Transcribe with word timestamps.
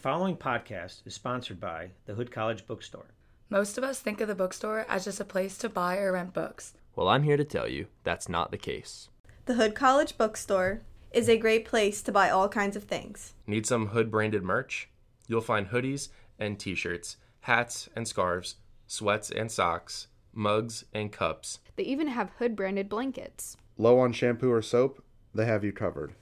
following 0.00 0.34
podcast 0.34 1.06
is 1.06 1.12
sponsored 1.12 1.60
by 1.60 1.90
the 2.06 2.14
Hood 2.14 2.30
College 2.30 2.66
Bookstore. 2.66 3.10
Most 3.50 3.76
of 3.76 3.84
us 3.84 4.00
think 4.00 4.22
of 4.22 4.28
the 4.28 4.34
bookstore 4.34 4.86
as 4.88 5.04
just 5.04 5.20
a 5.20 5.26
place 5.26 5.58
to 5.58 5.68
buy 5.68 5.98
or 5.98 6.12
rent 6.12 6.32
books. 6.32 6.72
Well, 6.96 7.08
I'm 7.08 7.22
here 7.22 7.36
to 7.36 7.44
tell 7.44 7.68
you 7.68 7.86
that's 8.02 8.26
not 8.26 8.50
the 8.50 8.56
case. 8.56 9.10
The 9.44 9.54
Hood 9.54 9.74
College 9.74 10.16
Bookstore 10.16 10.80
is 11.12 11.28
a 11.28 11.36
great 11.36 11.66
place 11.66 12.00
to 12.02 12.12
buy 12.12 12.30
all 12.30 12.48
kinds 12.48 12.76
of 12.76 12.84
things. 12.84 13.34
Need 13.46 13.66
some 13.66 13.88
Hood 13.88 14.10
branded 14.10 14.42
merch? 14.42 14.88
You'll 15.28 15.42
find 15.42 15.68
hoodies 15.68 16.08
and 16.38 16.58
t 16.58 16.74
shirts, 16.74 17.18
hats 17.40 17.90
and 17.94 18.08
scarves, 18.08 18.56
sweats 18.86 19.30
and 19.30 19.52
socks, 19.52 20.06
mugs 20.32 20.86
and 20.94 21.12
cups. 21.12 21.58
They 21.76 21.82
even 21.82 22.08
have 22.08 22.30
Hood 22.38 22.56
branded 22.56 22.88
blankets. 22.88 23.58
Low 23.76 23.98
on 23.98 24.12
shampoo 24.14 24.50
or 24.50 24.62
soap? 24.62 25.04
They 25.34 25.44
have 25.44 25.62
you 25.62 25.72
covered. 25.72 26.14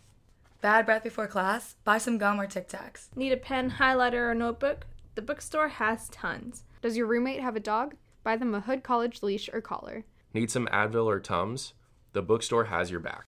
Bad 0.61 0.87
breath 0.87 1.05
before 1.05 1.29
class? 1.29 1.77
Buy 1.85 1.99
some 1.99 2.19
gum 2.19 2.41
or 2.41 2.49
Tic 2.49 2.69
Tacs. 2.69 3.15
Need 3.15 3.31
a 3.31 3.37
pen, 3.37 3.71
highlighter, 3.71 4.29
or 4.29 4.35
notebook? 4.35 4.87
The 5.15 5.23
bookstore 5.23 5.69
has 5.69 6.09
tons. 6.09 6.65
Does 6.83 6.97
your 6.97 7.07
roommate 7.07 7.41
have 7.41 7.55
a 7.55 7.61
dog? 7.61 7.95
Buy 8.25 8.37
them 8.37 8.53
a 8.57 8.61
Hood 8.61 8.83
College 8.83 9.23
leash 9.23 9.49
or 9.53 9.61
collar. 9.61 10.05
Need 10.35 10.51
some 10.51 10.67
Advil 10.73 11.07
or 11.07 11.21
Tums? 11.21 11.75
The 12.13 12.23
bookstore 12.23 12.65
has 12.65 12.91
your 12.91 12.99
back. 12.99 13.25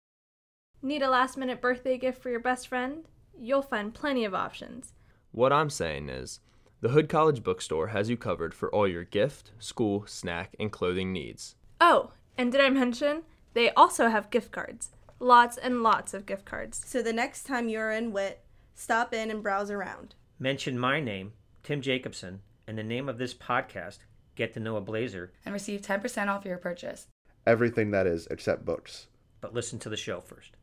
Need 0.84 1.01
a 1.01 1.09
last 1.09 1.35
minute 1.35 1.61
birthday 1.61 1.98
gift 1.98 2.21
for 2.21 2.29
your 2.29 2.39
best 2.39 2.67
friend? 2.67 3.05
You'll 3.35 3.63
find 3.63 3.91
plenty 3.91 4.23
of 4.23 4.35
options. 4.35 4.93
What 5.31 5.51
I'm 5.51 5.71
saying 5.71 6.09
is, 6.09 6.41
the 6.81 6.89
Hood 6.89 7.09
College 7.09 7.41
Bookstore 7.41 7.87
has 7.87 8.07
you 8.07 8.17
covered 8.17 8.53
for 8.53 8.70
all 8.70 8.87
your 8.87 9.03
gift, 9.03 9.51
school, 9.57 10.05
snack, 10.05 10.55
and 10.59 10.71
clothing 10.71 11.12
needs. 11.12 11.55
Oh, 11.81 12.12
and 12.37 12.51
did 12.51 12.62
I 12.62 12.70
mention? 12.70 13.23
They 13.55 13.71
also 13.71 14.09
have 14.09 14.29
gift 14.29 14.51
cards. 14.51 14.91
Lots 15.19 15.57
and 15.57 15.81
lots 15.81 16.13
of 16.13 16.25
gift 16.25 16.45
cards. 16.45 16.81
So 16.85 17.01
the 17.01 17.13
next 17.13 17.43
time 17.43 17.69
you're 17.69 17.91
in 17.91 18.11
WIT, 18.11 18.41
stop 18.73 19.13
in 19.13 19.31
and 19.31 19.41
browse 19.41 19.71
around. 19.71 20.15
Mention 20.39 20.77
my 20.77 20.99
name, 20.99 21.33
Tim 21.63 21.81
Jacobson, 21.81 22.41
and 22.67 22.77
the 22.77 22.83
name 22.83 23.07
of 23.07 23.17
this 23.17 23.33
podcast, 23.33 23.99
Get 24.35 24.53
to 24.55 24.59
Know 24.59 24.75
a 24.75 24.81
Blazer, 24.81 25.31
and 25.45 25.53
receive 25.53 25.81
10% 25.81 26.27
off 26.27 26.43
your 26.45 26.57
purchase. 26.57 27.07
Everything 27.48 27.91
that 27.91 28.07
is 28.07 28.27
except 28.29 28.65
books. 28.65 29.07
but 29.40 29.53
listen 29.53 29.77
to 29.79 29.90
the 29.90 29.98
show 29.98 30.20
first. 30.20 30.57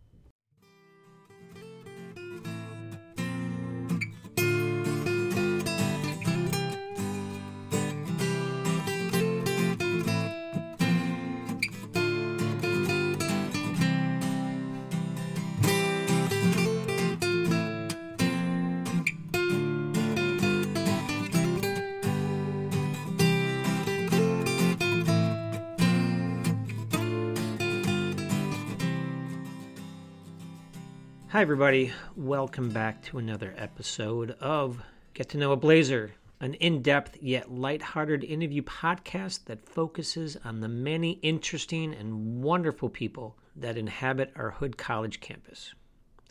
Hi, 31.43 31.45
everybody. 31.45 31.93
Welcome 32.15 32.71
back 32.71 33.03
to 33.07 33.19
another 33.19 33.53
episode 33.59 34.37
of 34.39 34.81
Get 35.13 35.31
to 35.31 35.39
Know 35.39 35.51
a 35.51 35.57
Blazer, 35.57 36.13
an 36.39 36.55
in 36.55 36.83
depth 36.83 37.21
yet 37.21 37.51
lighthearted 37.51 38.23
interview 38.23 38.63
podcast 38.63 39.47
that 39.47 39.69
focuses 39.69 40.37
on 40.45 40.61
the 40.61 40.69
many 40.69 41.15
interesting 41.15 41.95
and 41.95 42.45
wonderful 42.45 42.89
people 42.89 43.37
that 43.57 43.77
inhabit 43.77 44.31
our 44.37 44.53
Hood 44.53 44.79
College 44.79 45.19
campus. 45.19 45.75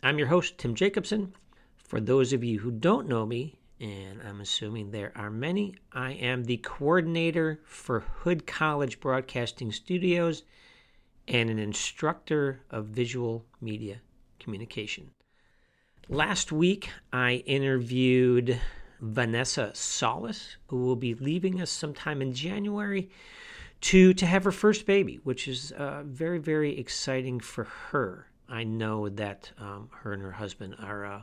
I'm 0.02 0.16
your 0.16 0.28
host, 0.28 0.56
Tim 0.56 0.74
Jacobson. 0.74 1.34
For 1.76 2.00
those 2.00 2.32
of 2.32 2.42
you 2.42 2.60
who 2.60 2.70
don't 2.70 3.06
know 3.06 3.26
me, 3.26 3.58
and 3.78 4.18
I'm 4.26 4.40
assuming 4.40 4.92
there 4.92 5.12
are 5.14 5.28
many, 5.28 5.74
I 5.92 6.12
am 6.12 6.44
the 6.44 6.56
coordinator 6.56 7.60
for 7.64 8.00
Hood 8.00 8.46
College 8.46 8.98
Broadcasting 8.98 9.72
Studios 9.72 10.42
and 11.28 11.50
an 11.50 11.58
instructor 11.58 12.62
of 12.70 12.86
visual 12.86 13.44
media 13.60 14.00
communication. 14.42 15.10
Last 16.08 16.50
week, 16.52 16.90
I 17.12 17.44
interviewed 17.46 18.60
Vanessa 19.00 19.70
Solis, 19.74 20.56
who 20.66 20.78
will 20.84 20.96
be 20.96 21.14
leaving 21.14 21.60
us 21.60 21.70
sometime 21.70 22.20
in 22.20 22.34
January 22.34 23.10
to, 23.82 24.12
to 24.14 24.26
have 24.26 24.44
her 24.44 24.52
first 24.52 24.86
baby, 24.86 25.20
which 25.24 25.48
is 25.48 25.72
uh, 25.72 26.02
very, 26.04 26.38
very 26.38 26.78
exciting 26.78 27.40
for 27.40 27.64
her. 27.64 28.26
I 28.48 28.64
know 28.64 29.08
that 29.08 29.50
um, 29.58 29.88
her 29.92 30.12
and 30.12 30.22
her 30.22 30.32
husband 30.32 30.76
are, 30.78 31.04
uh, 31.04 31.22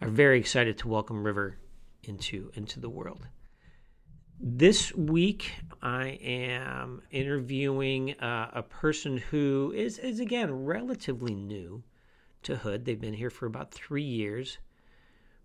are 0.00 0.08
very 0.08 0.38
excited 0.38 0.78
to 0.78 0.88
welcome 0.88 1.24
River 1.24 1.56
into, 2.02 2.50
into 2.54 2.80
the 2.80 2.90
world. 2.90 3.26
This 4.40 4.94
week, 4.94 5.52
I 5.80 6.18
am 6.22 7.02
interviewing 7.10 8.18
uh, 8.20 8.50
a 8.52 8.62
person 8.62 9.18
who 9.18 9.72
is, 9.74 9.98
is, 9.98 10.20
again, 10.20 10.64
relatively 10.64 11.34
new 11.34 11.84
to 12.44 12.56
Hood. 12.56 12.84
They've 12.84 13.00
been 13.00 13.14
here 13.14 13.30
for 13.30 13.46
about 13.46 13.72
three 13.72 14.02
years. 14.02 14.58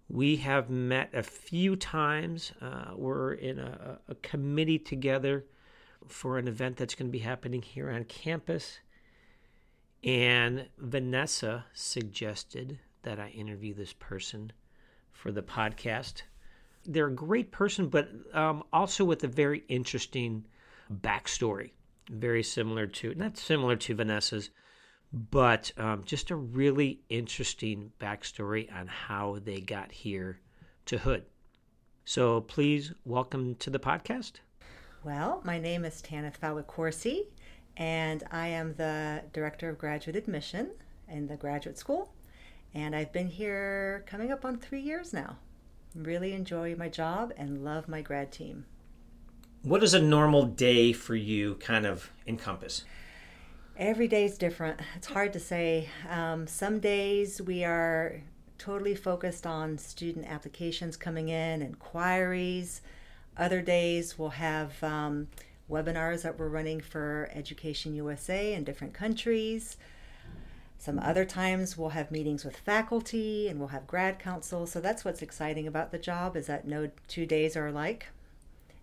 We 0.08 0.38
have 0.38 0.70
met 0.70 1.10
a 1.14 1.24
few 1.24 1.76
times. 1.76 2.52
Uh, 2.62 2.92
we're 2.96 3.34
in 3.34 3.60
a, 3.60 4.00
a, 4.08 4.16
committee 4.16 4.80
together 4.80 5.46
for 6.08 6.38
an 6.38 6.48
event 6.48 6.78
that's 6.78 6.96
going 6.96 7.08
to 7.08 7.12
be 7.12 7.20
happening 7.20 7.62
here 7.62 7.92
on 7.92 8.06
campus. 8.06 8.80
And 10.04 10.68
Vanessa 10.78 11.66
suggested 11.74 12.80
that 13.04 13.20
I 13.20 13.30
interview 13.30 13.74
this 13.74 13.94
person 13.94 14.52
for 15.12 15.32
the 15.32 15.44
podcast. 15.44 16.24
They're 16.86 17.08
a 17.08 17.14
great 17.14 17.52
person, 17.52 17.88
but 17.88 18.10
um, 18.34 18.64
also 18.74 19.06
with 19.06 19.24
a 19.24 19.28
very 19.28 19.64
interesting 19.68 20.46
backstory. 20.92 21.72
Very 22.10 22.42
similar 22.42 22.88
to, 22.88 23.14
not 23.14 23.38
similar 23.38 23.76
to 23.76 23.96
Vanessa's, 23.96 24.50
but 25.12 25.72
um, 25.78 26.04
just 26.04 26.32
a 26.32 26.36
really 26.36 27.02
interesting 27.10 27.92
backstory 28.00 28.72
on 28.74 28.88
how 28.88 29.40
they 29.44 29.60
got 29.60 29.92
here 29.92 30.40
to 30.86 30.98
Hood. 30.98 31.26
So 32.06 32.42
please 32.42 32.94
welcome 33.06 33.56
to 33.56 33.70
the 33.70 33.80
podcast. 33.80 34.34
Well, 35.04 35.42
my 35.44 35.60
name 35.60 35.86
is 35.86 36.02
Tanith 36.02 36.38
Fowler-Corsi, 36.38 37.28
and 37.78 38.24
I 38.32 38.48
am 38.48 38.74
the 38.76 39.24
Director 39.32 39.70
of 39.70 39.78
Graduate 39.78 40.16
Admission 40.16 40.72
in 41.08 41.28
the 41.28 41.38
graduate 41.38 41.78
school. 41.78 42.14
And 42.74 42.96
I've 42.96 43.12
been 43.12 43.28
here 43.28 44.04
coming 44.06 44.32
up 44.32 44.46
on 44.46 44.58
three 44.58 44.82
years 44.82 45.14
now. 45.14 45.38
Really 45.96 46.34
enjoy 46.34 46.76
my 46.76 46.90
job 46.90 47.34
and 47.38 47.64
love 47.64 47.88
my 47.88 48.02
grad 48.02 48.32
team. 48.32 48.66
What 49.64 49.82
does 49.82 49.94
a 49.94 50.02
normal 50.02 50.44
day 50.44 50.94
for 50.94 51.16
you 51.16 51.56
kind 51.56 51.86
of 51.86 52.12
encompass? 52.28 52.84
Every 53.80 54.10
day 54.10 54.26
is 54.26 54.38
different. 54.38 54.82
It's 54.98 55.08
hard 55.08 55.32
to 55.32 55.40
say. 55.40 55.88
Um, 56.10 56.48
some 56.48 56.82
days 56.82 57.42
we 57.42 57.64
are 57.64 58.22
totally 58.58 58.94
focused 58.94 59.48
on 59.48 59.78
student 59.78 60.26
applications 60.28 60.98
coming 60.98 61.30
in, 61.30 61.62
inquiries. 61.62 62.82
Other 63.38 63.62
days 63.62 64.20
we'll 64.20 64.32
have 64.32 64.84
um, 64.84 65.30
webinars 65.72 66.24
that 66.24 66.38
we're 66.38 66.50
running 66.50 66.82
for 66.82 67.30
Education 67.34 67.96
USA 67.96 68.54
in 68.54 68.66
different 68.66 68.94
countries. 68.94 69.78
Some 70.78 71.00
other 71.00 71.24
times 71.24 71.78
we'll 71.78 71.92
have 71.92 72.12
meetings 72.12 72.44
with 72.44 72.58
faculty 72.58 73.48
and 73.48 73.60
we'll 73.60 73.70
have 73.70 73.88
grad 73.88 74.20
council. 74.20 74.68
So 74.68 74.82
that's 74.82 75.06
what's 75.06 75.22
exciting 75.22 75.68
about 75.68 75.94
the 75.94 76.00
job 76.00 76.36
is 76.36 76.48
that 76.48 76.68
no 76.68 76.92
two 77.08 77.26
days 77.26 77.56
are 77.56 77.68
alike. 77.68 78.08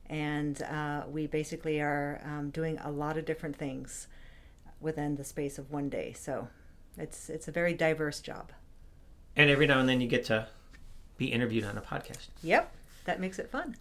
And 0.09 0.63
uh, 0.63 1.03
we 1.07 1.27
basically 1.27 1.83
are 1.83 2.23
um, 2.25 2.49
doing 2.49 2.79
a 2.79 2.91
lot 2.91 3.19
of 3.19 3.27
different 3.27 3.57
things 3.57 4.07
within 4.81 5.17
the 5.17 5.25
space 5.25 5.59
of 5.59 5.71
one 5.71 5.89
day. 5.89 6.13
So 6.13 6.49
it's 6.97 7.29
it's 7.29 7.49
a 7.49 7.53
very 7.53 7.75
diverse 7.75 8.21
job. 8.21 8.53
And 9.35 9.51
every 9.51 9.67
now 9.67 9.81
and 9.81 9.89
then 9.89 10.01
you 10.01 10.09
get 10.09 10.25
to 10.27 10.49
be 11.19 11.27
interviewed 11.27 11.65
on 11.65 11.77
a 11.77 11.81
podcast. 11.81 12.29
Yep, 12.43 12.75
that 13.05 13.21
makes 13.21 13.39
it 13.39 13.51
fun. 13.51 13.77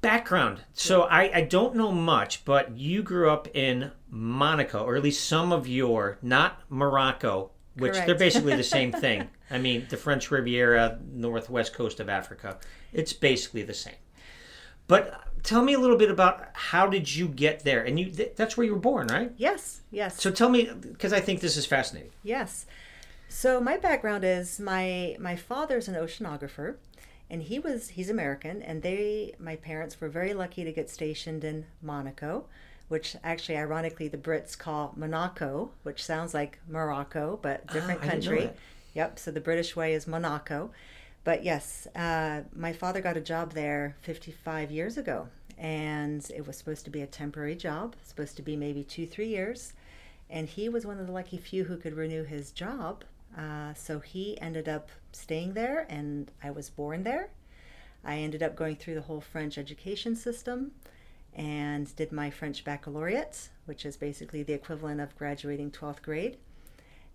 Background. 0.00 0.62
So 0.72 1.02
I, 1.02 1.30
I 1.32 1.40
don't 1.42 1.76
know 1.76 1.92
much, 1.92 2.44
but 2.44 2.76
you 2.76 3.02
grew 3.02 3.30
up 3.30 3.48
in 3.54 3.92
Monaco, 4.10 4.82
or 4.84 4.96
at 4.96 5.02
least 5.02 5.28
some 5.28 5.52
of 5.52 5.68
your, 5.68 6.18
not 6.22 6.60
Morocco, 6.68 7.50
which 7.76 7.92
Correct. 7.92 8.06
they're 8.06 8.16
basically 8.18 8.56
the 8.56 8.64
same 8.64 8.90
thing. 8.90 9.28
I 9.50 9.58
mean, 9.58 9.86
the 9.90 9.96
French 9.96 10.30
Riviera, 10.30 10.98
northwest 11.12 11.72
coast 11.74 12.00
of 12.00 12.08
Africa, 12.08 12.58
it's 12.92 13.12
basically 13.12 13.62
the 13.62 13.74
same. 13.74 13.94
But 14.86 15.22
tell 15.42 15.62
me 15.62 15.74
a 15.74 15.78
little 15.78 15.96
bit 15.96 16.10
about 16.10 16.48
how 16.52 16.86
did 16.86 17.14
you 17.14 17.28
get 17.28 17.64
there? 17.64 17.82
And 17.84 17.98
you 17.98 18.10
th- 18.10 18.32
that's 18.36 18.56
where 18.56 18.66
you 18.66 18.74
were 18.74 18.80
born, 18.80 19.08
right? 19.08 19.32
Yes, 19.36 19.80
yes. 19.90 20.20
So 20.20 20.30
tell 20.30 20.48
me 20.48 20.70
because 20.72 21.12
I 21.12 21.20
think 21.20 21.40
this 21.40 21.56
is 21.56 21.66
fascinating. 21.66 22.10
Yes. 22.22 22.66
So 23.28 23.60
my 23.60 23.78
background 23.78 24.24
is 24.24 24.60
my 24.60 25.16
my 25.18 25.36
father's 25.36 25.88
an 25.88 25.94
oceanographer 25.94 26.76
and 27.30 27.42
he 27.42 27.58
was 27.58 27.88
he's 27.90 28.10
American 28.10 28.62
and 28.62 28.82
they 28.82 29.34
my 29.38 29.56
parents 29.56 30.00
were 30.00 30.08
very 30.08 30.34
lucky 30.34 30.64
to 30.64 30.72
get 30.72 30.90
stationed 30.90 31.42
in 31.42 31.64
Monaco, 31.80 32.44
which 32.88 33.16
actually 33.24 33.56
ironically 33.56 34.06
the 34.08 34.18
Brits 34.18 34.56
call 34.56 34.92
Monaco, 34.96 35.70
which 35.82 36.04
sounds 36.04 36.34
like 36.34 36.58
Morocco 36.68 37.38
but 37.42 37.66
different 37.68 38.00
ah, 38.02 38.04
know 38.04 38.10
country. 38.10 38.50
Yep, 38.94 39.18
so 39.18 39.30
the 39.30 39.40
British 39.40 39.74
way 39.74 39.94
is 39.94 40.06
Monaco. 40.06 40.70
But 41.24 41.44
yes, 41.44 41.86
uh, 41.94 42.42
my 42.54 42.72
father 42.72 43.00
got 43.00 43.16
a 43.16 43.20
job 43.20 43.52
there 43.52 43.96
55 44.02 44.70
years 44.70 44.96
ago, 44.96 45.28
and 45.56 46.28
it 46.34 46.46
was 46.46 46.56
supposed 46.56 46.84
to 46.86 46.90
be 46.90 47.02
a 47.02 47.06
temporary 47.06 47.54
job, 47.54 47.94
supposed 48.02 48.36
to 48.36 48.42
be 48.42 48.56
maybe 48.56 48.82
two, 48.82 49.06
three 49.06 49.28
years. 49.28 49.72
And 50.28 50.48
he 50.48 50.68
was 50.68 50.84
one 50.84 50.98
of 50.98 51.06
the 51.06 51.12
lucky 51.12 51.36
few 51.36 51.64
who 51.64 51.76
could 51.76 51.94
renew 51.94 52.24
his 52.24 52.50
job. 52.50 53.04
Uh, 53.36 53.72
so 53.74 54.00
he 54.00 54.40
ended 54.40 54.68
up 54.68 54.88
staying 55.12 55.54
there, 55.54 55.86
and 55.88 56.30
I 56.42 56.50
was 56.50 56.70
born 56.70 57.04
there. 57.04 57.28
I 58.04 58.16
ended 58.16 58.42
up 58.42 58.56
going 58.56 58.76
through 58.76 58.94
the 58.94 59.02
whole 59.02 59.20
French 59.20 59.58
education 59.58 60.16
system 60.16 60.72
and 61.34 61.94
did 61.96 62.12
my 62.12 62.30
French 62.30 62.64
baccalaureate, 62.64 63.48
which 63.66 63.86
is 63.86 63.96
basically 63.96 64.42
the 64.42 64.52
equivalent 64.52 65.00
of 65.00 65.16
graduating 65.16 65.70
12th 65.70 66.02
grade. 66.02 66.36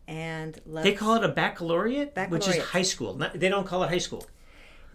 And 0.07 0.59
They 0.65 0.93
call 0.93 1.15
it 1.15 1.23
a 1.23 1.27
baccalaureate, 1.27 2.17
which 2.29 2.47
is 2.47 2.57
high 2.57 2.81
school. 2.81 3.15
Not, 3.15 3.37
they 3.39 3.49
don't 3.49 3.67
call 3.67 3.83
it 3.83 3.89
high 3.89 3.97
school. 3.97 4.25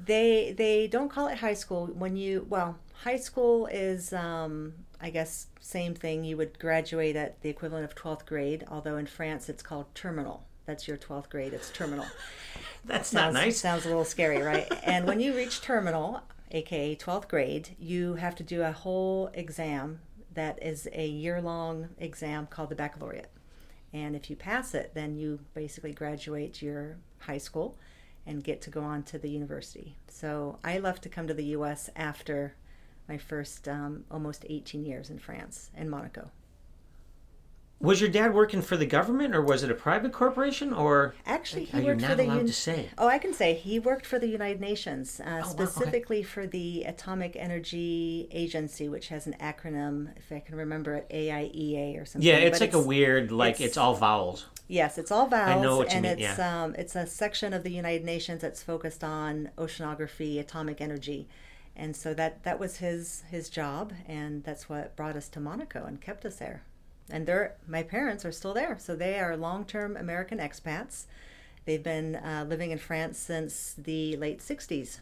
They 0.04 0.54
they 0.56 0.88
don't 0.88 1.10
call 1.10 1.28
it 1.28 1.38
high 1.38 1.54
school. 1.54 1.86
When 1.86 2.16
you 2.16 2.46
well 2.48 2.78
high 2.94 3.18
school 3.18 3.66
is 3.66 4.12
um, 4.12 4.72
I 5.00 5.10
guess 5.10 5.48
same 5.60 5.94
thing. 5.94 6.24
You 6.24 6.36
would 6.38 6.58
graduate 6.58 7.14
at 7.14 7.40
the 7.42 7.50
equivalent 7.50 7.84
of 7.84 7.94
12th 7.94 8.24
grade 8.26 8.64
although 8.68 8.96
in 8.96 9.06
France 9.06 9.48
it's 9.48 9.62
called 9.62 9.94
terminal. 9.94 10.44
That's 10.64 10.88
your 10.88 10.96
12th 10.96 11.28
grade. 11.28 11.52
It's 11.52 11.70
terminal. 11.70 12.06
That's 12.84 13.10
sounds, 13.10 13.34
not 13.34 13.44
nice. 13.44 13.60
sounds 13.60 13.84
a 13.84 13.88
little 13.88 14.04
scary 14.04 14.42
right? 14.42 14.66
And 14.82 15.06
when 15.06 15.20
you 15.20 15.34
reach 15.34 15.60
terminal 15.60 16.22
aka 16.50 16.96
12th 16.96 17.28
grade 17.28 17.76
you 17.78 18.14
have 18.14 18.34
to 18.36 18.42
do 18.42 18.62
a 18.62 18.72
whole 18.72 19.30
exam 19.34 20.00
that 20.34 20.62
is 20.62 20.88
a 20.92 21.06
year 21.06 21.40
long 21.40 21.90
exam 21.98 22.46
called 22.46 22.70
the 22.70 22.74
baccalaureate 22.74 23.28
and 23.92 24.16
if 24.16 24.30
you 24.30 24.36
pass 24.36 24.74
it 24.74 24.92
then 24.94 25.16
you 25.16 25.38
basically 25.54 25.92
graduate 25.92 26.62
your 26.62 26.96
high 27.18 27.38
school 27.38 27.76
and 28.26 28.44
get 28.44 28.60
to 28.62 28.70
go 28.70 28.82
on 28.82 29.02
to 29.02 29.18
the 29.18 29.28
university. 29.28 29.96
So 30.08 30.58
I 30.62 30.78
left 30.78 31.02
to 31.02 31.08
come 31.08 31.26
to 31.26 31.34
the 31.34 31.46
U.S. 31.46 31.90
after 31.96 32.54
my 33.08 33.18
first 33.18 33.66
um, 33.68 34.04
almost 34.10 34.46
18 34.48 34.84
years 34.84 35.10
in 35.10 35.18
France 35.18 35.70
in 35.76 35.90
Monaco. 35.90 36.30
Was 37.82 38.00
your 38.00 38.10
dad 38.10 38.32
working 38.32 38.62
for 38.62 38.76
the 38.76 38.86
government, 38.86 39.34
or 39.34 39.42
was 39.42 39.64
it 39.64 39.70
a 39.70 39.74
private 39.74 40.12
corporation, 40.12 40.72
or 40.72 41.14
Actually, 41.26 41.64
he 41.64 41.80
worked 41.80 42.00
not 42.00 42.10
for 42.10 42.16
the 42.16 42.24
allowed 42.24 42.38
Un- 42.40 42.46
to 42.46 42.52
say? 42.52 42.88
Oh, 42.96 43.08
I 43.08 43.18
can 43.18 43.34
say 43.34 43.54
he 43.54 43.78
worked 43.80 44.06
for 44.06 44.18
the 44.20 44.28
United 44.28 44.60
Nations, 44.60 45.20
uh, 45.20 45.24
Oh, 45.24 45.30
wow, 45.30 45.38
okay. 45.40 45.48
specifically 45.50 46.22
for 46.22 46.46
the 46.46 46.84
Atomic 46.84 47.34
Energy 47.36 48.28
Agency, 48.30 48.88
which 48.88 49.08
has 49.08 49.26
an 49.26 49.34
acronym, 49.40 50.16
if 50.16 50.30
I 50.30 50.38
can 50.38 50.54
remember 50.56 50.94
it, 50.94 51.08
AIEA 51.10 52.00
or 52.00 52.04
something. 52.04 52.26
Yeah, 52.26 52.36
it's 52.36 52.58
but 52.60 52.66
like 52.68 52.74
a 52.74 52.80
weird, 52.86 53.32
like 53.32 53.54
it's- 53.56 53.70
it's, 53.70 53.76
all 53.76 53.94
vowels. 53.94 54.46
Yes, 54.68 54.96
it's 54.96 55.10
all 55.10 55.26
vowels, 55.26 55.58
I 55.58 55.60
know 55.60 55.76
what 55.76 55.90
you 55.90 55.96
and 55.96 56.02
mean, 56.06 56.18
it's 56.20 56.38
um, 56.38 56.74
it's 56.78 56.94
a 56.94 57.06
section 57.06 57.52
of 57.52 57.62
the 57.64 57.70
United 57.72 58.04
Nations 58.04 58.40
that's 58.42 58.62
focused 58.62 59.02
on 59.02 59.50
oceanography, 59.58 60.38
atomic 60.38 60.80
energy, 60.80 61.28
and 61.76 61.94
so 61.96 62.14
that 62.14 62.44
that 62.44 62.58
was 62.60 62.76
his 62.76 63.24
his 63.30 63.50
job, 63.50 63.92
and 64.06 64.44
that's 64.44 64.68
what 64.68 64.94
brought 64.94 65.16
us 65.16 65.28
to 65.30 65.40
Monaco 65.40 65.84
and 65.84 66.00
kept 66.00 66.24
us 66.24 66.36
there. 66.36 66.62
And 67.12 67.26
they're 67.26 67.54
my 67.68 67.82
parents 67.82 68.24
are 68.24 68.32
still 68.32 68.54
there, 68.54 68.78
so 68.78 68.96
they 68.96 69.20
are 69.20 69.36
long 69.36 69.64
term 69.64 69.96
American 69.96 70.38
expats. 70.38 71.04
They've 71.66 71.82
been 71.82 72.16
uh, 72.16 72.46
living 72.48 72.70
in 72.72 72.78
France 72.78 73.18
since 73.18 73.74
the 73.76 74.16
late 74.16 74.40
'60s, 74.40 74.98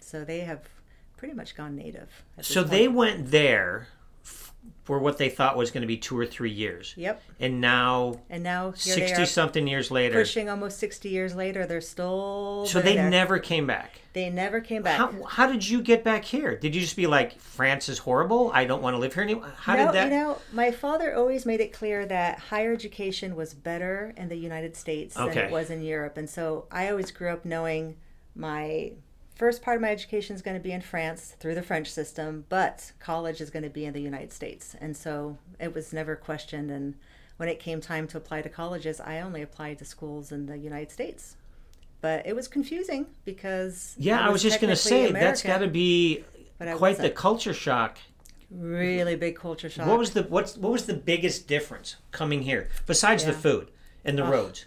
so 0.00 0.24
they 0.24 0.40
have 0.40 0.68
pretty 1.16 1.32
much 1.32 1.56
gone 1.56 1.76
native. 1.76 2.24
So 2.42 2.64
they 2.64 2.88
went 2.88 3.30
there 3.30 3.88
for 4.84 4.98
what 4.98 5.16
they 5.16 5.30
thought 5.30 5.56
was 5.56 5.70
going 5.70 5.80
to 5.80 5.86
be 5.86 5.96
two 5.96 6.16
or 6.18 6.26
three 6.26 6.50
years, 6.50 6.94
Yep, 6.96 7.22
and 7.40 7.60
now 7.60 8.20
and 8.28 8.42
now 8.42 8.72
here 8.72 8.94
they 8.94 9.06
sixty 9.06 9.26
something 9.26 9.66
years 9.66 9.90
later, 9.90 10.20
pushing 10.20 10.48
almost 10.48 10.78
60 10.78 11.08
years 11.08 11.34
later. 11.34 11.66
They're 11.66 11.80
still 11.80 12.66
so 12.66 12.80
they're 12.80 12.94
there. 12.94 13.10
never 13.10 13.38
came 13.38 13.66
back. 13.66 14.00
They 14.12 14.30
never 14.30 14.60
came 14.60 14.82
back. 14.82 14.98
How, 14.98 15.24
how 15.24 15.46
did 15.50 15.66
you 15.66 15.82
get 15.82 16.04
back 16.04 16.24
here? 16.24 16.56
Did 16.56 16.74
you 16.74 16.80
just 16.80 16.94
be 16.96 17.08
like, 17.08 17.40
France 17.40 17.88
is 17.88 17.98
horrible. 17.98 18.52
I 18.54 18.64
don't 18.64 18.80
want 18.80 18.94
to 18.94 18.98
live 18.98 19.12
here 19.12 19.24
anymore? 19.24 19.52
How 19.56 19.74
no, 19.74 19.86
did 19.86 19.94
that? 19.94 20.04
you 20.04 20.10
know, 20.10 20.38
my 20.52 20.70
father 20.70 21.16
always 21.16 21.44
made 21.44 21.60
it 21.60 21.72
clear 21.72 22.06
that 22.06 22.38
higher 22.38 22.72
education 22.72 23.34
was 23.34 23.54
better 23.54 24.12
in 24.16 24.28
the 24.28 24.36
United 24.36 24.76
States 24.76 25.16
than 25.16 25.36
it 25.36 25.50
was 25.50 25.70
in 25.70 25.82
Europe, 25.82 26.16
and 26.16 26.30
so 26.30 26.66
I 26.70 26.90
always 26.90 27.10
grew 27.10 27.30
up 27.30 27.44
knowing 27.44 27.96
my 28.36 28.92
first 29.34 29.62
part 29.62 29.76
of 29.76 29.82
my 29.82 29.90
education 29.90 30.34
is 30.36 30.42
going 30.42 30.56
to 30.56 30.62
be 30.62 30.72
in 30.72 30.80
France 30.80 31.34
through 31.40 31.54
the 31.54 31.62
French 31.62 31.90
system, 31.90 32.44
but 32.48 32.92
college 33.00 33.40
is 33.40 33.50
going 33.50 33.62
to 33.62 33.70
be 33.70 33.84
in 33.84 33.92
the 33.92 34.00
United 34.02 34.32
States, 34.32 34.74
and 34.80 34.96
so 34.96 35.38
it 35.60 35.74
was 35.74 35.92
never 35.92 36.16
questioned. 36.16 36.70
And 36.70 36.94
when 37.36 37.48
it 37.48 37.58
came 37.58 37.80
time 37.80 38.06
to 38.08 38.16
apply 38.16 38.42
to 38.42 38.48
colleges, 38.48 39.00
I 39.00 39.20
only 39.20 39.42
applied 39.42 39.78
to 39.78 39.84
schools 39.84 40.30
in 40.32 40.46
the 40.46 40.56
United 40.58 40.90
States. 40.90 41.36
But 42.00 42.26
it 42.26 42.36
was 42.36 42.48
confusing 42.48 43.06
because 43.24 43.94
yeah, 43.98 44.20
I 44.20 44.28
was 44.30 44.42
just 44.42 44.60
going 44.60 44.70
to 44.70 44.76
say 44.76 45.10
that's 45.10 45.42
got 45.42 45.58
to 45.58 45.68
be 45.68 46.22
quite 46.76 46.98
the 46.98 47.10
culture 47.10 47.54
shock. 47.54 47.98
really 48.50 49.16
big 49.16 49.36
culture 49.36 49.70
shock. 49.70 49.86
What 49.86 49.98
was 49.98 50.10
the 50.10 50.22
what's 50.24 50.56
what 50.58 50.70
was 50.70 50.84
the 50.86 50.94
biggest 50.94 51.48
difference 51.48 51.96
coming 52.12 52.42
here 52.42 52.68
besides 52.86 53.24
the 53.24 53.32
food 53.32 53.70
and 54.04 54.18
the 54.18 54.24
Oh. 54.24 54.30
roads? 54.30 54.66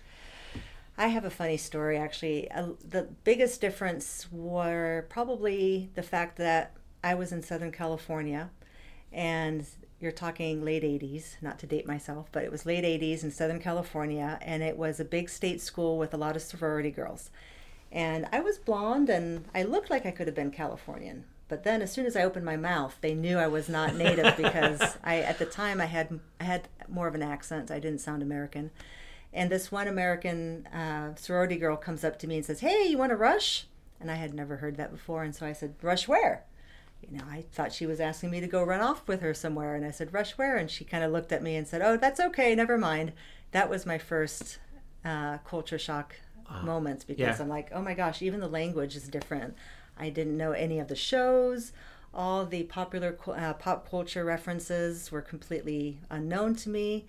I 0.98 1.08
have 1.08 1.26
a 1.26 1.30
funny 1.30 1.58
story 1.58 1.98
actually. 1.98 2.50
Uh, 2.50 2.70
the 2.88 3.04
biggest 3.24 3.62
difference 3.62 4.28
were 4.32 5.06
probably 5.10 5.92
the 5.94 6.02
fact 6.02 6.38
that 6.38 6.74
I 7.04 7.14
was 7.14 7.32
in 7.32 7.44
Southern 7.44 7.72
California 7.72 8.50
and 9.12 9.66
you're 10.00 10.12
talking 10.12 10.66
late 10.66 10.84
80s, 10.84 11.36
not 11.42 11.60
to 11.60 11.68
date 11.68 11.88
myself, 11.88 12.30
but 12.32 12.44
it 12.44 12.52
was 12.52 12.66
late 12.66 12.84
80s 12.84 13.24
in 13.24 13.32
Southern 13.32 13.60
California 13.60 14.40
and 14.42 14.64
it 14.64 14.78
was 14.78 15.00
a 15.00 15.06
big 15.06 15.30
state 15.30 15.62
school 15.62 16.00
with 16.00 16.14
a 16.14 16.18
lot 16.18 16.36
of 16.36 16.42
sorority 16.42 16.92
girls. 16.92 17.30
And 17.92 18.28
I 18.32 18.40
was 18.40 18.58
blonde 18.58 19.10
and 19.10 19.46
I 19.54 19.64
looked 19.64 19.92
like 19.92 20.06
I 20.06 20.12
could 20.12 20.28
have 20.28 20.36
been 20.36 20.52
Californian. 20.52 21.26
But 21.48 21.64
then 21.64 21.82
as 21.82 21.92
soon 21.92 22.06
as 22.06 22.16
I 22.16 22.24
opened 22.24 22.44
my 22.44 22.58
mouth, 22.58 22.98
they 23.02 23.14
knew 23.14 23.38
I 23.38 23.48
was 23.48 23.70
not 23.70 23.96
native 23.96 24.36
because 24.36 24.82
I 25.04 25.20
at 25.20 25.40
the 25.40 25.46
time 25.46 25.80
I 25.80 25.86
had 25.86 26.20
I 26.42 26.44
had 26.44 26.68
more 26.90 27.08
of 27.08 27.16
an 27.16 27.24
accent. 27.24 27.72
I 27.72 27.80
didn't 27.80 28.02
sound 28.02 28.22
American. 28.22 28.72
And 29.34 29.52
this 29.52 29.72
one 29.72 29.88
American 29.88 30.66
uh, 30.68 31.16
sorority 31.16 31.58
girl 31.58 31.78
comes 31.78 32.04
up 32.04 32.18
to 32.20 32.28
me 32.28 32.38
and 32.38 32.46
says, 32.46 32.62
"Hey, 32.62 32.88
you 32.88 32.98
want 32.98 33.12
to 33.12 33.16
rush?" 33.16 33.68
And 34.00 34.10
I 34.12 34.16
had 34.16 34.34
never 34.34 34.58
heard 34.58 34.78
that 34.78 34.92
before, 34.92 35.24
and 35.24 35.36
so 35.36 35.46
I 35.46 35.54
said, 35.54 35.76
"Rush 35.82 36.08
where?" 36.08 36.44
You 37.02 37.18
know, 37.18 37.24
I 37.30 37.44
thought 37.52 37.74
she 37.74 37.86
was 37.86 38.00
asking 38.00 38.32
me 38.32 38.40
to 38.40 38.48
go 38.48 38.64
run 38.64 38.82
off 38.82 39.08
with 39.08 39.22
her 39.22 39.34
somewhere, 39.34 39.76
and 39.76 39.86
I 39.86 39.92
said, 39.92 40.14
"Rush 40.14 40.38
where?" 40.38 40.56
And 40.58 40.70
she 40.72 40.84
kind 40.86 41.04
of 41.04 41.12
looked 41.12 41.32
at 41.32 41.44
me 41.44 41.56
and 41.56 41.68
said, 41.68 41.82
"Oh, 41.82 41.98
that's 41.98 42.20
okay, 42.20 42.56
never 42.56 42.78
mind." 42.78 43.14
That 43.52 43.70
was 43.70 43.86
my 43.86 43.98
first 43.98 44.60
uh, 45.06 45.38
culture 45.40 45.80
shock 45.80 46.16
moments 46.64 47.04
because 47.04 47.20
Yeah. 47.20 47.44
I'm 47.44 47.50
like, 47.50 47.70
"Oh 47.72 47.82
my 47.82 47.94
gosh, 47.94 48.22
even 48.22 48.40
the 48.40 48.48
language 48.48 48.96
is 48.96 49.08
different." 49.08 49.56
I 49.98 50.10
didn't 50.10 50.38
know 50.38 50.52
any 50.52 50.80
of 50.80 50.88
the 50.88 50.96
shows. 50.96 51.74
All 52.14 52.46
the 52.46 52.64
popular 52.64 53.18
uh, 53.28 53.54
pop 53.54 53.90
culture 53.90 54.24
references 54.24 55.12
were 55.12 55.22
completely 55.22 56.00
unknown 56.10 56.56
to 56.58 56.70
me. 56.70 57.06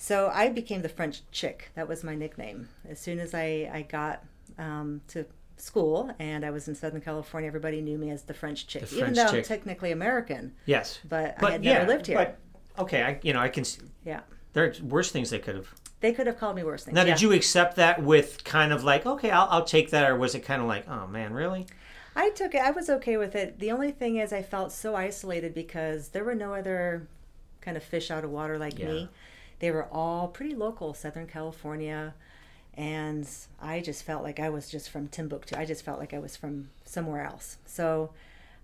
So 0.00 0.30
I 0.32 0.48
became 0.48 0.82
the 0.82 0.88
French 0.88 1.22
chick. 1.32 1.70
That 1.74 1.88
was 1.88 2.04
my 2.04 2.14
nickname. 2.14 2.68
As 2.88 3.00
soon 3.00 3.18
as 3.18 3.34
I, 3.34 3.68
I 3.72 3.82
got 3.82 4.22
um, 4.56 5.00
to 5.08 5.26
school 5.56 6.14
and 6.20 6.46
I 6.46 6.50
was 6.50 6.68
in 6.68 6.76
Southern 6.76 7.00
California, 7.00 7.48
everybody 7.48 7.80
knew 7.80 7.98
me 7.98 8.10
as 8.10 8.22
the 8.22 8.32
French 8.32 8.68
chick, 8.68 8.86
The 8.86 8.96
even 8.98 9.14
French 9.14 9.32
though 9.32 9.38
I'm 9.38 9.42
technically 9.44 9.90
American. 9.90 10.52
Yes, 10.66 11.00
But, 11.08 11.42
I 11.42 11.50
had 11.50 11.64
yeah, 11.64 11.78
never 11.78 11.88
lived 11.88 12.06
here. 12.06 12.16
but 12.16 12.38
okay, 12.82 13.02
I 13.02 13.18
you 13.22 13.32
know 13.32 13.40
I 13.40 13.48
can. 13.48 13.64
yeah, 14.04 14.20
There's 14.52 14.80
worse 14.80 15.10
things 15.10 15.30
they 15.30 15.40
could 15.40 15.56
have. 15.56 15.74
they 15.98 16.12
could 16.12 16.28
have 16.28 16.38
called 16.38 16.54
me 16.54 16.62
worse 16.62 16.84
things. 16.84 16.94
Now, 16.94 17.02
yeah. 17.02 17.14
did 17.14 17.22
you 17.22 17.32
accept 17.32 17.74
that 17.76 18.00
with 18.00 18.44
kind 18.44 18.72
of 18.72 18.84
like, 18.84 19.04
okay, 19.04 19.30
I'll, 19.32 19.48
I'll 19.50 19.64
take 19.64 19.90
that, 19.90 20.08
or 20.08 20.14
was 20.16 20.36
it 20.36 20.40
kind 20.44 20.62
of 20.62 20.68
like, 20.68 20.88
oh 20.88 21.08
man, 21.08 21.32
really? 21.32 21.66
I 22.14 22.30
took 22.30 22.54
it. 22.54 22.60
I 22.62 22.70
was 22.70 22.88
okay 22.88 23.16
with 23.16 23.34
it. 23.34 23.58
The 23.58 23.72
only 23.72 23.90
thing 23.90 24.16
is, 24.16 24.32
I 24.32 24.42
felt 24.42 24.70
so 24.70 24.94
isolated 24.94 25.54
because 25.54 26.10
there 26.10 26.22
were 26.22 26.34
no 26.36 26.54
other 26.54 27.08
kind 27.60 27.76
of 27.76 27.82
fish 27.82 28.12
out 28.12 28.22
of 28.22 28.30
water 28.30 28.58
like 28.58 28.78
Yeah. 28.78 28.86
me. 28.86 29.08
They 29.60 29.70
were 29.70 29.86
all 29.90 30.28
pretty 30.28 30.54
local, 30.54 30.94
Southern 30.94 31.26
California, 31.26 32.14
and 32.74 33.28
I 33.60 33.80
just 33.80 34.04
felt 34.04 34.22
like 34.22 34.38
I 34.38 34.48
was 34.50 34.70
just 34.70 34.88
from 34.90 35.08
Timbuktu. 35.08 35.56
I 35.56 35.64
just 35.64 35.84
felt 35.84 35.98
like 35.98 36.14
I 36.14 36.18
was 36.18 36.36
from 36.36 36.70
somewhere 36.84 37.24
else. 37.24 37.56
So 37.66 38.10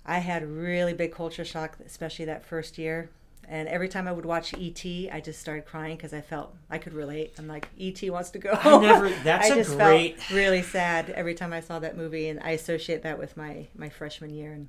I 0.07 0.19
had 0.19 0.47
really 0.49 0.93
big 0.95 1.13
culture 1.13 1.45
shock, 1.45 1.77
especially 1.85 2.27
that 2.27 2.45
first 2.45 2.79
year. 2.79 3.11
And 3.47 3.69
every 3.69 3.89
time 3.89 4.09
I 4.09 4.13
would 4.13 4.25
watch 4.25 4.55
ET, 4.55 4.85
I 5.13 5.21
just 5.23 5.39
started 5.41 5.67
crying 5.67 5.97
because 5.97 6.15
I 6.15 6.23
felt 6.23 6.55
I 6.71 6.79
could 6.79 6.95
relate. 6.95 7.35
I'm 7.39 7.47
like, 7.47 7.69
ET 7.79 8.01
wants 8.11 8.31
to 8.31 8.39
go. 8.39 8.53
I 8.53 8.79
never- 8.81 9.11
that's 9.23 9.51
I 9.51 9.53
a 9.53 9.57
just 9.57 9.77
great- 9.77 10.19
felt 10.21 10.31
really 10.37 10.63
sad 10.63 11.11
every 11.11 11.35
time 11.35 11.53
I 11.53 11.61
saw 11.61 11.79
that 11.81 11.97
movie, 11.97 12.29
and 12.29 12.41
I 12.41 12.51
associate 12.51 13.03
that 13.03 13.19
with 13.19 13.37
my 13.37 13.67
my 13.77 13.89
freshman 13.91 14.33
year 14.33 14.53
and 14.53 14.69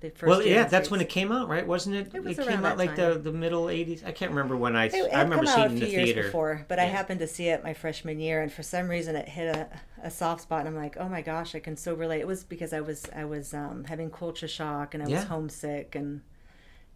the 0.00 0.10
first. 0.10 0.28
well, 0.28 0.42
yeah, 0.42 0.64
that's 0.64 0.90
when 0.90 1.00
it 1.00 1.08
came 1.08 1.32
out, 1.32 1.48
right? 1.48 1.66
Wasn't 1.66 1.94
it? 1.96 2.10
It 2.14 2.22
was 2.22 2.36
came 2.36 2.64
out 2.64 2.76
like 2.76 2.96
the 2.96 3.14
time. 3.14 3.22
the 3.22 3.32
middle 3.32 3.64
'80s. 3.64 4.06
I 4.06 4.12
can't 4.12 4.30
remember 4.30 4.56
when 4.56 4.76
I. 4.76 4.86
It, 4.86 4.94
it 4.94 5.14
I 5.14 5.22
remember 5.22 5.46
seeing 5.46 5.66
it 5.66 5.72
in 5.72 5.80
the 5.80 5.86
theater. 5.86 6.22
before, 6.24 6.64
but 6.68 6.78
I 6.78 6.84
happened 6.84 7.20
to 7.20 7.26
see 7.26 7.48
it 7.48 7.64
my 7.64 7.74
freshman 7.74 8.20
year, 8.20 8.42
and 8.42 8.52
for 8.52 8.62
some 8.62 8.88
reason 8.88 9.16
it 9.16 9.28
hit 9.28 9.54
a, 9.54 9.68
a 10.02 10.10
soft 10.10 10.42
spot, 10.42 10.60
and 10.60 10.68
I'm 10.68 10.76
like, 10.76 10.96
oh 10.98 11.08
my 11.08 11.22
gosh, 11.22 11.54
I 11.54 11.60
can 11.60 11.76
so 11.76 11.94
relate. 11.94 12.20
It 12.20 12.26
was 12.26 12.44
because 12.44 12.72
I 12.72 12.80
was 12.80 13.08
I 13.14 13.24
was 13.24 13.54
um, 13.54 13.84
having 13.84 14.10
culture 14.10 14.48
shock, 14.48 14.94
and 14.94 15.02
I 15.02 15.08
Yeah. 15.08 15.16
was 15.20 15.24
homesick, 15.28 15.94
and 15.94 16.20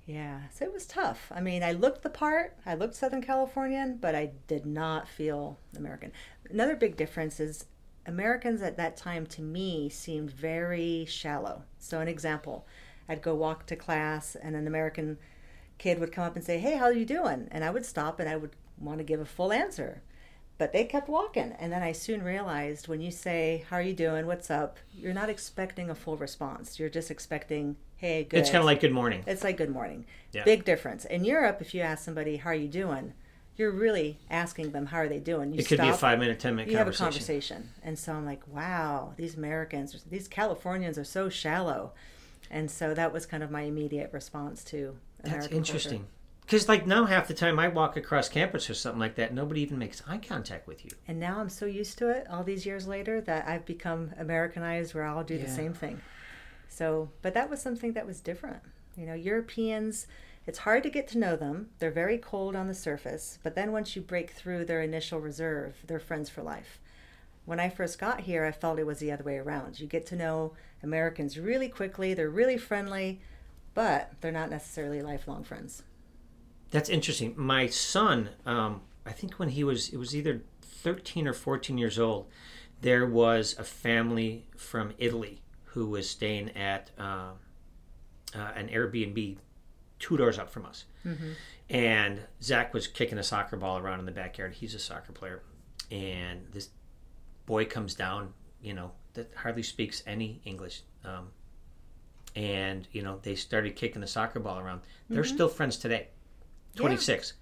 yeah, 0.06 0.40
so 0.52 0.64
it 0.64 0.72
was 0.72 0.86
tough. 0.86 1.30
I 1.34 1.40
mean, 1.40 1.62
I 1.62 1.72
looked 1.72 2.02
the 2.02 2.10
part. 2.10 2.56
I 2.66 2.74
looked 2.74 2.96
Southern 2.96 3.22
Californian, 3.22 3.98
but 4.00 4.14
I 4.14 4.32
did 4.46 4.66
not 4.66 5.08
feel 5.08 5.58
American. 5.76 6.12
Another 6.50 6.74
big 6.74 6.96
difference 6.96 7.38
is 7.38 7.64
Americans 8.06 8.60
at 8.60 8.76
that 8.76 8.96
time 8.96 9.24
to 9.26 9.42
me 9.42 9.88
seemed 9.88 10.30
very 10.30 11.04
shallow. 11.08 11.62
So, 11.78 12.00
an 12.00 12.08
example 12.08 12.66
I'd 13.10 13.22
go 13.22 13.34
walk 13.34 13.66
to 13.66 13.76
class, 13.76 14.36
and 14.36 14.54
an 14.54 14.68
American 14.68 15.18
kid 15.78 15.98
would 15.98 16.12
come 16.12 16.24
up 16.24 16.36
and 16.36 16.44
say, 16.44 16.60
Hey, 16.60 16.76
how 16.76 16.84
are 16.84 16.92
you 16.92 17.04
doing? 17.04 17.48
And 17.50 17.64
I 17.64 17.70
would 17.70 17.84
stop 17.84 18.20
and 18.20 18.28
I 18.28 18.36
would 18.36 18.54
want 18.78 18.98
to 18.98 19.04
give 19.04 19.18
a 19.18 19.24
full 19.24 19.52
answer. 19.52 20.02
But 20.58 20.72
they 20.72 20.84
kept 20.84 21.08
walking. 21.08 21.54
And 21.58 21.72
then 21.72 21.82
I 21.82 21.92
soon 21.92 22.22
realized 22.22 22.86
when 22.86 23.00
you 23.00 23.10
say, 23.10 23.64
How 23.68 23.76
are 23.76 23.82
you 23.82 23.94
doing? 23.94 24.26
What's 24.26 24.48
up? 24.48 24.78
You're 24.94 25.12
not 25.12 25.28
expecting 25.28 25.90
a 25.90 25.94
full 25.94 26.16
response. 26.16 26.78
You're 26.78 26.88
just 26.88 27.10
expecting, 27.10 27.76
Hey, 27.96 28.22
good. 28.24 28.38
It's 28.38 28.50
kind 28.50 28.60
of 28.60 28.66
like 28.66 28.80
good 28.80 28.92
morning. 28.92 29.24
It's 29.26 29.42
like 29.42 29.56
good 29.56 29.70
morning. 29.70 30.06
Yeah. 30.32 30.44
Big 30.44 30.64
difference. 30.64 31.04
In 31.04 31.24
Europe, 31.24 31.58
if 31.60 31.74
you 31.74 31.80
ask 31.80 32.04
somebody, 32.04 32.36
How 32.36 32.50
are 32.50 32.54
you 32.54 32.68
doing? 32.68 33.14
You're 33.56 33.72
really 33.72 34.18
asking 34.30 34.70
them, 34.70 34.86
How 34.86 34.98
are 34.98 35.08
they 35.08 35.18
doing? 35.18 35.52
You 35.52 35.58
it 35.58 35.66
could 35.66 35.80
be 35.80 35.88
a 35.88 35.94
five 35.94 36.20
minute, 36.20 36.38
ten 36.38 36.54
minute 36.54 36.70
you 36.70 36.76
have 36.76 36.86
a 36.86 36.92
conversation. 36.92 37.56
conversation. 37.56 37.70
And 37.82 37.98
so 37.98 38.12
I'm 38.12 38.24
like, 38.24 38.46
wow, 38.46 39.14
these 39.16 39.34
Americans, 39.36 39.96
these 40.08 40.28
Californians 40.28 40.96
are 40.96 41.04
so 41.04 41.28
shallow. 41.28 41.92
And 42.50 42.70
so 42.70 42.94
that 42.94 43.12
was 43.12 43.26
kind 43.26 43.42
of 43.42 43.50
my 43.50 43.62
immediate 43.62 44.12
response 44.12 44.64
to 44.64 44.96
That's 45.18 45.30
American 45.30 45.56
interesting. 45.56 46.06
Because 46.42 46.68
like 46.68 46.84
now, 46.84 47.04
half 47.04 47.28
the 47.28 47.34
time 47.34 47.60
I 47.60 47.68
walk 47.68 47.96
across 47.96 48.28
campus 48.28 48.68
or 48.68 48.74
something 48.74 48.98
like 48.98 49.14
that, 49.14 49.32
nobody 49.32 49.60
even 49.60 49.78
makes 49.78 50.02
eye 50.08 50.18
contact 50.18 50.66
with 50.66 50.84
you. 50.84 50.90
And 51.06 51.20
now 51.20 51.38
I'm 51.38 51.48
so 51.48 51.64
used 51.64 51.96
to 51.98 52.08
it 52.08 52.26
all 52.28 52.42
these 52.42 52.66
years 52.66 52.88
later 52.88 53.20
that 53.20 53.46
I've 53.46 53.64
become 53.64 54.10
Americanized 54.18 54.92
where 54.92 55.04
I'll 55.04 55.22
do 55.22 55.38
the 55.38 55.48
same 55.48 55.72
thing. 55.72 56.00
So, 56.68 57.10
but 57.22 57.34
that 57.34 57.50
was 57.50 57.62
something 57.62 57.92
that 57.92 58.06
was 58.06 58.20
different. 58.20 58.62
You 58.96 59.06
know, 59.06 59.14
Europeans, 59.14 60.08
it's 60.46 60.58
hard 60.58 60.82
to 60.82 60.90
get 60.90 61.06
to 61.08 61.18
know 61.18 61.36
them. 61.36 61.68
They're 61.78 61.92
very 61.92 62.18
cold 62.18 62.56
on 62.56 62.66
the 62.66 62.74
surface, 62.74 63.38
but 63.44 63.54
then 63.54 63.70
once 63.70 63.94
you 63.94 64.02
break 64.02 64.30
through 64.32 64.64
their 64.64 64.82
initial 64.82 65.20
reserve, 65.20 65.76
they're 65.86 66.00
friends 66.00 66.30
for 66.30 66.42
life. 66.42 66.80
When 67.50 67.58
I 67.58 67.68
first 67.68 67.98
got 67.98 68.20
here, 68.20 68.44
I 68.44 68.52
felt 68.52 68.78
it 68.78 68.86
was 68.86 69.00
the 69.00 69.10
other 69.10 69.24
way 69.24 69.36
around. 69.36 69.80
You 69.80 69.88
get 69.88 70.06
to 70.06 70.14
know 70.14 70.52
Americans 70.84 71.36
really 71.36 71.68
quickly, 71.68 72.14
they're 72.14 72.30
really 72.30 72.56
friendly, 72.56 73.22
but 73.74 74.12
they're 74.20 74.30
not 74.30 74.50
necessarily 74.50 75.02
lifelong 75.02 75.42
friends. 75.42 75.82
That's 76.70 76.88
interesting. 76.88 77.34
My 77.36 77.66
son, 77.66 78.28
um, 78.46 78.82
I 79.04 79.10
think 79.10 79.40
when 79.40 79.48
he 79.48 79.64
was, 79.64 79.88
it 79.88 79.96
was 79.96 80.14
either 80.14 80.42
13 80.62 81.26
or 81.26 81.32
14 81.32 81.76
years 81.76 81.98
old, 81.98 82.28
there 82.82 83.04
was 83.04 83.56
a 83.58 83.64
family 83.64 84.46
from 84.56 84.92
Italy 84.98 85.42
who 85.64 85.88
was 85.88 86.08
staying 86.08 86.56
at 86.56 86.92
uh, 87.00 87.32
uh, 88.32 88.52
an 88.54 88.68
Airbnb 88.68 89.38
two 89.98 90.16
doors 90.16 90.38
up 90.38 90.50
from 90.52 90.66
us. 90.66 90.84
And 91.68 92.20
Zach 92.40 92.72
was 92.72 92.86
kicking 92.86 93.18
a 93.18 93.24
soccer 93.24 93.56
ball 93.56 93.78
around 93.78 93.98
in 93.98 94.06
the 94.06 94.12
backyard. 94.12 94.54
He's 94.54 94.76
a 94.76 94.78
soccer 94.78 95.12
player. 95.12 95.42
And 95.90 96.46
this 96.52 96.68
boy 97.50 97.64
comes 97.64 97.94
down, 97.94 98.32
you 98.62 98.72
know, 98.72 98.92
that 99.14 99.28
hardly 99.34 99.62
speaks 99.64 100.02
any 100.06 100.40
English. 100.44 100.82
Um, 101.04 101.26
and, 102.36 102.86
you 102.92 103.02
know, 103.02 103.18
they 103.22 103.34
started 103.34 103.74
kicking 103.74 104.00
the 104.00 104.06
soccer 104.06 104.38
ball 104.38 104.58
around. 104.60 104.82
They're 105.08 105.24
still 105.24 105.48
friends 105.48 105.76
today. 105.76 106.06
26. 106.76 107.32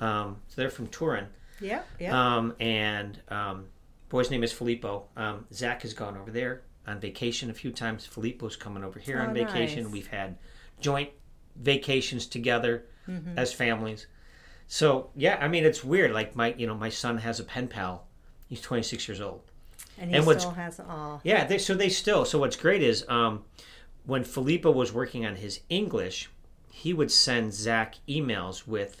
Um, 0.00 0.38
so 0.48 0.54
they're 0.60 0.70
from 0.70 0.86
Turin. 0.86 1.26
Yeah, 1.60 1.82
yeah. 2.00 2.12
Um, 2.36 2.54
and 2.58 3.20
um, 3.28 3.66
boy's 4.08 4.30
name 4.30 4.42
is 4.42 4.52
Filippo. 4.52 5.04
Um, 5.18 5.44
Zach 5.52 5.82
has 5.82 5.92
gone 5.92 6.16
over 6.16 6.30
there 6.30 6.62
on 6.86 6.98
vacation 6.98 7.50
a 7.50 7.54
few 7.54 7.70
times. 7.72 8.06
Filippo's 8.06 8.56
coming 8.56 8.82
over 8.82 8.98
here 8.98 9.20
Oh, 9.20 9.28
on 9.28 9.34
vacation. 9.34 9.84
nice. 9.84 9.92
We've 9.92 10.06
had 10.08 10.38
joint 10.80 11.10
vacations 11.56 12.26
together 12.26 12.86
Mm-hmm. 13.08 13.36
as 13.36 13.52
families. 13.52 14.06
So 14.68 15.10
yeah, 15.16 15.36
I 15.40 15.48
mean 15.48 15.64
it's 15.64 15.82
weird. 15.82 16.12
Like 16.12 16.36
my 16.36 16.54
you 16.56 16.68
know 16.68 16.76
my 16.76 16.88
son 16.88 17.18
has 17.18 17.40
a 17.40 17.44
pen 17.44 17.66
pal. 17.66 18.06
He's 18.52 18.60
26 18.60 19.08
years 19.08 19.22
old. 19.22 19.40
and 19.96 20.10
he 20.10 20.16
and 20.16 20.24
still 20.24 20.50
has 20.50 20.78
aw. 20.78 21.20
Yeah, 21.24 21.46
they, 21.46 21.56
so 21.56 21.72
they 21.72 21.88
still. 21.88 22.26
So 22.26 22.38
what's 22.38 22.54
great 22.54 22.82
is 22.82 23.02
um, 23.08 23.44
when 24.04 24.24
Filippo 24.24 24.70
was 24.70 24.92
working 24.92 25.24
on 25.24 25.36
his 25.36 25.60
English, 25.70 26.28
he 26.70 26.92
would 26.92 27.10
send 27.10 27.54
Zach 27.54 27.94
emails 28.06 28.66
with 28.66 29.00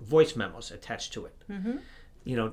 voice 0.00 0.34
memos 0.34 0.72
attached 0.72 1.12
to 1.12 1.26
it. 1.26 1.36
Mm-hmm. 1.48 1.76
You 2.24 2.36
know, 2.36 2.52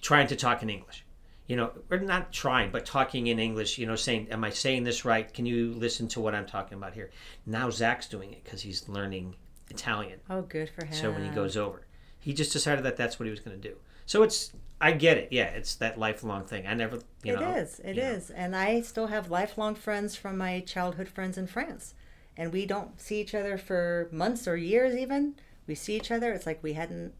trying 0.00 0.28
to 0.28 0.36
talk 0.36 0.62
in 0.62 0.70
English. 0.70 1.04
You 1.48 1.56
know, 1.56 1.72
or 1.90 1.98
not 1.98 2.30
trying, 2.32 2.70
but 2.70 2.86
talking 2.86 3.26
in 3.26 3.40
English. 3.40 3.78
You 3.78 3.86
know, 3.86 3.96
saying, 3.96 4.28
"Am 4.30 4.44
I 4.44 4.50
saying 4.50 4.84
this 4.84 5.04
right? 5.04 5.34
Can 5.34 5.44
you 5.44 5.72
listen 5.72 6.06
to 6.10 6.20
what 6.20 6.36
I'm 6.36 6.46
talking 6.46 6.78
about 6.78 6.94
here?" 6.94 7.10
Now 7.46 7.68
Zach's 7.68 8.06
doing 8.06 8.32
it 8.32 8.44
because 8.44 8.62
he's 8.62 8.88
learning 8.88 9.34
Italian. 9.70 10.20
Oh, 10.30 10.42
good 10.42 10.70
for 10.70 10.86
him. 10.86 10.94
So 10.94 11.10
when 11.10 11.24
he 11.24 11.30
goes 11.30 11.56
over, 11.56 11.84
he 12.20 12.32
just 12.32 12.52
decided 12.52 12.84
that 12.84 12.96
that's 12.96 13.18
what 13.18 13.24
he 13.24 13.30
was 13.32 13.40
going 13.40 13.60
to 13.60 13.68
do. 13.68 13.74
So 14.06 14.22
it's, 14.22 14.52
I 14.80 14.92
get 14.92 15.18
it. 15.18 15.28
Yeah, 15.32 15.46
it's 15.46 15.74
that 15.76 15.98
lifelong 15.98 16.44
thing. 16.44 16.66
I 16.66 16.74
never, 16.74 16.98
you 17.24 17.34
It 17.34 17.40
know, 17.40 17.52
is. 17.54 17.80
It 17.80 17.98
is. 17.98 18.30
know. 18.30 18.36
And 18.36 18.56
I 18.56 18.80
still 18.82 19.08
have 19.08 19.30
lifelong 19.30 19.74
friends 19.74 20.14
from 20.14 20.38
my 20.38 20.60
childhood 20.60 21.08
friends 21.08 21.36
in 21.36 21.46
France. 21.46 21.94
And 22.36 22.52
we 22.52 22.66
don't 22.66 23.00
see 23.00 23.20
each 23.20 23.34
other 23.34 23.58
for 23.58 24.08
months 24.12 24.46
or 24.46 24.56
years 24.56 24.94
even. 24.94 25.34
We 25.66 25.74
see 25.74 25.96
each 25.96 26.12
other. 26.12 26.32
It's 26.32 26.46
like 26.46 26.62
we 26.62 26.74
hadn't 26.74 27.12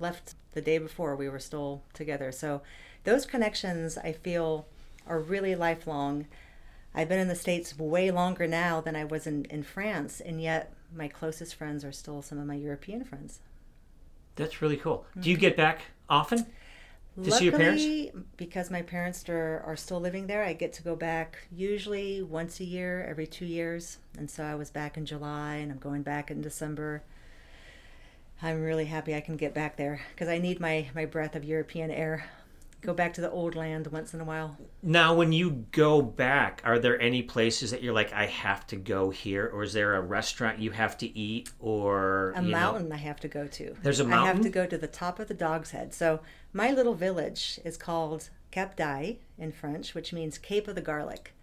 left 0.00 0.34
the 0.52 0.60
day 0.60 0.78
before. 0.78 1.14
We 1.14 1.28
were 1.28 1.38
still 1.38 1.82
together. 1.94 2.32
So 2.32 2.62
those 3.04 3.24
connections 3.24 3.96
I 3.96 4.10
feel 4.10 4.66
are 5.06 5.20
really 5.20 5.54
lifelong. 5.54 6.26
I've 6.92 7.08
been 7.08 7.20
in 7.20 7.28
the 7.28 7.36
States 7.36 7.78
way 7.78 8.10
longer 8.10 8.48
now 8.48 8.80
than 8.80 8.96
I 8.96 9.04
was 9.04 9.28
in, 9.28 9.44
in 9.44 9.62
France. 9.62 10.20
And 10.20 10.42
yet 10.42 10.74
my 10.92 11.06
closest 11.06 11.54
friends 11.54 11.84
are 11.84 11.92
still 11.92 12.20
some 12.20 12.38
of 12.38 12.46
my 12.46 12.54
European 12.56 13.04
friends. 13.04 13.38
That's 14.34 14.60
really 14.60 14.76
cool. 14.76 15.06
Do 15.18 15.30
you 15.30 15.36
mm-hmm. 15.36 15.40
get 15.42 15.56
back 15.56 15.82
often 16.08 16.46
to 17.22 17.30
see 17.30 17.44
your 17.44 17.56
parents? 17.56 17.82
Luckily, 17.82 18.12
because 18.36 18.70
my 18.70 18.82
parents 18.82 19.28
are, 19.28 19.62
are 19.66 19.76
still 19.76 20.00
living 20.00 20.26
there, 20.26 20.44
I 20.44 20.52
get 20.52 20.72
to 20.74 20.82
go 20.82 20.96
back 20.96 21.38
usually 21.50 22.22
once 22.22 22.60
a 22.60 22.64
year, 22.64 23.04
every 23.08 23.26
two 23.26 23.46
years. 23.46 23.98
And 24.18 24.30
so 24.30 24.44
I 24.44 24.54
was 24.54 24.70
back 24.70 24.96
in 24.96 25.06
July 25.06 25.54
and 25.56 25.72
I'm 25.72 25.78
going 25.78 26.02
back 26.02 26.30
in 26.30 26.40
December. 26.40 27.02
I'm 28.42 28.62
really 28.62 28.84
happy 28.84 29.14
I 29.14 29.20
can 29.20 29.36
get 29.36 29.54
back 29.54 29.76
there 29.76 30.00
because 30.14 30.28
I 30.28 30.38
need 30.38 30.60
my, 30.60 30.88
my 30.94 31.06
breath 31.06 31.36
of 31.36 31.44
European 31.44 31.90
air. 31.90 32.28
Go 32.82 32.92
back 32.92 33.14
to 33.14 33.22
the 33.22 33.30
old 33.30 33.54
land 33.56 33.86
once 33.88 34.12
in 34.12 34.20
a 34.20 34.24
while. 34.24 34.56
Now, 34.82 35.14
when 35.14 35.32
you 35.32 35.64
go 35.72 36.02
back, 36.02 36.60
are 36.62 36.78
there 36.78 37.00
any 37.00 37.22
places 37.22 37.70
that 37.70 37.82
you're 37.82 37.94
like, 37.94 38.12
I 38.12 38.26
have 38.26 38.66
to 38.68 38.76
go 38.76 39.08
here, 39.10 39.50
or 39.52 39.62
is 39.62 39.72
there 39.72 39.94
a 39.94 40.00
restaurant 40.00 40.58
you 40.60 40.70
have 40.72 40.96
to 40.98 41.18
eat, 41.18 41.50
or 41.58 42.32
A 42.36 42.42
you 42.42 42.50
know- 42.50 42.56
mountain 42.56 42.92
I 42.92 42.98
have 42.98 43.18
to 43.20 43.28
go 43.28 43.46
to. 43.48 43.74
There's 43.82 43.98
a 43.98 44.06
I 44.06 44.26
have 44.26 44.42
to 44.42 44.50
go 44.50 44.66
to 44.66 44.76
the 44.78 44.86
top 44.86 45.18
of 45.18 45.26
the 45.26 45.34
Dog's 45.34 45.70
Head. 45.70 45.94
So 45.94 46.20
my 46.56 46.70
little 46.70 46.94
village 46.94 47.60
is 47.66 47.76
called 47.76 48.30
Cap 48.50 48.76
d'Ail 48.76 49.16
in 49.36 49.52
French, 49.52 49.94
which 49.94 50.14
means 50.14 50.38
Cape 50.38 50.66
of 50.66 50.74
the 50.74 50.80
Garlic. 50.80 51.34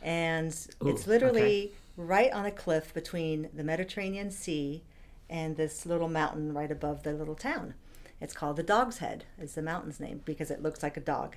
And 0.00 0.56
Ooh, 0.82 0.88
it's 0.88 1.06
literally 1.06 1.72
right 1.96 2.32
on 2.32 2.46
a 2.46 2.50
cliff 2.50 2.94
between 2.94 3.50
the 3.52 3.62
Mediterranean 3.62 4.30
Sea 4.30 4.82
and 5.28 5.58
this 5.58 5.84
little 5.84 6.08
mountain 6.08 6.54
right 6.54 6.70
above 6.70 7.02
the 7.02 7.12
little 7.12 7.34
town. 7.34 7.74
It's 8.18 8.32
called 8.32 8.56
the 8.56 8.62
Dog's 8.62 8.98
Head, 8.98 9.24
is 9.38 9.54
the 9.54 9.62
mountain's 9.62 10.00
name, 10.00 10.22
because 10.24 10.50
it 10.50 10.62
looks 10.62 10.82
like 10.82 10.96
a 10.96 11.00
dog. 11.00 11.36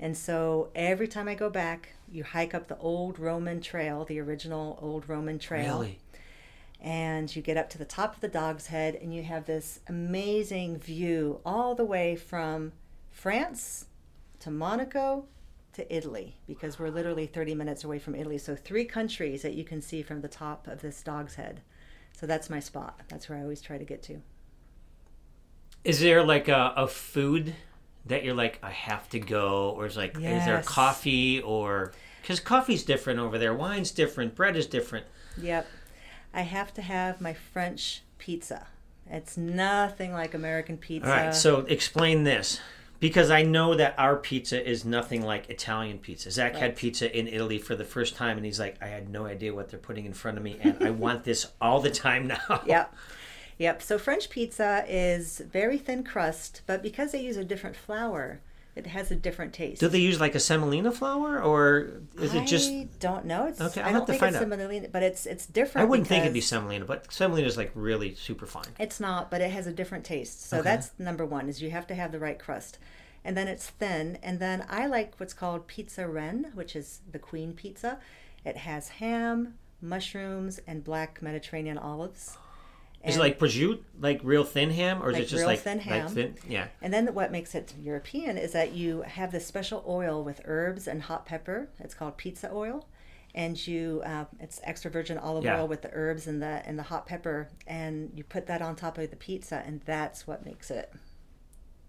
And 0.00 0.16
so 0.16 0.70
every 0.74 1.06
time 1.06 1.28
I 1.28 1.36
go 1.36 1.48
back, 1.48 1.90
you 2.10 2.24
hike 2.24 2.52
up 2.52 2.66
the 2.66 2.78
old 2.78 3.20
Roman 3.20 3.60
trail, 3.60 4.04
the 4.04 4.18
original 4.18 4.76
old 4.82 5.08
Roman 5.08 5.38
trail 5.38 5.78
Really? 5.78 5.98
And 6.80 7.34
you 7.34 7.42
get 7.42 7.56
up 7.56 7.70
to 7.70 7.78
the 7.78 7.84
top 7.84 8.14
of 8.14 8.20
the 8.20 8.28
dog's 8.28 8.66
head 8.66 8.94
and 8.96 9.14
you 9.14 9.22
have 9.22 9.46
this 9.46 9.80
amazing 9.88 10.78
view 10.78 11.40
all 11.44 11.74
the 11.74 11.84
way 11.84 12.16
from 12.16 12.72
France 13.10 13.86
to 14.40 14.50
Monaco 14.50 15.26
to 15.72 15.94
Italy 15.94 16.36
because 16.46 16.78
we're 16.78 16.90
literally 16.90 17.26
30 17.26 17.54
minutes 17.54 17.84
away 17.84 17.98
from 17.98 18.14
Italy. 18.14 18.38
So, 18.38 18.56
three 18.56 18.84
countries 18.84 19.42
that 19.42 19.54
you 19.54 19.64
can 19.64 19.80
see 19.80 20.02
from 20.02 20.20
the 20.20 20.28
top 20.28 20.66
of 20.66 20.80
this 20.80 21.02
dog's 21.02 21.34
head. 21.34 21.60
So, 22.12 22.26
that's 22.26 22.50
my 22.50 22.60
spot. 22.60 23.00
That's 23.08 23.28
where 23.28 23.38
I 23.38 23.42
always 23.42 23.60
try 23.60 23.78
to 23.78 23.84
get 23.84 24.02
to. 24.04 24.22
Is 25.84 26.00
there 26.00 26.24
like 26.24 26.48
a, 26.48 26.72
a 26.76 26.86
food 26.88 27.54
that 28.06 28.24
you're 28.24 28.34
like, 28.34 28.58
I 28.62 28.70
have 28.70 29.08
to 29.10 29.18
go, 29.18 29.70
or 29.76 29.86
is 29.86 29.96
like, 29.96 30.16
is 30.16 30.44
there 30.44 30.62
coffee, 30.62 31.40
or 31.40 31.92
because 32.22 32.40
coffee's 32.40 32.84
different 32.84 33.20
over 33.20 33.38
there, 33.38 33.54
wine's 33.54 33.90
different, 33.90 34.34
bread 34.34 34.56
is 34.56 34.66
different. 34.66 35.06
Yep. 35.40 35.66
I 36.36 36.42
have 36.42 36.74
to 36.74 36.82
have 36.82 37.20
my 37.20 37.32
French 37.32 38.02
pizza. 38.18 38.66
It's 39.10 39.38
nothing 39.38 40.12
like 40.12 40.34
American 40.34 40.76
pizza. 40.76 41.08
All 41.10 41.16
right, 41.16 41.34
so 41.34 41.60
explain 41.60 42.24
this. 42.24 42.60
Because 43.00 43.30
I 43.30 43.42
know 43.42 43.74
that 43.74 43.94
our 43.98 44.16
pizza 44.16 44.66
is 44.66 44.84
nothing 44.84 45.22
like 45.22 45.50
Italian 45.50 45.98
pizza. 45.98 46.30
Zach 46.30 46.56
had 46.56 46.76
pizza 46.76 47.14
in 47.14 47.26
Italy 47.28 47.58
for 47.58 47.74
the 47.74 47.84
first 47.84 48.16
time, 48.16 48.36
and 48.36 48.44
he's 48.44 48.58
like, 48.58 48.76
I 48.82 48.86
had 48.86 49.10
no 49.10 49.26
idea 49.26 49.54
what 49.54 49.68
they're 49.70 49.78
putting 49.78 50.06
in 50.06 50.14
front 50.14 50.38
of 50.38 50.42
me, 50.42 50.58
and 50.60 50.82
I 50.82 50.90
want 50.90 51.24
this 51.24 51.46
all 51.60 51.80
the 51.80 51.90
time 51.90 52.26
now. 52.26 52.62
Yep. 52.66 52.94
Yep. 53.58 53.82
So 53.82 53.98
French 53.98 54.28
pizza 54.28 54.84
is 54.86 55.38
very 55.40 55.78
thin 55.78 56.04
crust, 56.04 56.62
but 56.66 56.82
because 56.82 57.12
they 57.12 57.22
use 57.22 57.38
a 57.38 57.44
different 57.44 57.76
flour, 57.76 58.40
it 58.76 58.86
has 58.86 59.10
a 59.10 59.16
different 59.16 59.52
taste. 59.54 59.80
Do 59.80 59.88
they 59.88 59.98
use 59.98 60.20
like 60.20 60.34
a 60.34 60.40
semolina 60.40 60.92
flour, 60.92 61.42
or 61.42 62.00
is 62.20 62.34
it 62.34 62.46
just. 62.46 62.70
I 62.70 62.86
don't 63.00 63.24
know. 63.24 63.46
It's 63.46 63.60
Okay, 63.60 63.80
I'll 63.80 63.88
I 63.88 63.90
have 63.90 64.00
don't 64.00 64.06
to 64.06 64.12
think 64.12 64.20
find 64.20 64.34
it's 64.36 64.42
out. 64.44 64.48
semolina, 64.50 64.88
but 64.88 65.02
it's 65.02 65.26
it's 65.26 65.46
different. 65.46 65.86
I 65.86 65.90
wouldn't 65.90 66.06
think 66.08 66.22
it'd 66.22 66.34
be 66.34 66.40
semolina, 66.40 66.84
but 66.84 67.10
semolina 67.12 67.46
is 67.46 67.56
like 67.56 67.72
really 67.74 68.14
super 68.14 68.46
fine. 68.46 68.66
It's 68.78 69.00
not, 69.00 69.30
but 69.30 69.40
it 69.40 69.50
has 69.50 69.66
a 69.66 69.72
different 69.72 70.04
taste. 70.04 70.46
So 70.48 70.58
Okay. 70.58 70.64
that's 70.70 70.90
number 70.98 71.24
one: 71.24 71.48
is 71.48 71.60
you 71.62 71.70
have 71.70 71.86
to 71.88 71.94
have 71.94 72.12
the 72.12 72.18
right 72.20 72.38
crust. 72.38 72.78
and 73.24 73.36
then 73.36 73.48
it's 73.48 73.66
thin. 73.70 74.18
And 74.22 74.38
then 74.38 74.64
I 74.70 74.86
like 74.86 75.14
what's 75.18 75.34
called 75.34 75.66
pizza 75.66 76.06
reine, 76.06 76.52
which 76.54 76.76
is 76.76 77.00
the 77.10 77.18
queen 77.18 77.54
pizza. 77.54 77.98
It 78.44 78.58
has 78.58 78.88
ham, 79.00 79.54
mushrooms, 79.80 80.60
and 80.66 80.84
black 80.84 81.20
Mediterranean 81.22 81.76
olives. 81.78 82.36
Is 83.06 83.16
it 83.16 83.20
like 83.20 83.38
prosciutto, 83.38 83.80
like 84.00 84.20
real 84.22 84.44
thin 84.44 84.70
ham, 84.70 85.02
or 85.02 85.10
is 85.10 85.14
Like 85.14 85.22
it 85.22 85.26
just 85.26 85.44
like 85.44 85.60
thin 85.60 85.82
like 85.86 86.08
thin? 86.10 86.36
Yeah. 86.48 86.68
And 86.82 86.92
then 86.92 87.14
what 87.14 87.30
makes 87.30 87.54
it 87.54 87.74
European 87.80 88.36
is 88.36 88.52
that 88.52 88.72
you 88.72 89.02
have 89.02 89.32
this 89.32 89.46
special 89.46 89.84
oil 89.86 90.24
with 90.24 90.40
herbs 90.44 90.88
and 90.88 91.02
hot 91.02 91.26
pepper. 91.26 91.68
It's 91.78 91.94
called 91.94 92.16
pizza 92.16 92.50
oil, 92.52 92.88
and 93.34 93.64
you 93.66 94.02
uh, 94.04 94.24
it's 94.40 94.60
extra 94.64 94.90
virgin 94.90 95.18
olive 95.18 95.44
Yeah. 95.44 95.60
oil 95.60 95.68
with 95.68 95.82
the 95.82 95.90
herbs 95.92 96.26
and 96.26 96.42
the 96.42 96.62
and 96.66 96.78
the 96.78 96.84
hot 96.84 97.06
pepper, 97.06 97.48
and 97.66 98.10
you 98.14 98.24
put 98.24 98.46
that 98.46 98.60
on 98.60 98.74
top 98.76 98.98
of 98.98 99.10
the 99.10 99.16
pizza, 99.16 99.62
and 99.64 99.80
that's 99.82 100.26
what 100.26 100.44
makes 100.44 100.70
it 100.70 100.92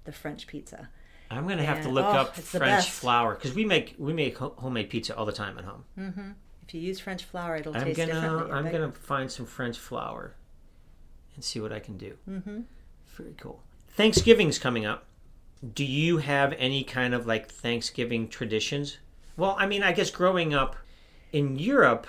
the 0.03 0.11
French 0.11 0.45
pizza. 0.47 0.89
I'm 1.29 1.47
gonna 1.47 1.65
have 1.65 1.81
to 1.83 1.89
look 1.89 2.05
oh, 2.05 2.09
up 2.09 2.35
French 2.35 2.89
flour 2.89 3.35
because 3.35 3.53
we 3.53 3.65
make 3.65 3.95
we 3.97 4.13
make 4.13 4.37
homemade 4.37 4.89
pizza 4.89 5.15
all 5.15 5.25
the 5.25 5.33
time 5.33 5.57
at 5.57 5.65
home. 5.65 6.35
If 6.67 6.73
you 6.73 6.81
use 6.81 6.99
French 6.99 7.23
flour, 7.23 7.55
it'll 7.55 7.75
I'm 7.75 7.83
taste 7.85 7.97
gonna 7.97 8.13
differently. 8.13 8.51
I'm 8.51 8.71
gonna 8.71 8.91
find 8.91 9.31
some 9.31 9.45
French 9.45 9.77
flour 9.77 10.35
and 11.37 11.43
see 11.45 11.61
what 11.61 11.71
I 11.71 11.79
can 11.79 11.97
do. 11.97 12.17
Mm-hmm. 12.29 12.61
Very 13.15 13.35
cool. 13.37 13.61
Thanksgiving's 13.89 14.59
coming 14.59 14.85
up. 14.85 15.05
Do 15.73 15.85
you 15.85 16.17
have 16.17 16.53
any 16.57 16.83
kind 16.83 17.13
of 17.13 17.25
like 17.25 17.47
Thanksgiving 17.49 18.27
traditions? 18.27 18.97
Well, 19.37 19.55
I 19.57 19.65
mean, 19.65 19.81
I 19.83 19.91
guess 19.93 20.11
growing 20.11 20.53
up 20.53 20.75
in 21.31 21.57
Europe, 21.57 22.05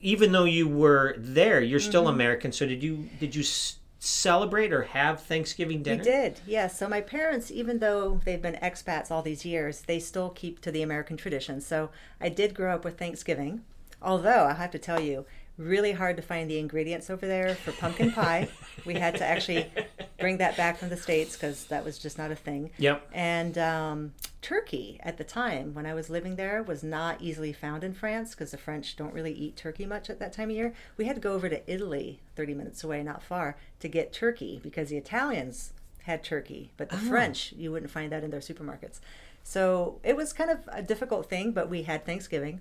even 0.00 0.32
though 0.32 0.44
you 0.44 0.68
were 0.68 1.14
there, 1.18 1.60
you're 1.60 1.80
still 1.80 2.04
Mm-hmm. 2.04 2.14
American. 2.14 2.52
So 2.52 2.66
did 2.66 2.82
you 2.82 3.08
did 3.18 3.34
you 3.34 3.42
s- 3.42 3.78
celebrate 3.98 4.72
or 4.72 4.82
have 4.82 5.22
Thanksgiving 5.22 5.82
dinner? 5.82 6.02
We 6.02 6.10
did, 6.10 6.40
yes. 6.46 6.78
So 6.78 6.88
my 6.88 7.00
parents, 7.00 7.50
even 7.50 7.78
though 7.80 8.20
they've 8.24 8.40
been 8.40 8.58
expats 8.62 9.10
all 9.10 9.22
these 9.22 9.44
years, 9.44 9.82
they 9.82 9.98
still 9.98 10.30
keep 10.30 10.60
to 10.62 10.70
the 10.70 10.82
American 10.82 11.16
tradition. 11.16 11.60
So 11.60 11.90
I 12.20 12.28
did 12.28 12.54
grow 12.54 12.74
up 12.74 12.84
with 12.84 12.98
Thanksgiving, 12.98 13.62
although 14.02 14.44
I 14.44 14.54
have 14.54 14.70
to 14.72 14.78
tell 14.78 15.00
you, 15.00 15.24
really 15.58 15.92
hard 15.92 16.16
to 16.16 16.22
find 16.22 16.50
the 16.50 16.58
ingredients 16.58 17.08
over 17.08 17.26
there 17.26 17.54
for 17.54 17.72
pumpkin 17.72 18.12
pie. 18.12 18.48
we 18.84 18.94
had 18.94 19.16
to 19.16 19.24
actually 19.24 19.70
bring 20.18 20.38
that 20.38 20.56
back 20.56 20.78
from 20.78 20.88
the 20.88 20.96
states 20.96 21.34
because 21.34 21.66
that 21.66 21.84
was 21.84 21.98
just 21.98 22.18
not 22.18 22.30
a 22.30 22.34
thing. 22.34 22.70
Yep. 22.78 23.08
And 23.12 23.56
um, 23.58 24.12
turkey 24.42 25.00
at 25.02 25.16
the 25.18 25.24
time 25.24 25.74
when 25.74 25.86
I 25.86 25.94
was 25.94 26.10
living 26.10 26.36
there 26.36 26.62
was 26.62 26.82
not 26.82 27.20
easily 27.20 27.52
found 27.52 27.84
in 27.84 27.94
France 27.94 28.30
because 28.30 28.50
the 28.50 28.58
French 28.58 28.96
don't 28.96 29.14
really 29.14 29.32
eat 29.32 29.56
turkey 29.56 29.86
much 29.86 30.10
at 30.10 30.18
that 30.18 30.32
time 30.32 30.50
of 30.50 30.56
year. 30.56 30.74
We 30.96 31.06
had 31.06 31.16
to 31.16 31.22
go 31.22 31.32
over 31.32 31.48
to 31.48 31.70
Italy, 31.70 32.20
30 32.34 32.54
minutes 32.54 32.84
away, 32.84 33.02
not 33.02 33.22
far, 33.22 33.56
to 33.80 33.88
get 33.88 34.12
turkey 34.12 34.60
because 34.62 34.90
the 34.90 34.96
Italians 34.96 35.72
had 36.04 36.22
turkey, 36.22 36.70
but 36.76 36.88
the 36.88 36.96
French, 36.96 37.52
you 37.56 37.72
wouldn't 37.72 37.90
find 37.90 38.12
that 38.12 38.22
in 38.22 38.30
their 38.30 38.40
supermarkets. 38.40 39.00
So 39.42 40.00
it 40.02 40.16
was 40.16 40.32
kind 40.32 40.50
of 40.50 40.60
a 40.68 40.82
difficult 40.82 41.28
thing, 41.28 41.52
but 41.52 41.68
we 41.68 41.82
had 41.82 42.04
Thanksgiving 42.04 42.60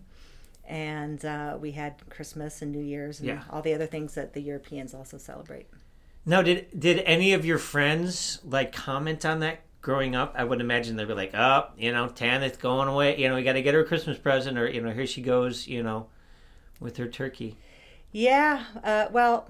and 0.67 1.23
uh, 1.25 1.57
we 1.59 1.71
had 1.71 1.95
Christmas 2.09 2.61
and 2.61 2.71
New 2.71 2.81
Year's 2.81 3.19
and 3.19 3.29
Yeah. 3.29 3.43
all 3.49 3.61
the 3.61 3.73
other 3.73 3.85
things 3.85 4.15
that 4.15 4.33
the 4.33 4.41
Europeans 4.41 4.93
also 4.93 5.17
celebrate. 5.17 5.67
Now, 6.25 6.41
did 6.41 6.67
did 6.79 6.99
any 7.05 7.33
of 7.33 7.45
your 7.45 7.57
friends 7.59 8.39
like 8.43 8.71
comment 8.71 9.25
on 9.25 9.39
that 9.41 9.59
growing 9.81 10.15
up? 10.15 10.33
I 10.35 10.43
would 10.43 10.59
imagine 10.59 10.95
they'd 10.95 11.07
be 11.07 11.13
like, 11.13 11.35
"Oh, 11.35 11.67
you 11.77 11.91
know, 11.91 12.07
Tanith's 12.07 12.57
going 12.57 12.87
away. 12.87 13.17
You 13.19 13.29
know, 13.29 13.35
we 13.35 13.43
got 13.43 13.53
to 13.53 13.61
get 13.61 13.73
her 13.75 13.81
a 13.81 13.85
Christmas 13.85 14.17
present, 14.17 14.57
or 14.57 14.67
you 14.67 14.81
know, 14.81 14.91
here 14.91 15.05
she 15.05 15.21
goes. 15.21 15.67
You 15.67 15.83
know, 15.83 16.07
with 16.79 16.97
her 16.97 17.07
turkey." 17.07 17.57
Yeah, 18.11 18.63
uh, 18.83 19.07
well, 19.11 19.47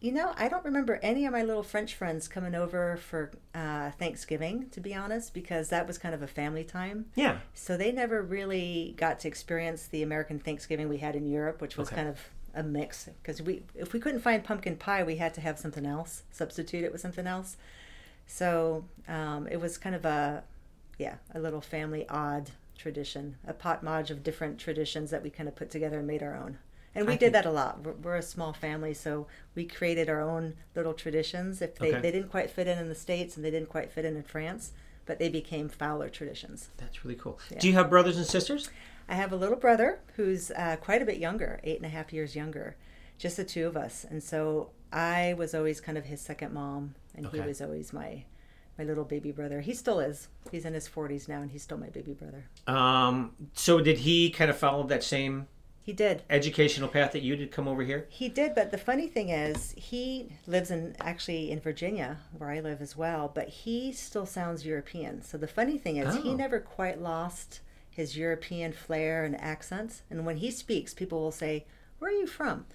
you 0.00 0.12
know, 0.12 0.32
I 0.36 0.48
don't 0.48 0.64
remember 0.64 0.98
any 1.02 1.26
of 1.26 1.32
my 1.32 1.42
little 1.42 1.62
French 1.62 1.94
friends 1.94 2.26
coming 2.26 2.54
over 2.54 2.96
for 2.96 3.30
uh, 3.54 3.90
Thanksgiving, 3.92 4.68
to 4.70 4.80
be 4.80 4.94
honest, 4.94 5.34
because 5.34 5.68
that 5.68 5.86
was 5.86 5.98
kind 5.98 6.14
of 6.14 6.22
a 6.22 6.26
family 6.26 6.64
time. 6.64 7.06
Yeah, 7.14 7.38
So 7.52 7.76
they 7.76 7.92
never 7.92 8.22
really 8.22 8.94
got 8.96 9.20
to 9.20 9.28
experience 9.28 9.86
the 9.86 10.02
American 10.02 10.38
Thanksgiving 10.38 10.88
we 10.88 10.98
had 10.98 11.16
in 11.16 11.26
Europe, 11.26 11.60
which 11.60 11.76
was 11.76 11.88
Okay. 11.88 11.96
kind 11.96 12.08
of 12.08 12.18
a 12.54 12.62
mix. 12.62 13.08
Because 13.22 13.42
we, 13.42 13.62
if 13.74 13.92
we 13.92 14.00
couldn't 14.00 14.20
find 14.20 14.42
pumpkin 14.42 14.76
pie, 14.76 15.02
we 15.02 15.16
had 15.16 15.34
to 15.34 15.40
have 15.42 15.58
something 15.58 15.84
else, 15.84 16.22
substitute 16.30 16.82
it 16.84 16.92
with 16.92 17.00
something 17.00 17.26
else. 17.26 17.56
So 18.26 18.84
um, 19.08 19.46
it 19.48 19.60
was 19.60 19.76
kind 19.76 19.94
of 19.94 20.04
a, 20.04 20.44
yeah, 20.98 21.16
a 21.34 21.40
little 21.40 21.60
family 21.60 22.08
odd 22.08 22.50
tradition, 22.78 23.36
a 23.46 23.52
potmodge 23.52 24.10
of 24.10 24.22
different 24.22 24.58
traditions 24.58 25.10
that 25.10 25.22
we 25.22 25.28
kind 25.30 25.48
of 25.48 25.54
put 25.56 25.70
together 25.70 25.98
and 25.98 26.06
made 26.06 26.22
our 26.22 26.34
own. 26.36 26.56
And 26.94 27.06
we 27.06 27.12
I 27.14 27.16
did 27.16 27.32
that 27.34 27.46
a 27.46 27.50
lot. 27.52 27.82
We're, 27.84 27.92
we're 27.92 28.16
a 28.16 28.22
small 28.22 28.52
family, 28.52 28.94
so 28.94 29.26
we 29.54 29.64
created 29.64 30.08
our 30.08 30.20
own 30.20 30.54
little 30.74 30.92
traditions. 30.94 31.62
If 31.62 31.76
they, 31.76 31.90
Okay. 31.92 32.00
they 32.00 32.10
didn't 32.10 32.30
quite 32.30 32.50
fit 32.50 32.66
in 32.66 32.78
in 32.78 32.88
the 32.88 32.94
States 32.94 33.36
and 33.36 33.44
they 33.44 33.50
didn't 33.50 33.68
quite 33.68 33.92
fit 33.92 34.04
in 34.04 34.16
in 34.16 34.22
France, 34.24 34.72
but 35.06 35.18
they 35.18 35.28
became 35.28 35.68
Fowler 35.68 36.08
traditions. 36.08 36.70
that's 36.76 37.04
really 37.04 37.16
cool. 37.16 37.38
Do 37.58 37.68
you 37.68 37.74
have 37.74 37.88
brothers 37.90 38.16
and 38.16 38.26
sisters? 38.26 38.70
I 39.08 39.14
have 39.14 39.32
a 39.32 39.36
little 39.36 39.56
brother 39.56 40.00
who's 40.16 40.50
uh, 40.52 40.76
quite 40.80 41.02
a 41.02 41.04
bit 41.04 41.18
younger, 41.18 41.60
eight 41.64 41.76
and 41.76 41.86
a 41.86 41.88
half 41.88 42.12
years 42.12 42.34
younger, 42.36 42.76
just 43.18 43.36
the 43.36 43.44
two 43.44 43.66
of 43.66 43.76
us. 43.76 44.04
And 44.08 44.22
so 44.22 44.70
I 44.92 45.34
was 45.36 45.54
always 45.54 45.80
kind 45.80 45.96
of 45.98 46.04
his 46.06 46.20
second 46.20 46.52
mom, 46.52 46.94
and 47.14 47.26
he 47.26 47.40
was 47.40 47.60
always 47.60 47.92
my 47.92 48.24
my 48.78 48.84
little 48.84 49.04
baby 49.04 49.30
brother. 49.30 49.60
He 49.60 49.74
still 49.74 50.00
is. 50.00 50.28
He's 50.50 50.64
in 50.64 50.72
his 50.74 50.88
40s 50.88 51.28
now, 51.28 51.40
and 51.42 51.50
he's 51.50 51.62
still 51.62 51.76
my 51.76 51.90
baby 51.90 52.14
brother. 52.14 52.44
Um, 52.66 53.32
so 53.52 53.78
did 53.80 53.98
he 53.98 54.30
kind 54.30 54.50
of 54.50 54.56
follow 54.56 54.84
that 54.84 55.04
same 55.04 55.48
He 55.82 55.92
did. 55.92 56.22
educational 56.30 56.88
path 56.88 57.12
that 57.12 57.22
you 57.22 57.34
did? 57.36 57.50
Come 57.50 57.66
over 57.66 57.82
here. 57.82 58.06
He 58.10 58.28
did, 58.28 58.54
but 58.54 58.70
the 58.70 58.78
funny 58.78 59.08
thing 59.08 59.30
is, 59.30 59.72
he 59.76 60.32
lives 60.46 60.70
in 60.70 60.94
actually 61.00 61.50
in 61.50 61.58
Virginia, 61.60 62.18
where 62.36 62.50
I 62.50 62.60
live 62.60 62.80
as 62.80 62.96
well. 62.96 63.30
But 63.34 63.48
he 63.48 63.92
still 63.92 64.26
sounds 64.26 64.64
European. 64.66 65.22
So 65.22 65.36
the 65.38 65.48
funny 65.48 65.78
thing 65.78 65.96
is, 65.96 66.16
Oh. 66.16 66.22
he 66.22 66.34
never 66.34 66.60
quite 66.60 67.00
lost 67.00 67.60
his 67.88 68.16
European 68.16 68.72
flair 68.72 69.24
and 69.24 69.40
accents. 69.40 70.02
And 70.10 70.24
when 70.24 70.36
he 70.36 70.50
speaks, 70.50 70.94
people 70.94 71.20
will 71.20 71.32
say, 71.32 71.64
"Where 71.98 72.10
are 72.10 72.14
you 72.14 72.26
from?" 72.26 72.66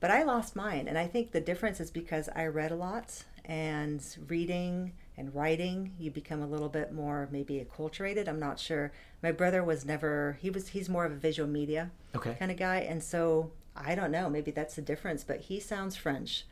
But 0.00 0.10
I 0.10 0.22
lost 0.24 0.56
mine, 0.56 0.88
and 0.88 0.98
I 0.98 1.06
think 1.06 1.30
the 1.32 1.40
difference 1.40 1.78
is 1.78 1.90
because 1.90 2.28
I 2.34 2.46
read 2.46 2.72
a 2.72 2.76
lot, 2.76 3.24
and 3.44 4.02
reading 4.28 4.92
and 5.18 5.34
writing, 5.34 5.94
you 5.98 6.10
become 6.10 6.42
a 6.42 6.46
little 6.46 6.68
bit 6.68 6.92
more 6.92 7.28
maybe 7.30 7.64
acculturated. 7.64 8.28
I'm 8.28 8.38
not 8.40 8.58
sure. 8.58 8.92
My 9.22 9.32
brother 9.32 9.64
was 9.64 9.84
never. 9.84 10.38
He 10.40 10.50
was. 10.50 10.68
He's 10.68 10.88
more 10.88 11.04
of 11.04 11.12
a 11.12 11.16
visual 11.16 11.48
media 11.48 11.90
Okay. 12.14 12.34
kind 12.38 12.50
of 12.50 12.56
guy. 12.56 12.78
And 12.78 13.02
so 13.02 13.50
I 13.74 13.94
don't 13.94 14.10
know, 14.10 14.28
maybe 14.30 14.50
that's 14.50 14.74
the 14.76 14.82
difference, 14.82 15.22
but 15.24 15.40
he 15.42 15.60
sounds 15.60 15.96
French 15.96 16.44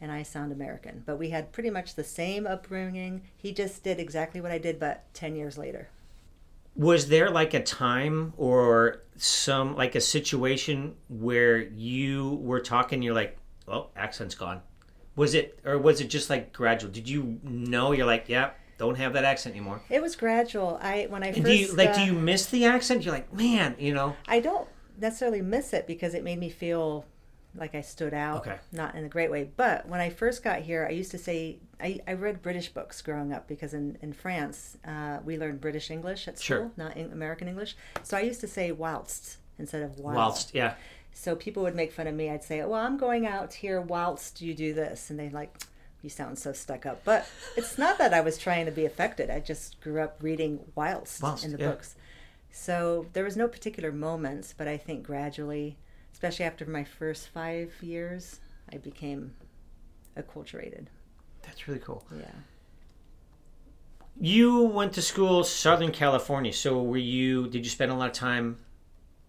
and 0.00 0.10
I 0.10 0.22
sound 0.22 0.52
American. 0.52 1.02
But 1.06 1.18
we 1.18 1.30
had 1.30 1.52
pretty 1.52 1.70
much 1.70 1.94
the 1.94 2.04
same 2.04 2.46
upbringing. 2.46 3.22
He 3.36 3.52
just 3.52 3.84
did 3.84 4.00
exactly 4.00 4.40
what 4.40 4.50
I 4.50 4.58
did, 4.58 4.80
but 4.80 5.04
10 5.14 5.36
years 5.36 5.56
later. 5.58 5.88
Was 6.74 7.08
there 7.08 7.30
like 7.30 7.52
a 7.54 7.62
time 7.62 8.32
or 8.38 9.02
some 9.16 9.76
like 9.76 9.94
a 9.94 10.00
situation 10.00 10.96
where 11.08 11.58
you 11.58 12.40
were 12.42 12.60
talking, 12.60 13.02
you're 13.02 13.14
like, 13.14 13.36
"Oh, 13.68 13.88
accent's 13.94 14.34
gone." 14.34 14.62
Was 15.16 15.34
it, 15.34 15.58
or 15.64 15.78
was 15.78 16.00
it 16.00 16.08
just 16.08 16.30
like 16.30 16.52
gradual? 16.52 16.90
Did 16.90 17.08
you 17.08 17.38
know 17.42 17.92
you're 17.92 18.06
like, 18.06 18.28
"Yeah, 18.28 18.50
don't 18.78 18.96
have 18.96 19.12
that 19.12 19.24
accent 19.24 19.54
anymore"? 19.54 19.82
It 19.90 20.00
was 20.00 20.16
gradual. 20.16 20.78
I 20.80 21.06
when 21.10 21.22
I 21.22 21.26
And 21.28 21.36
first 21.36 21.46
do 21.46 21.54
you 21.56 21.72
like? 21.74 21.90
uh, 21.90 21.94
do 21.94 22.04
you 22.04 22.12
miss 22.14 22.46
the 22.46 22.64
accent? 22.64 23.04
You're 23.04 23.14
like, 23.14 23.32
man, 23.32 23.76
you 23.78 23.92
know. 23.92 24.16
I 24.26 24.40
don't 24.40 24.68
necessarily 24.98 25.42
miss 25.42 25.72
it 25.74 25.86
because 25.86 26.14
it 26.14 26.24
made 26.24 26.38
me 26.38 26.48
feel 26.48 27.04
like 27.54 27.74
I 27.74 27.82
stood 27.82 28.14
out, 28.14 28.38
Okay. 28.46 28.56
not 28.72 28.94
in 28.94 29.04
a 29.04 29.08
great 29.10 29.30
way. 29.30 29.50
But 29.56 29.86
when 29.86 30.00
I 30.00 30.08
first 30.08 30.42
got 30.42 30.60
here, 30.60 30.86
I 30.88 30.92
used 30.92 31.10
to 31.10 31.18
say 31.18 31.58
I, 31.78 32.00
I 32.08 32.14
read 32.14 32.40
British 32.40 32.70
books 32.70 33.02
growing 33.02 33.34
up 33.34 33.46
because 33.46 33.74
in 33.74 33.98
in 34.00 34.14
France 34.14 34.78
uh, 34.86 35.18
we 35.22 35.36
learned 35.36 35.60
British 35.60 35.90
English 35.90 36.26
at 36.28 36.38
school, 36.38 36.56
Sure. 36.56 36.70
not 36.78 36.96
in 36.96 37.12
American 37.12 37.48
English. 37.48 37.76
So 38.02 38.16
I 38.16 38.20
used 38.22 38.40
to 38.40 38.48
say 38.48 38.72
whilst 38.72 39.36
instead 39.58 39.82
of 39.82 39.98
while. 39.98 40.14
Whilst, 40.16 40.54
yeah, 40.54 40.74
So 41.14 41.36
people 41.36 41.62
would 41.62 41.74
make 41.74 41.92
fun 41.92 42.06
of 42.06 42.14
me. 42.14 42.30
I'd 42.30 42.42
say, 42.44 42.60
"Well, 42.64 42.80
I'm 42.80 42.96
going 42.96 43.26
out 43.26 43.54
here 43.54 43.80
whilst 43.80 44.40
you 44.40 44.54
do 44.54 44.74
this," 44.74 45.10
and 45.10 45.18
they 45.18 45.28
like, 45.30 45.56
"You 46.02 46.10
sound 46.10 46.38
so 46.38 46.52
stuck 46.52 46.84
up." 46.86 47.04
But 47.04 47.26
it's 47.56 47.78
not 47.78 47.98
that 47.98 48.12
I 48.14 48.20
was 48.20 48.38
trying 48.38 48.66
to 48.66 48.72
be 48.72 48.84
affected. 48.84 49.30
I 49.30 49.40
just 49.40 49.80
grew 49.80 50.00
up 50.00 50.16
reading 50.20 50.60
whilst, 50.74 51.22
Whilst, 51.22 51.44
in 51.44 51.52
the 51.52 51.58
yeah. 51.58 51.70
books. 51.70 51.94
So 52.50 53.06
there 53.12 53.24
was 53.24 53.36
no 53.36 53.48
particular 53.48 53.92
moments, 53.92 54.54
but 54.56 54.68
I 54.68 54.76
think 54.76 55.04
gradually, 55.04 55.76
especially 56.12 56.44
after 56.44 56.66
my 56.66 56.84
first 56.84 57.28
five 57.28 57.72
years, 57.82 58.40
I 58.72 58.78
became 58.78 59.34
acculturated. 60.16 60.86
that's 61.42 61.66
really 61.68 61.80
cool. 61.80 62.04
Yeah. 62.16 62.30
You 64.20 64.64
went 64.64 64.92
to 64.94 65.02
school 65.02 65.42
Southern 65.44 65.90
California, 65.90 66.52
so 66.52 66.82
were 66.82 66.98
you? 66.98 67.48
Did 67.48 67.64
you 67.64 67.70
spend 67.70 67.90
a 67.90 67.94
lot 67.94 68.08
of 68.08 68.12
time 68.12 68.58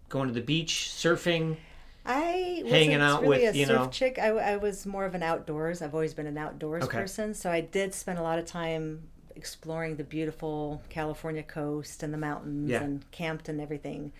going 0.08 0.28
to 0.28 0.34
the 0.34 0.42
beach, 0.42 0.90
surfing? 0.94 1.56
I 2.06 2.62
Hanging 2.68 2.98
wasn't 2.98 3.02
out 3.02 3.22
really 3.22 3.44
with, 3.46 3.54
a 3.54 3.58
you 3.58 3.66
surf 3.66 3.76
know- 3.80 3.88
chick. 3.88 4.18
I, 4.18 4.28
I 4.28 4.56
was 4.56 4.84
more 4.86 5.04
of 5.06 5.14
an 5.14 5.22
outdoors. 5.22 5.80
I've 5.82 5.94
always 5.94 6.12
been 6.14 6.26
an 6.26 6.36
outdoors 6.38 6.84
Okay. 6.84 6.98
person, 6.98 7.32
so 7.34 7.50
I 7.50 7.60
did 7.62 7.94
spend 7.94 8.18
a 8.18 8.22
lot 8.22 8.38
of 8.38 8.44
time 8.46 9.04
exploring 9.36 9.96
the 9.96 10.04
beautiful 10.04 10.82
California 10.90 11.42
coast 11.42 12.02
and 12.02 12.12
the 12.12 12.18
mountains 12.18 12.70
Yeah. 12.70 12.82
and 12.82 13.10
camped 13.10 13.48
and 13.48 13.60
everything. 13.60 14.12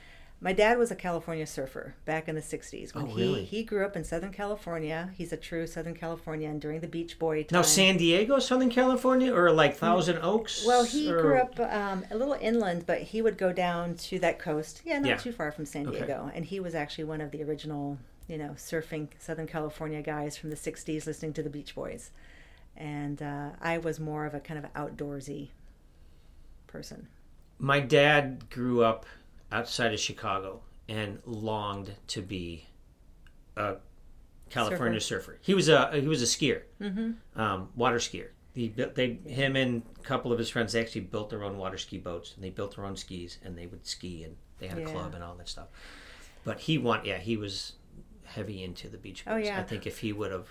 My 0.44 0.52
dad 0.52 0.76
was 0.76 0.90
a 0.90 0.94
California 0.94 1.46
surfer 1.46 1.94
back 2.04 2.28
in 2.28 2.35
the 2.35 2.42
60s. 2.42 2.94
When 2.94 3.04
Oh, 3.04 3.07
he, 3.07 3.22
really? 3.22 3.44
he 3.44 3.64
grew 3.64 3.83
up 3.83 3.96
in 3.96 4.04
Southern 4.04 4.30
California. 4.30 5.09
He's 5.16 5.33
a 5.33 5.38
true 5.38 5.66
Southern 5.66 5.94
Californian 5.94 6.59
during 6.59 6.80
the 6.80 6.87
Beach 6.87 7.18
Boy 7.18 7.44
time. 7.44 7.57
Now, 7.57 7.62
San 7.62 7.96
Diego, 7.96 8.38
Southern 8.38 8.68
California, 8.68 9.35
or 9.35 9.50
like 9.50 9.74
Thousand 9.74 10.18
Oaks? 10.18 10.62
Well, 10.66 10.85
he 10.85 11.11
or- 11.11 11.22
grew 11.22 11.38
up 11.38 11.59
um, 11.61 12.04
a 12.11 12.16
little 12.18 12.37
inland, 12.38 12.85
but 12.87 13.00
he 13.00 13.22
would 13.22 13.38
go 13.38 13.54
down 13.54 13.94
to 13.94 14.18
that 14.18 14.38
coast. 14.38 14.83
Yeah, 14.85 14.98
not 14.98 15.09
Yeah. 15.09 15.16
too 15.16 15.33
far 15.33 15.50
from 15.50 15.64
San 15.64 15.88
Okay. 15.88 15.96
Diego. 16.00 16.30
And 16.35 16.44
he 16.44 16.61
was 16.61 16.74
actually 16.74 17.04
one 17.04 17.22
of 17.22 17.30
the 17.30 17.42
original, 17.42 17.96
you 18.28 18.37
know, 18.37 18.50
surfing 18.50 19.09
Southern 19.18 19.46
California 19.46 20.02
guys 20.02 20.37
from 20.37 20.50
the 20.50 20.57
60s 20.57 21.07
listening 21.07 21.33
to 21.33 21.42
the 21.42 21.48
Beach 21.48 21.74
Boys. 21.74 22.11
And 22.76 23.22
uh, 23.22 23.52
I 23.62 23.78
was 23.78 23.98
more 23.98 24.26
of 24.26 24.35
a 24.35 24.40
kind 24.40 24.62
of 24.62 24.70
outdoorsy 24.74 25.48
person. 26.66 27.09
My 27.59 27.80
dad 27.80 28.50
grew 28.50 28.85
up 28.85 29.07
outside 29.54 29.94
of 29.94 30.00
Chicago 30.00 30.60
and 30.88 31.20
longed 31.24 31.94
to 32.08 32.20
be 32.20 32.66
a 33.56 33.76
California 34.50 35.00
surfer. 35.00 35.38
He 35.40 35.54
was 35.54 35.68
a 35.68 35.90
he 35.98 36.08
was 36.08 36.22
a 36.22 36.26
skier, 36.26 36.62
mm-hmm. 36.80 37.40
um, 37.40 37.70
water 37.74 37.98
skier. 37.98 38.28
He 38.54 38.68
built 38.68 38.94
they 38.94 39.14
him 39.26 39.56
and 39.56 39.82
a 39.98 40.02
couple 40.02 40.32
of 40.32 40.38
his 40.38 40.50
friends 40.50 40.72
they 40.72 40.80
actually 40.80 41.02
built 41.02 41.30
their 41.30 41.42
own 41.42 41.56
water 41.56 41.78
ski 41.78 41.98
boats 41.98 42.34
and 42.34 42.44
they 42.44 42.50
built 42.50 42.76
their 42.76 42.84
own 42.84 42.96
skis 42.96 43.38
and 43.44 43.56
they 43.56 43.66
would 43.66 43.86
ski 43.86 44.24
and 44.24 44.36
they 44.58 44.66
had 44.66 44.78
a 44.78 44.82
Yeah. 44.82 44.90
club 44.90 45.14
and 45.14 45.24
all 45.24 45.34
that 45.36 45.48
stuff. 45.48 45.68
But 46.44 46.60
he 46.60 46.76
want 46.76 47.06
yeah 47.06 47.18
he 47.18 47.36
was 47.36 47.74
heavy 48.24 48.62
into 48.62 48.88
the 48.88 48.98
beach. 48.98 49.24
Oh, 49.26 49.36
yeah. 49.36 49.58
I 49.58 49.62
think 49.62 49.86
if 49.86 49.98
he 49.98 50.12
would 50.12 50.32
have, 50.32 50.48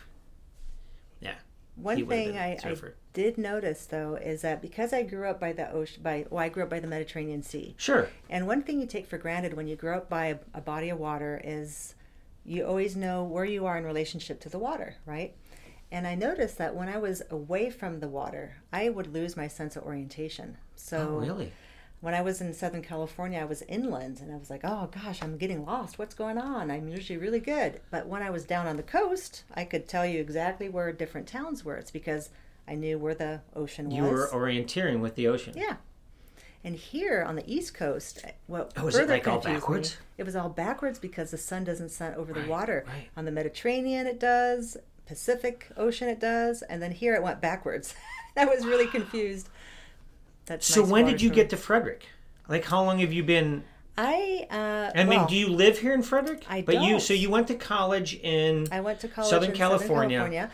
yeah. 1.20 1.36
One 1.76 2.06
thing 2.08 2.38
I, 2.38 2.54
I 2.54 2.58
surfer. 2.58 2.96
Did 3.14 3.38
notice 3.38 3.86
though 3.86 4.16
is 4.16 4.42
that 4.42 4.62
because 4.62 4.92
I 4.92 5.04
grew 5.04 5.28
up 5.30 5.40
by 5.40 5.54
the 5.54 5.72
ocean, 5.72 6.02
by 6.04 6.26
well, 6.30 6.44
I 6.44 6.50
grew 6.50 6.64
up 6.64 6.70
by 6.70 6.80
the 6.80 6.88
Mediterranean 6.88 7.44
Sea, 7.44 7.76
Sure. 7.78 8.10
and 8.30 8.48
one 8.48 8.62
thing 8.64 8.80
you 8.82 8.88
take 8.88 9.08
for 9.08 9.18
granted 9.18 9.54
when 9.54 9.68
you 9.68 9.76
grow 9.76 9.98
up 9.98 10.10
by 10.10 10.26
a, 10.28 10.38
a 10.54 10.62
body 10.62 10.90
of 10.90 11.00
water 11.00 11.40
is 11.44 11.96
you 12.46 12.66
always 12.66 12.96
know 12.96 13.24
where 13.24 13.46
you 13.46 13.66
are 13.66 13.78
in 13.78 13.86
relationship 13.86 14.40
to 14.42 14.50
the 14.50 14.60
water, 14.60 14.96
right? 15.06 15.34
And 15.92 16.08
I 16.08 16.16
noticed 16.16 16.58
that 16.58 16.76
when 16.76 16.90
I 16.90 16.98
was 16.98 17.22
away 17.30 17.70
from 17.70 18.00
the 18.00 18.08
water, 18.08 18.56
I 18.74 18.90
would 18.90 19.14
lose 19.14 19.38
my 19.38 19.48
sense 19.48 19.76
of 19.76 19.84
orientation. 19.84 20.58
So 20.76 20.98
oh 20.98 21.20
really? 21.20 21.52
when 22.02 22.16
I 22.16 22.22
was 22.22 22.42
in 22.42 22.52
Southern 22.54 22.82
California, 22.82 23.40
I 23.40 23.46
was 23.46 23.62
inland 23.70 24.20
and 24.20 24.34
I 24.34 24.38
was 24.38 24.50
like, 24.50 24.62
oh 24.64 24.90
gosh, 24.92 25.22
I'm 25.22 25.38
getting 25.38 25.66
lost. 25.66 26.00
What's 26.00 26.16
going 26.16 26.40
on? 26.40 26.72
I'm 26.72 26.88
usually 26.90 27.18
really 27.18 27.40
good. 27.40 27.80
But 27.92 28.08
when 28.08 28.24
I 28.24 28.32
was 28.32 28.44
down 28.44 28.66
on 28.66 28.76
the 28.76 28.84
coast, 28.84 29.44
I 29.54 29.66
could 29.66 29.88
tell 29.88 30.06
you 30.06 30.20
exactly 30.20 30.68
where 30.68 30.92
different 30.92 31.28
towns 31.28 31.64
were. 31.64 31.78
It's 31.78 31.92
because 31.92 32.30
I 32.68 32.76
knew 32.76 32.98
where 32.98 33.16
the 33.16 33.42
ocean 33.56 33.86
was. 33.88 33.96
You 33.96 34.04
were 34.04 34.30
orienteering 34.32 35.00
with 35.02 35.16
the 35.16 35.28
ocean. 35.28 35.54
Yeah. 35.56 35.76
And 36.64 36.76
here 36.76 37.24
on 37.28 37.36
the 37.36 37.44
East 37.52 37.74
Coast, 37.74 38.24
what 38.48 38.72
Oh, 38.78 38.88
is 38.88 38.96
it 38.96 39.10
like 39.10 39.28
all 39.28 39.36
confused 39.42 39.48
me- 39.48 39.60
backwards? 39.60 39.98
it 40.18 40.24
was 40.24 40.36
all 40.36 40.48
backwards 40.50 40.98
because 40.98 41.32
the 41.32 41.38
sun 41.38 41.66
doesn't 41.66 41.90
set 41.90 42.16
over 42.16 42.32
the 42.32 42.40
Right, 42.42 42.50
water. 42.50 42.86
right. 42.88 43.10
On 43.18 43.26
the 43.26 43.32
Mediterranean, 43.32 44.08
it 44.08 44.18
does. 44.20 44.78
Pacific 45.06 45.68
Ocean, 45.76 46.08
it 46.08 46.22
does. 46.22 46.62
And 46.62 46.82
then 46.82 46.92
here, 46.92 47.16
it 47.16 47.22
went 47.22 47.42
backwards. 47.42 47.94
I 48.38 48.46
was 48.46 48.66
really 48.66 48.88
confused. 48.88 49.50
That's 50.46 50.66
So 50.66 50.82
nice 50.84 50.90
when 50.90 51.06
did 51.06 51.22
you 51.22 51.30
get 51.30 51.50
to 51.50 51.58
Frederick? 51.58 52.06
Like 52.48 52.64
how 52.66 52.84
long 52.84 53.00
have 53.00 53.12
you 53.12 53.24
been? 53.24 53.64
I 53.98 54.48
uh, 54.50 54.98
I 54.98 55.04
mean, 55.04 55.20
well, 55.20 55.28
do 55.28 55.36
you 55.36 55.50
live 55.50 55.80
here 55.80 55.94
in 55.94 56.02
Frederick? 56.02 56.46
I 56.50 56.62
But 56.62 56.82
you 56.82 56.92
don't. 56.92 57.00
so 57.02 57.14
you 57.14 57.30
went 57.30 57.48
to 57.50 57.56
college 57.56 58.16
in 58.16 58.68
I 58.72 58.80
went 58.82 59.00
to 59.02 59.08
college 59.08 59.30
Southern 59.30 59.52
in 59.52 59.56
California. 59.56 60.18
Southern 60.20 60.32
California. 60.32 60.52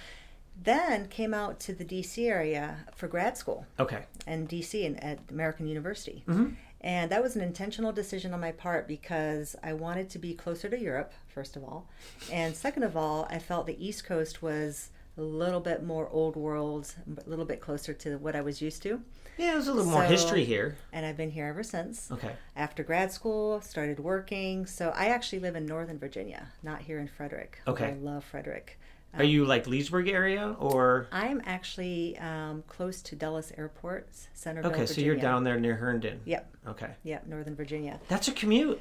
Then 0.61 1.07
came 1.07 1.33
out 1.33 1.59
to 1.61 1.73
the 1.73 1.85
DC 1.85 2.27
area 2.29 2.85
for 2.95 3.07
grad 3.07 3.37
school 3.37 3.65
Okay. 3.79 4.03
And 4.27 4.47
DC 4.49 4.85
and 4.85 5.01
at 5.03 5.19
American 5.29 5.67
University. 5.67 6.23
Mhm. 6.27 6.55
And 6.81 7.11
that 7.11 7.21
was 7.21 7.35
an 7.35 7.41
intentional 7.41 7.91
decision 7.91 8.33
on 8.33 8.39
my 8.39 8.51
part 8.51 8.87
because 8.87 9.55
I 9.61 9.73
wanted 9.73 10.09
to 10.11 10.19
be 10.19 10.33
closer 10.33 10.69
to 10.69 10.79
Europe, 10.79 11.11
first 11.27 11.55
of 11.57 11.63
all. 11.63 11.87
And 12.31 12.55
second 12.55 12.83
of 12.83 12.95
all, 12.95 13.27
I 13.29 13.37
felt 13.39 13.67
the 13.67 13.85
East 13.85 14.05
Coast 14.05 14.41
was 14.41 14.89
a 15.17 15.21
little 15.21 15.59
bit 15.59 15.83
more 15.83 16.07
old 16.09 16.37
world, 16.37 16.95
a 17.25 17.29
little 17.29 17.43
bit 17.43 17.59
closer 17.59 17.93
to 17.93 18.17
what 18.17 18.35
I 18.35 18.41
was 18.41 18.61
used 18.61 18.81
to. 18.83 19.01
Yeah, 19.37 19.51
there's 19.51 19.67
a 19.67 19.73
little 19.73 19.91
more 19.91 20.03
history 20.03 20.45
here. 20.45 20.77
And 20.93 21.05
I've 21.05 21.17
been 21.17 21.31
here 21.31 21.47
ever 21.47 21.63
since. 21.63 22.09
Okay. 22.11 22.31
After 22.55 22.83
grad 22.83 23.11
school, 23.11 23.59
started 23.61 23.99
working. 23.99 24.65
So 24.65 24.91
I 24.95 25.07
actually 25.07 25.39
live 25.39 25.57
in 25.57 25.65
Northern 25.65 25.99
Virginia, 25.99 26.47
not 26.63 26.81
here 26.81 26.99
in 26.99 27.09
Frederick. 27.09 27.59
Okay. 27.67 27.87
I 27.87 27.93
love 27.93 28.23
Frederick. 28.23 28.78
Are 29.17 29.23
you 29.23 29.43
like 29.45 29.67
Leesburg 29.67 30.07
area 30.07 30.55
or? 30.59 31.07
I'm 31.11 31.41
actually 31.45 32.17
um, 32.19 32.63
close 32.67 33.01
to 33.03 33.15
Dulles 33.15 33.51
Airport, 33.57 34.07
Centreville, 34.33 34.71
Okay, 34.71 34.85
so 34.85 35.01
you're 35.01 35.15
down 35.15 35.43
there 35.43 35.59
near 35.59 35.75
Herndon. 35.75 36.21
Yep, 36.25 36.55
Okay. 36.67 36.91
yep, 37.03 37.25
Northern 37.27 37.55
Virginia. 37.55 37.99
That's 38.07 38.27
a 38.27 38.31
commute. 38.31 38.79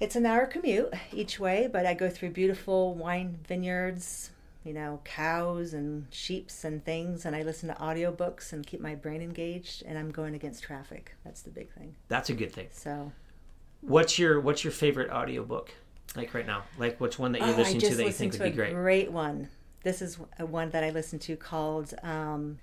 It's 0.00 0.16
an 0.16 0.26
hour 0.26 0.46
commute 0.46 0.92
each 1.12 1.38
way, 1.40 1.68
but 1.70 1.86
I 1.86 1.94
go 1.94 2.08
through 2.08 2.30
beautiful 2.30 2.94
wine 2.94 3.38
vineyards, 3.46 4.30
you 4.64 4.72
know, 4.72 5.00
cows 5.04 5.74
and 5.74 6.06
sheeps 6.10 6.64
and 6.64 6.84
things, 6.84 7.26
and 7.26 7.34
I 7.36 7.42
listen 7.42 7.68
to 7.68 7.74
audiobooks 7.74 8.52
and 8.52 8.66
keep 8.66 8.80
my 8.80 8.94
brain 8.94 9.20
engaged, 9.22 9.82
and 9.86 9.98
I'm 9.98 10.10
going 10.10 10.34
against 10.34 10.62
traffic. 10.62 11.14
That's 11.24 11.42
the 11.42 11.50
big 11.50 11.70
thing. 11.72 11.94
That's 12.08 12.30
a 12.30 12.34
good 12.34 12.52
thing. 12.52 12.68
So 12.72 13.12
What's 13.82 14.18
your 14.18 14.40
What's 14.40 14.64
your 14.64 14.72
favorite 14.72 15.10
audiobook? 15.10 15.70
Like 16.16 16.32
right 16.32 16.46
now, 16.46 16.62
like 16.78 17.00
what's 17.00 17.18
one 17.18 17.32
that 17.32 17.40
you're 17.40 17.54
Oh, 17.54 17.56
listening 17.58 17.80
to 17.82 17.96
that 17.96 18.04
you 18.06 18.12
think 18.12 18.32
would 18.32 18.42
be 18.42 18.48
a 18.48 18.52
great? 18.52 18.72
great 18.72 19.10
one. 19.12 19.48
This 19.84 20.02
is 20.02 20.18
one 20.38 20.70
that 20.70 20.82
I 20.82 20.90
listened 20.90 21.22
to 21.22 21.36
called 21.36 21.94
um, 22.02 22.58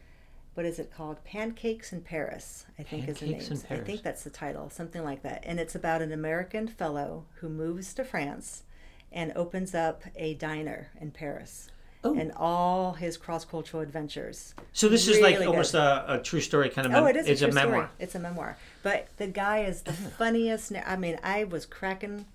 what 0.53 0.65
is 0.65 0.79
it 0.79 0.91
called? 0.93 1.23
Pancakes 1.23 1.93
in 1.93 2.01
Paris. 2.01 2.65
I 2.77 2.83
think 2.83 3.07
is 3.07 3.19
the 3.19 3.27
name. 3.27 3.39
Pancakes 3.39 3.65
I 3.69 3.77
think 3.77 4.03
that's 4.03 4.23
the 4.23 4.29
title, 4.29 4.69
something 4.69 5.03
like 5.03 5.23
that. 5.23 5.43
And 5.45 5.59
it's 5.59 5.75
about 5.75 6.01
an 6.01 6.11
American 6.11 6.67
fellow 6.67 7.25
who 7.35 7.47
moves 7.47 7.93
to 7.95 8.03
France 8.03 8.63
and 9.11 9.31
opens 9.35 9.73
up 9.73 10.03
a 10.15 10.33
diner 10.35 10.91
in 10.99 11.11
Paris. 11.11 11.69
Oh. 12.03 12.17
And 12.17 12.31
all 12.35 12.93
his 12.93 13.15
cross 13.15 13.45
cultural 13.45 13.83
adventures. 13.83 14.55
So 14.73 14.89
this 14.89 15.07
is 15.07 15.19
like 15.19 15.35
Really 15.35 15.45
almost 15.45 15.75
a, 15.75 16.15
a 16.15 16.17
true 16.17 16.41
story 16.41 16.69
kind 16.69 16.87
of. 16.87 16.93
Oh, 16.93 17.05
it 17.05 17.15
is. 17.15 17.27
It's 17.27 17.41
a, 17.41 17.45
a, 17.45 17.47
true 17.49 17.59
story. 17.59 17.71
memoir. 17.71 17.91
It's 17.99 18.15
a 18.15 18.19
memoir. 18.19 18.57
But 18.81 19.07
the 19.17 19.27
guy 19.27 19.59
is 19.59 19.83
the 19.83 19.93
funniest. 19.93 20.73
I 20.85 20.95
mean, 20.95 21.19
I 21.23 21.43
was 21.43 21.67
cracking 21.67 22.25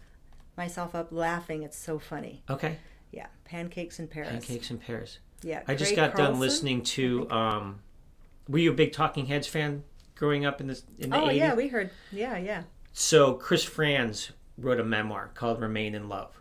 myself 0.57 0.95
up 0.95 1.09
laughing. 1.11 1.65
It's 1.65 1.77
so 1.77 1.99
funny. 1.99 2.45
Okay. 2.49 2.79
Yeah, 3.17 3.27
pancakes 3.45 3.99
in 3.99 4.09
Paris. 4.09 4.29
Pancakes 4.29 4.71
in 4.71 4.77
Paris. 4.79 5.19
Yeah, 5.43 5.63
I 5.67 5.75
just 5.75 5.97
got 5.97 6.15
done 6.17 6.39
listening 6.39 6.83
to. 6.83 7.29
Um, 7.31 7.81
were 8.49 8.59
you 8.59 8.71
a 8.71 8.75
big 8.75 8.93
Talking 8.93 9.25
Heads 9.27 9.47
fan 9.47 9.83
growing 10.15 10.45
up 10.45 10.61
in 10.61 10.67
the 10.67 10.81
in 10.99 11.11
the 11.11 11.17
Oh 11.17 11.27
80s? 11.29 11.37
yeah, 11.37 11.55
we 11.55 11.69
heard. 11.69 11.91
Yeah, 12.13 12.37
yeah. 12.37 12.63
So 12.93 13.33
Chris 13.35 13.65
Frantz 13.65 14.33
wrote 14.59 14.79
a 14.81 14.85
memoir 14.85 15.31
called 15.35 15.61
Remain 15.61 15.95
in 15.95 16.09
Love. 16.09 16.41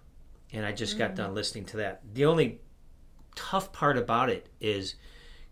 And 0.54 0.66
I 0.66 0.72
just 0.72 0.96
Mm. 0.96 1.00
got 1.00 1.16
done 1.16 1.34
listening 1.34 1.66
to 1.66 1.78
that. 1.78 2.02
The 2.14 2.26
only 2.26 2.60
tough 3.36 3.72
part 3.74 3.98
about 3.98 4.30
it 4.30 4.48
is 4.62 4.96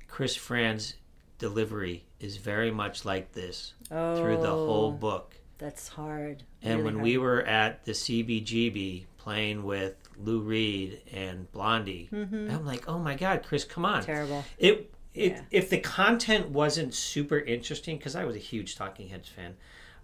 Chris 0.07 0.36
Frantz 0.36 0.95
delivery 1.39 2.05
is 2.19 2.38
very 2.38 2.71
much 2.71 3.03
like 3.05 3.33
this 3.33 3.73
Oh, 3.91 4.15
through 4.21 4.38
the 4.38 4.51
whole 4.51 4.91
book. 4.91 5.36
That's 5.57 5.88
hard. 5.89 6.43
And 6.62 6.75
Really 6.79 6.83
when 6.83 6.93
hard. 6.95 7.03
we 7.03 7.17
were 7.17 7.41
at 7.43 7.83
the 7.86 7.93
CBGB 7.93 9.05
playing 9.17 9.63
with 9.63 9.95
Lou 10.17 10.41
Reed 10.41 11.02
and 11.12 11.52
Blondie, 11.52 12.10
I'm 12.12 12.65
like, 12.65 12.88
"Oh 12.88 12.99
my 12.99 13.15
god, 13.15 13.43
Chris, 13.43 13.63
come 13.63 13.86
on." 13.86 14.02
Mm-hmm. 14.02 14.06
terrible. 14.12 14.45
It, 14.58 14.93
it 15.13 15.32
Yeah. 15.34 15.41
if 15.52 15.69
the 15.69 15.80
content 15.80 16.49
wasn't 16.49 16.93
super 16.93 17.39
interesting 17.39 17.97
because 17.97 18.15
I 18.15 18.23
was 18.26 18.36
a 18.36 18.39
huge 18.39 18.76
Talking 18.76 19.10
Heads 19.10 19.30
fan, 19.30 19.56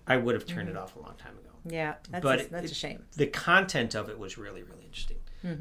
I 0.07 0.17
would 0.17 0.35
have 0.35 0.45
turned 0.45 0.69
it 0.69 0.77
off 0.77 0.95
a 0.95 0.99
long 0.99 1.15
time 1.17 1.33
ago. 1.37 1.49
Yeah, 1.65 1.95
that's 2.09 2.23
But 2.23 2.41
a, 2.41 2.47
that's 2.49 2.65
it- 2.65 2.71
a 2.71 2.75
shame. 2.75 3.03
The 3.17 3.27
content 3.27 3.95
of 3.95 4.09
it 4.09 4.17
was 4.19 4.37
really 4.37 4.63
really 4.63 4.85
interesting. 4.85 5.17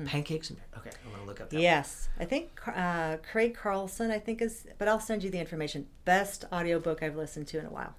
Pancakes 0.06 0.50
and 0.50 0.58
okay, 0.76 0.90
I'm 1.06 1.12
gonna 1.12 1.24
look 1.24 1.40
up 1.40 1.50
that. 1.50 1.60
Yes, 1.60 2.08
I 2.18 2.24
think 2.24 2.50
uh, 2.66 3.18
Craig 3.30 3.54
Carlson. 3.54 4.10
I 4.10 4.18
think 4.18 4.42
is, 4.42 4.66
but 4.76 4.88
I'll 4.88 4.98
send 4.98 5.22
you 5.22 5.30
the 5.30 5.38
information. 5.38 5.86
Best 6.04 6.44
audiobook 6.52 7.00
I've 7.02 7.14
listened 7.16 7.46
to 7.48 7.58
in 7.60 7.66
a 7.66 7.70
while. 7.70 7.94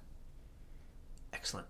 Excellent. 1.32 1.66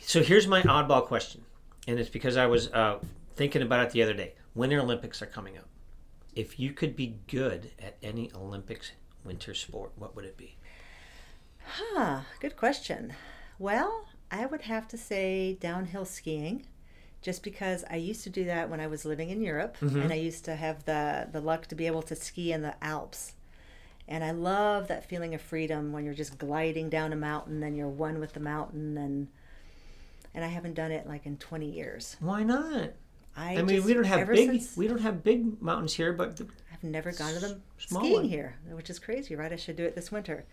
So 0.00 0.22
here's 0.22 0.46
my 0.46 0.62
oddball 0.62 1.04
question, 1.04 1.42
and 1.88 1.98
it's 1.98 2.08
because 2.10 2.36
I 2.36 2.46
was 2.46 2.68
uh, 2.72 2.98
thinking 3.34 3.62
about 3.62 3.86
it 3.86 3.90
the 3.90 4.02
other 4.02 4.14
day. 4.14 4.34
Winter 4.54 4.80
Olympics 4.80 5.20
are 5.22 5.26
coming 5.26 5.58
up. 5.58 5.68
If 6.34 6.58
you 6.58 6.72
could 6.72 6.96
be 6.96 7.18
good 7.28 7.70
at 7.80 7.96
any 8.02 8.30
Olympics 8.34 8.92
winter 9.24 9.54
sport, 9.54 9.92
what 9.96 10.14
would 10.16 10.24
it 10.24 10.36
be? 10.36 10.56
Huh, 11.66 12.20
good 12.40 12.56
question. 12.56 13.14
Well, 13.58 14.06
I 14.30 14.46
would 14.46 14.62
have 14.62 14.88
to 14.88 14.98
say 14.98 15.54
downhill 15.60 16.04
skiing, 16.04 16.66
just 17.22 17.42
because 17.42 17.84
I 17.88 17.96
used 17.96 18.24
to 18.24 18.30
do 18.30 18.44
that 18.44 18.68
when 18.68 18.80
I 18.80 18.86
was 18.86 19.04
living 19.04 19.30
in 19.30 19.40
Europe, 19.40 19.76
mm-hmm. 19.80 20.02
and 20.02 20.12
I 20.12 20.16
used 20.16 20.44
to 20.46 20.56
have 20.56 20.84
the 20.84 21.28
the 21.30 21.40
luck 21.40 21.66
to 21.68 21.74
be 21.74 21.86
able 21.86 22.02
to 22.02 22.16
ski 22.16 22.52
in 22.52 22.62
the 22.62 22.74
Alps. 22.84 23.34
And 24.06 24.22
I 24.22 24.32
love 24.32 24.88
that 24.88 25.08
feeling 25.08 25.34
of 25.34 25.40
freedom 25.40 25.92
when 25.92 26.04
you're 26.04 26.12
just 26.12 26.36
gliding 26.36 26.90
down 26.90 27.12
a 27.12 27.16
mountain 27.16 27.62
and 27.62 27.74
you're 27.74 27.88
one 27.88 28.20
with 28.20 28.34
the 28.34 28.40
mountain 28.40 28.98
and 28.98 29.28
and 30.34 30.44
I 30.44 30.48
haven't 30.48 30.74
done 30.74 30.90
it 30.90 31.06
like 31.06 31.26
in 31.26 31.36
20 31.36 31.70
years. 31.70 32.16
Why 32.20 32.42
not? 32.42 32.90
I, 33.36 33.54
I, 33.56 33.62
mean, 33.62 33.68
just- 33.76 33.86
we 33.86 33.94
don't 33.94 34.04
have 34.04 34.28
big 34.28 34.48
since- 34.50 34.76
we 34.76 34.86
don't 34.86 35.00
have 35.00 35.24
big 35.24 35.60
mountains 35.60 35.94
here, 35.94 36.12
but 36.12 36.36
the, 36.36 36.46
I've 36.72 36.84
never 36.84 37.12
gone 37.12 37.34
to 37.34 37.40
them 37.40 37.62
small 37.78 38.02
skiing 38.02 38.14
one. 38.16 38.24
here, 38.28 38.56
which 38.70 38.90
is 38.90 38.98
crazy, 38.98 39.34
right? 39.34 39.52
I 39.52 39.56
should 39.56 39.76
do 39.76 39.84
it 39.84 39.94
this 39.94 40.12
winter. 40.12 40.44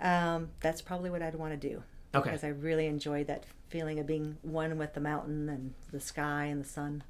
Um, 0.00 0.50
that's 0.60 0.80
probably 0.80 1.10
what 1.10 1.22
I'd 1.22 1.34
want 1.34 1.60
to 1.60 1.68
do. 1.68 1.82
Okay. 2.14 2.30
Because 2.30 2.44
I 2.44 2.48
really 2.48 2.86
enjoyed 2.86 3.26
that 3.28 3.44
feeling 3.68 3.98
of 3.98 4.06
being 4.06 4.38
one 4.42 4.78
with 4.78 4.94
the 4.94 5.00
mountain 5.00 5.48
and 5.48 5.74
the 5.92 6.00
sky 6.00 6.44
and 6.46 6.64
the 6.64 6.68
sun. 6.68 7.02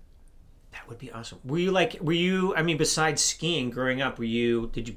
That 0.72 0.88
would 0.88 0.98
be 0.98 1.10
awesome. 1.10 1.38
Were 1.44 1.58
you 1.58 1.70
like? 1.72 1.96
Were 2.00 2.12
you? 2.12 2.54
I 2.54 2.62
mean, 2.62 2.76
besides 2.76 3.22
skiing, 3.22 3.70
growing 3.70 4.00
up, 4.02 4.18
were 4.18 4.24
you? 4.24 4.70
Did 4.72 4.88
you 4.88 4.96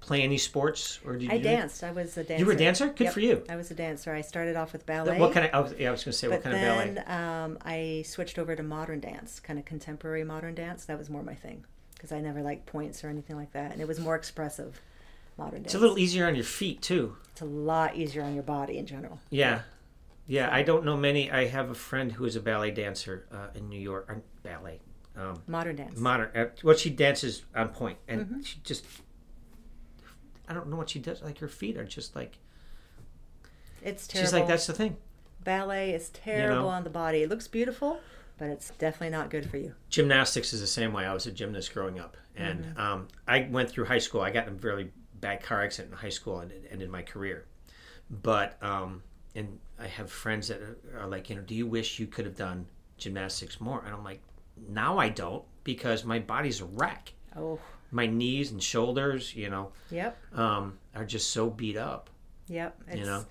play 0.00 0.22
any 0.22 0.38
sports 0.38 0.98
or 1.04 1.16
did 1.16 1.30
I 1.30 1.34
you? 1.34 1.42
danced. 1.42 1.84
I 1.84 1.90
was 1.92 2.16
a 2.16 2.24
dancer. 2.24 2.40
You 2.40 2.46
were 2.46 2.52
a 2.52 2.56
dancer? 2.56 2.88
Good 2.88 3.04
Yep. 3.04 3.12
for 3.12 3.20
you. 3.20 3.44
I 3.48 3.56
was 3.56 3.70
a 3.70 3.74
dancer. 3.74 4.12
I 4.14 4.22
started 4.22 4.56
off 4.56 4.72
with 4.72 4.86
ballet. 4.86 5.18
What 5.18 5.32
kind 5.32 5.46
of? 5.46 5.54
I 5.54 5.60
was, 5.60 5.74
yeah, 5.78 5.88
I 5.88 5.90
was 5.92 6.02
going 6.04 6.12
to 6.12 6.18
say 6.18 6.28
what 6.28 6.42
kind 6.42 6.54
of 6.54 6.60
then 6.60 6.94
ballet. 7.04 7.44
um, 7.44 7.58
I 7.64 8.02
switched 8.06 8.38
over 8.38 8.56
to 8.56 8.62
modern 8.62 9.00
dance, 9.00 9.40
kind 9.40 9.58
of 9.58 9.64
contemporary 9.64 10.24
modern 10.24 10.54
dance. 10.54 10.84
That 10.86 10.98
was 10.98 11.10
more 11.10 11.22
my 11.22 11.34
thing 11.34 11.64
because 11.94 12.12
I 12.12 12.20
never 12.20 12.42
liked 12.42 12.66
points 12.66 13.04
or 13.04 13.08
anything 13.08 13.36
like 13.36 13.52
that, 13.52 13.72
and 13.72 13.80
it 13.80 13.86
was 13.88 14.00
more 14.00 14.14
expressive. 14.16 14.80
Modern 15.38 15.62
dance. 15.62 15.66
It's 15.66 15.74
a 15.74 15.78
little 15.78 15.98
easier 15.98 16.26
on 16.26 16.34
your 16.34 16.44
feet 16.44 16.82
too. 16.82 17.16
It's 17.32 17.40
a 17.40 17.44
lot 17.46 17.96
easier 17.96 18.22
on 18.22 18.34
your 18.34 18.42
body 18.42 18.78
in 18.78 18.86
general. 18.86 19.18
Yeah. 19.30 19.62
Yeah, 20.26 20.48
I 20.54 20.62
don't 20.62 20.84
know 20.84 20.96
many. 20.96 21.30
I 21.30 21.46
have 21.46 21.70
a 21.70 21.74
friend 21.74 22.12
who 22.12 22.24
is 22.24 22.36
a 22.36 22.40
ballet 22.40 22.70
dancer 22.70 23.26
uh, 23.32 23.48
in 23.54 23.68
New 23.68 23.80
York. 23.80 24.06
Uh, 24.08 24.20
ballet, 24.42 24.80
um, 25.16 25.42
Modern 25.48 25.76
dance. 25.76 25.98
modern. 25.98 26.30
Uh, 26.36 26.46
well, 26.62 26.76
she 26.76 26.88
dances 26.90 27.42
on 27.54 27.68
point, 27.70 27.98
and 28.06 28.20
Mm-hmm. 28.26 28.40
she 28.42 28.58
just. 28.64 28.84
I 30.50 30.52
don't 30.52 30.68
know 30.68 30.76
what 30.76 30.90
she 30.90 30.98
does. 30.98 31.22
Like 31.22 31.38
her 31.38 31.48
feet 31.48 31.76
are 31.78 31.84
just 31.84 32.14
like. 32.16 32.36
it's 33.82 34.06
terrible. 34.06 34.26
She's 34.26 34.32
like 34.34 34.46
that's 34.48 34.66
the 34.66 34.72
thing. 34.74 34.96
ballet 35.44 35.92
is 35.94 36.10
terrible 36.10 36.62
know? 36.64 36.68
on 36.68 36.84
the 36.84 36.90
body. 36.90 37.22
It 37.22 37.30
looks 37.30 37.48
beautiful, 37.48 38.00
but 38.38 38.48
it's 38.50 38.70
definitely 38.78 39.10
not 39.10 39.30
good 39.30 39.48
for 39.48 39.56
you. 39.56 39.74
Gymnastics 39.88 40.52
is 40.52 40.60
the 40.60 40.66
same 40.66 40.92
way. 40.92 41.06
I 41.06 41.14
was 41.14 41.26
a 41.26 41.32
gymnast 41.32 41.72
growing 41.72 41.98
up, 42.00 42.16
and 42.36 42.64
Mm-hmm. 42.64 42.80
um, 42.80 43.08
I 43.26 43.48
went 43.50 43.70
through 43.70 43.86
high 43.86 43.98
school. 43.98 44.20
I 44.20 44.30
got 44.30 44.46
in 44.48 44.54
a 44.54 44.56
really 44.56 44.90
bad 45.20 45.42
car 45.42 45.62
accident 45.62 45.92
in 45.92 45.98
high 45.98 46.08
school, 46.10 46.40
and 46.40 46.50
it 46.50 46.66
ended 46.70 46.90
my 46.90 47.02
career. 47.02 47.46
But 48.10 48.60
um, 48.62 49.02
and 49.36 49.58
I 49.78 49.86
have 49.86 50.10
friends 50.10 50.48
that 50.48 50.60
are, 50.60 50.76
are 50.98 51.06
like, 51.06 51.30
you 51.30 51.36
know, 51.36 51.42
do 51.42 51.54
you 51.54 51.66
wish 51.66 51.98
you 52.00 52.06
could 52.08 52.24
have 52.26 52.36
done 52.36 52.66
gymnastics 52.98 53.60
more? 53.60 53.82
And 53.84 53.94
I'm 53.94 54.02
like, 54.04 54.20
now 54.68 54.98
I 54.98 55.08
don't 55.10 55.44
because 55.64 56.04
my 56.04 56.18
body's 56.18 56.60
a 56.60 56.64
wreck. 56.64 57.12
Oh, 57.36 57.58
My 57.90 58.06
knees 58.06 58.50
and 58.52 58.62
shoulders, 58.62 59.34
you 59.34 59.50
know, 59.50 59.72
yep, 59.90 60.16
um, 60.34 60.78
are 60.94 61.04
just 61.04 61.30
so 61.30 61.50
beat 61.50 61.76
up. 61.76 62.10
yep. 62.48 62.76
It's, 62.88 63.06
know? 63.06 63.26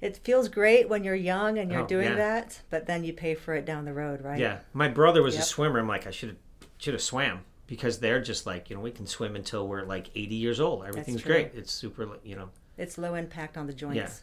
It 0.00 0.18
feels 0.18 0.48
great 0.48 0.88
when 0.88 1.02
you're 1.04 1.14
young 1.14 1.58
and 1.58 1.70
you're 1.70 1.82
Oh, 1.82 1.86
doing 1.86 2.08
yeah. 2.10 2.16
that, 2.16 2.60
but 2.68 2.86
then 2.86 3.04
you 3.04 3.12
pay 3.14 3.34
for 3.34 3.54
it 3.54 3.64
down 3.64 3.86
the 3.86 3.94
road, 3.94 4.22
right? 4.22 4.38
Yeah, 4.38 4.58
my 4.74 4.88
brother 4.88 5.22
was 5.22 5.36
a 5.36 5.42
swimmer. 5.42 5.78
I'm 5.78 5.88
like, 5.88 6.06
I 6.06 6.10
should 6.10 6.30
have 6.30 6.38
should 6.76 6.92
have 6.94 7.02
swam 7.02 7.40
because 7.66 7.98
they're 8.00 8.20
just 8.20 8.44
like, 8.44 8.68
you 8.68 8.76
know, 8.76 8.82
we 8.82 8.90
can 8.90 9.06
swim 9.06 9.36
until 9.36 9.66
we're 9.66 9.84
like 9.84 10.10
80 10.14 10.34
years 10.34 10.60
old. 10.60 10.84
Everything's 10.84 11.22
great. 11.22 11.52
It's 11.54 11.72
super, 11.72 12.06
you 12.22 12.36
know. 12.36 12.50
It's 12.76 12.98
low 12.98 13.14
impact 13.14 13.56
on 13.56 13.66
the 13.66 13.72
joints. 13.72 14.22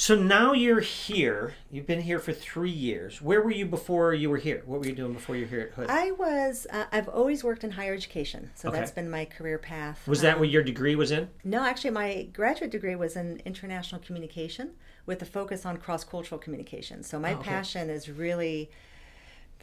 So 0.00 0.14
now 0.14 0.52
you're 0.52 0.78
here. 0.78 1.54
You've 1.72 1.84
been 1.88 2.02
here 2.02 2.20
for 2.20 2.32
three 2.32 2.70
years. 2.70 3.20
Where 3.20 3.42
were 3.42 3.50
you 3.50 3.66
before 3.66 4.14
you 4.14 4.30
were 4.30 4.36
here? 4.36 4.62
What 4.64 4.78
were 4.78 4.86
you 4.86 4.92
doing 4.94 5.12
before 5.12 5.34
you 5.34 5.42
were 5.42 5.48
here 5.48 5.60
at 5.62 5.70
Hood? 5.72 5.86
I 5.90 6.12
was, 6.12 6.68
uh, 6.70 6.84
I've 6.92 7.08
always 7.08 7.42
worked 7.42 7.64
in 7.64 7.72
higher 7.72 7.94
education, 7.94 8.52
so 8.54 8.68
Okay. 8.68 8.78
that's 8.78 8.92
been 8.92 9.10
my 9.10 9.24
career 9.24 9.58
path. 9.58 10.06
was 10.06 10.20
that 10.20 10.34
Um, 10.34 10.38
what 10.38 10.50
your 10.50 10.62
degree 10.62 10.94
was 10.94 11.10
in? 11.10 11.30
No, 11.42 11.64
actually, 11.64 11.90
my 11.90 12.28
graduate 12.32 12.70
degree 12.70 12.94
was 12.94 13.16
in 13.16 13.42
international 13.44 14.00
communication 14.00 14.76
with 15.04 15.20
a 15.20 15.24
focus 15.26 15.66
on 15.66 15.78
cross 15.78 16.04
cultural 16.04 16.38
communication. 16.38 17.02
So, 17.02 17.18
my 17.18 17.32
Oh, 17.34 17.38
okay. 17.38 17.48
passion 17.50 17.90
is 17.90 18.08
really 18.08 18.70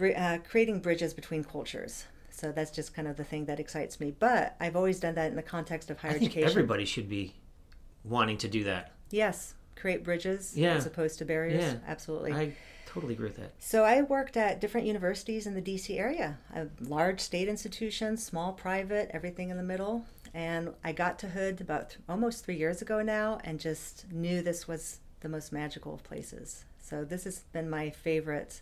uh, 0.01 0.39
creating 0.39 0.81
bridges 0.81 1.13
between 1.13 1.45
cultures. 1.45 2.07
So, 2.29 2.51
that's 2.51 2.71
just 2.71 2.93
kind 2.93 3.07
of 3.07 3.15
the 3.15 3.23
thing 3.23 3.45
that 3.45 3.61
excites 3.61 4.01
me. 4.01 4.11
But 4.11 4.57
I've 4.59 4.75
always 4.75 4.99
done 4.99 5.15
that 5.15 5.29
in 5.29 5.37
the 5.37 5.41
context 5.43 5.89
of 5.89 5.99
higher 5.99 6.11
I 6.11 6.19
think 6.19 6.31
education. 6.31 6.49
everybody 6.49 6.83
should 6.83 7.07
be 7.07 7.35
wanting 8.03 8.37
to 8.39 8.49
do 8.49 8.65
that. 8.65 8.91
Yes, 9.11 9.53
create 9.75 10.03
bridges 10.03 10.55
Yeah. 10.57 10.73
as 10.75 10.85
opposed 10.85 11.17
to 11.19 11.25
barriers. 11.25 11.63
Yeah. 11.63 11.75
Absolutely. 11.87 12.33
I 12.33 12.53
totally 12.85 13.13
agree 13.13 13.27
with 13.27 13.37
that. 13.37 13.51
So 13.59 13.83
I 13.83 14.01
worked 14.01 14.37
at 14.37 14.61
different 14.61 14.87
universities 14.87 15.45
in 15.47 15.53
the 15.53 15.61
DC 15.61 15.97
area, 15.99 16.37
uh, 16.55 16.65
large 16.79 17.19
state 17.19 17.47
institutions, 17.47 18.23
small 18.23 18.53
private, 18.53 19.09
everything 19.13 19.49
in 19.49 19.57
the 19.57 19.63
middle. 19.63 20.05
And 20.33 20.73
I 20.83 20.91
got 20.91 21.17
to 21.19 21.29
Hood 21.29 21.61
about 21.61 21.91
th- 21.91 21.99
almost 22.09 22.43
three 22.45 22.57
years 22.57 22.81
ago 22.81 23.01
now, 23.01 23.39
and 23.43 23.59
just 23.59 24.11
knew 24.11 24.41
this 24.41 24.67
was 24.67 24.99
the 25.21 25.29
most 25.29 25.51
magical 25.53 25.93
of 25.93 26.03
places. 26.03 26.65
So 26.81 27.03
this 27.03 27.23
has 27.23 27.39
been 27.53 27.69
my 27.69 27.89
favorite 27.89 28.61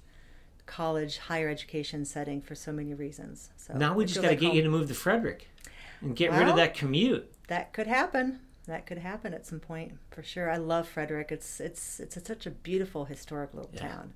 college 0.65 1.17
higher 1.17 1.49
education 1.49 2.05
setting 2.05 2.41
for 2.41 2.55
so 2.55 2.71
many 2.71 2.93
reasons. 2.93 3.49
So 3.57 3.73
now 3.75 3.93
we 3.95 4.05
just 4.05 4.15
got 4.17 4.21
to 4.23 4.27
like 4.29 4.39
get 4.39 4.47
home. 4.47 4.55
you 4.55 4.61
to 4.63 4.69
move 4.69 4.87
to 4.87 4.93
Frederick 4.93 5.49
and 6.01 6.15
get 6.15 6.31
rid 6.31 6.47
of 6.47 6.55
that 6.55 6.73
commute. 6.73 7.29
That 7.47 7.73
could 7.73 7.87
happen. 7.87 8.39
That 8.67 8.85
could 8.85 8.99
happen 8.99 9.33
at 9.33 9.45
some 9.45 9.59
point 9.59 9.97
for 10.11 10.23
sure. 10.23 10.49
I 10.49 10.57
love 10.57 10.87
Frederick. 10.87 11.31
It's 11.31 11.59
it's 11.59 11.99
it's 11.99 12.15
such 12.25 12.45
a 12.45 12.51
beautiful 12.51 13.05
historic 13.05 13.53
little 13.53 13.71
Yeah. 13.73 13.87
town, 13.89 14.13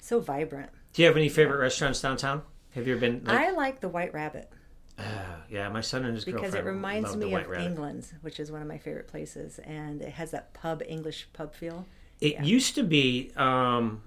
so 0.00 0.20
vibrant. 0.20 0.70
Do 0.92 1.02
you 1.02 1.08
have 1.08 1.16
any 1.16 1.28
favorite 1.28 1.58
restaurants 1.58 2.00
downtown? 2.00 2.42
Have 2.74 2.86
you 2.86 2.92
ever 2.94 3.00
been? 3.00 3.24
Like, 3.24 3.38
I 3.48 3.50
like 3.50 3.80
the 3.80 3.88
White 3.88 4.14
Rabbit. 4.14 4.50
Ah, 4.98 5.42
yeah, 5.48 5.68
my 5.70 5.80
son 5.80 6.04
and 6.04 6.14
his 6.14 6.24
because 6.24 6.40
girlfriend 6.52 6.66
it 6.66 6.70
reminds 6.70 7.16
me 7.16 7.32
of 7.32 7.48
Rabbit. 7.48 7.64
England, 7.64 8.06
which 8.20 8.38
is 8.38 8.52
one 8.52 8.62
of 8.62 8.68
my 8.68 8.78
favorite 8.78 9.08
places, 9.08 9.58
and 9.60 10.02
it 10.02 10.10
has 10.12 10.30
that 10.32 10.52
pub 10.52 10.82
English 10.86 11.26
pub 11.32 11.54
feel. 11.54 11.86
It 12.20 12.34
Yeah. 12.34 12.42
used 12.44 12.74
to 12.76 12.82
be 12.84 13.32
um, 13.34 14.02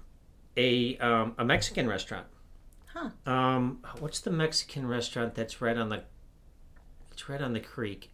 a 0.56 0.96
um, 0.98 1.34
a 1.36 1.44
Mexican 1.44 1.88
restaurant. 1.88 2.26
Huh. 2.86 3.10
Um, 3.26 3.82
what's 3.98 4.20
the 4.20 4.30
Mexican 4.30 4.86
restaurant 4.86 5.34
that's 5.34 5.60
right 5.60 5.76
on 5.76 5.88
the? 5.90 6.04
It's 7.10 7.28
right 7.28 7.42
on 7.42 7.52
the 7.52 7.60
creek. 7.60 8.10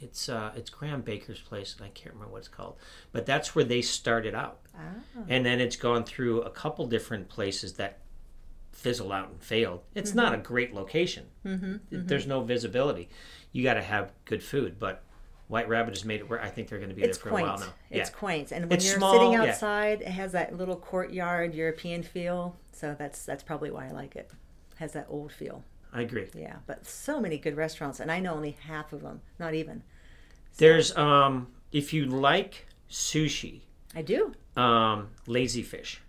It's 0.00 0.28
uh, 0.28 0.52
it's 0.54 0.68
Graham 0.70 1.00
Baker's 1.00 1.40
place, 1.40 1.74
and 1.76 1.84
I 1.86 1.88
can't 1.90 2.14
remember 2.14 2.32
what 2.32 2.38
it's 2.38 2.48
called. 2.48 2.76
But 3.12 3.24
that's 3.26 3.54
where 3.54 3.64
they 3.64 3.80
started 3.82 4.34
out, 4.34 4.58
Ah, 4.76 4.80
and 5.28 5.44
then 5.46 5.60
it's 5.60 5.76
gone 5.76 6.04
through 6.04 6.42
a 6.42 6.50
couple 6.50 6.86
different 6.86 7.28
places 7.28 7.74
that 7.74 7.98
fizzled 8.72 9.10
out 9.10 9.30
and 9.30 9.42
failed. 9.42 9.80
It's 9.94 10.14
not 10.14 10.34
a 10.34 10.36
great 10.36 10.74
location. 10.74 11.26
mm-hmm. 11.44 11.76
There's 11.90 12.26
no 12.26 12.42
visibility. 12.42 13.08
You 13.52 13.62
got 13.62 13.74
to 13.74 13.82
have 13.82 14.12
good 14.26 14.42
food, 14.42 14.78
but 14.78 15.02
White 15.48 15.66
Rabbit 15.66 15.94
has 15.94 16.04
made 16.04 16.20
it 16.20 16.28
where 16.28 16.42
I 16.42 16.48
think 16.50 16.68
they're 16.68 16.78
going 16.78 16.90
to 16.90 16.94
be 16.94 17.02
It's 17.02 17.16
there 17.16 17.22
for 17.22 17.28
quaint. 17.30 17.46
a 17.46 17.50
while 17.52 17.58
now. 17.60 17.72
It's 17.90 18.10
yeah. 18.10 18.16
quaint, 18.16 18.52
and 18.52 18.66
when 18.68 18.76
It's 18.76 18.86
you're 18.86 18.98
small, 18.98 19.14
sitting 19.14 19.32
yeah. 19.32 19.44
outside, 19.44 20.02
it 20.02 20.08
has 20.08 20.32
that 20.32 20.54
little 20.54 20.76
courtyard 20.76 21.54
European 21.54 22.02
feel. 22.02 22.56
So 22.72 22.94
that's 22.98 23.24
that's 23.24 23.42
probably 23.42 23.70
why 23.70 23.86
I 23.86 23.92
like 23.92 24.14
it. 24.14 24.30
Has 24.76 24.92
that 24.92 25.06
old 25.08 25.32
feel. 25.32 25.64
I 25.92 26.02
agree. 26.02 26.28
Yeah, 26.34 26.56
but 26.66 26.84
so 26.86 27.20
many 27.20 27.38
good 27.38 27.56
restaurants, 27.56 28.00
and 28.00 28.10
I 28.12 28.20
know 28.20 28.34
only 28.34 28.56
half 28.60 28.92
of 28.92 29.02
them. 29.02 29.20
Not 29.38 29.54
even. 29.54 29.82
There's 30.58 30.96
um 30.96 31.48
if 31.72 31.92
you 31.92 32.06
like 32.06 32.66
sushi, 32.90 33.60
I 33.94 34.02
do. 34.02 34.34
um 34.56 35.08
Lazy 35.26 35.62
Fish 35.62 36.00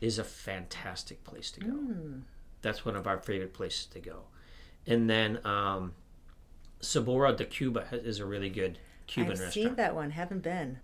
is 0.00 0.18
a 0.18 0.24
fantastic 0.24 1.22
place 1.24 1.50
to 1.52 1.60
go. 1.60 1.70
Hmm. 1.70 2.18
That's 2.62 2.84
one 2.84 2.96
of 2.96 3.06
our 3.06 3.18
favorite 3.18 3.52
places 3.54 3.86
to 3.86 4.00
go. 4.00 4.24
And 4.86 5.08
then 5.08 5.44
um 5.46 5.92
Sabora 6.80 7.36
de 7.36 7.44
Cuba 7.44 7.86
is 7.92 8.18
a 8.20 8.26
really 8.26 8.50
good 8.50 8.78
Cuban 9.06 9.32
I've 9.32 9.40
restaurant. 9.40 9.68
seen 9.68 9.74
that 9.76 9.94
one. 9.94 10.10
Haven't 10.10 10.42
been. 10.42 10.78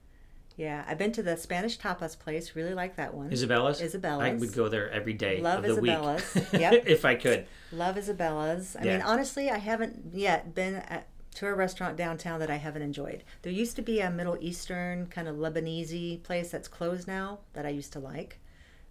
Yeah, 0.61 0.85
I've 0.87 0.99
been 0.99 1.13
to 1.13 1.23
the 1.23 1.39
Spanish 1.39 1.79
tapas 1.79 2.19
place. 2.19 2.55
Really 2.55 2.75
like 2.75 2.97
that 2.97 3.15
one. 3.15 3.33
Isabella's? 3.33 3.81
Isabella's. 3.81 4.27
I 4.27 4.35
would 4.35 4.53
go 4.53 4.69
there 4.69 4.91
every 4.91 5.15
day 5.15 5.41
Love 5.41 5.65
of 5.65 5.65
the 5.65 5.71
Isabella's. 5.73 6.35
week. 6.35 6.45
Yep. 6.61 6.83
if 6.87 7.05
I 7.07 7.15
could. 7.15 7.47
Love 7.73 7.97
Isabella's. 7.97 8.77
I 8.79 8.85
Yeah. 8.85 8.93
mean, 8.99 9.03
honestly, 9.07 9.49
I 9.49 9.57
haven't 9.57 10.13
yet 10.13 10.55
been 10.55 10.75
at, 10.75 11.07
to 11.37 11.47
a 11.47 11.55
restaurant 11.55 11.97
downtown 11.97 12.41
that 12.41 12.51
I 12.51 12.57
haven't 12.57 12.83
enjoyed. 12.83 13.25
There 13.41 13.51
used 13.51 13.75
to 13.77 13.83
be 13.83 14.01
a 14.01 14.11
Middle 14.11 14.37
Eastern 14.39 15.07
kind 15.07 15.29
of 15.29 15.37
Lebanese 15.37 16.23
place 16.25 16.51
that's 16.51 16.69
closed 16.69 17.09
now 17.09 17.39
that 17.55 17.65
I 17.65 17.71
used 17.71 17.95
to 17.95 17.99
like. 17.99 18.39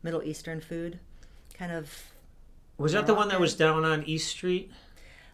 Middle 0.02 0.24
Eastern 0.24 0.62
food, 0.62 1.00
kind 1.54 1.72
of 1.72 1.94
Was 2.80 2.94
that 2.94 3.06
the 3.06 3.14
one 3.14 3.28
that 3.30 3.40
was 3.40 3.54
down 3.54 3.86
on 3.86 4.04
East 4.06 4.30
Street? 4.30 4.72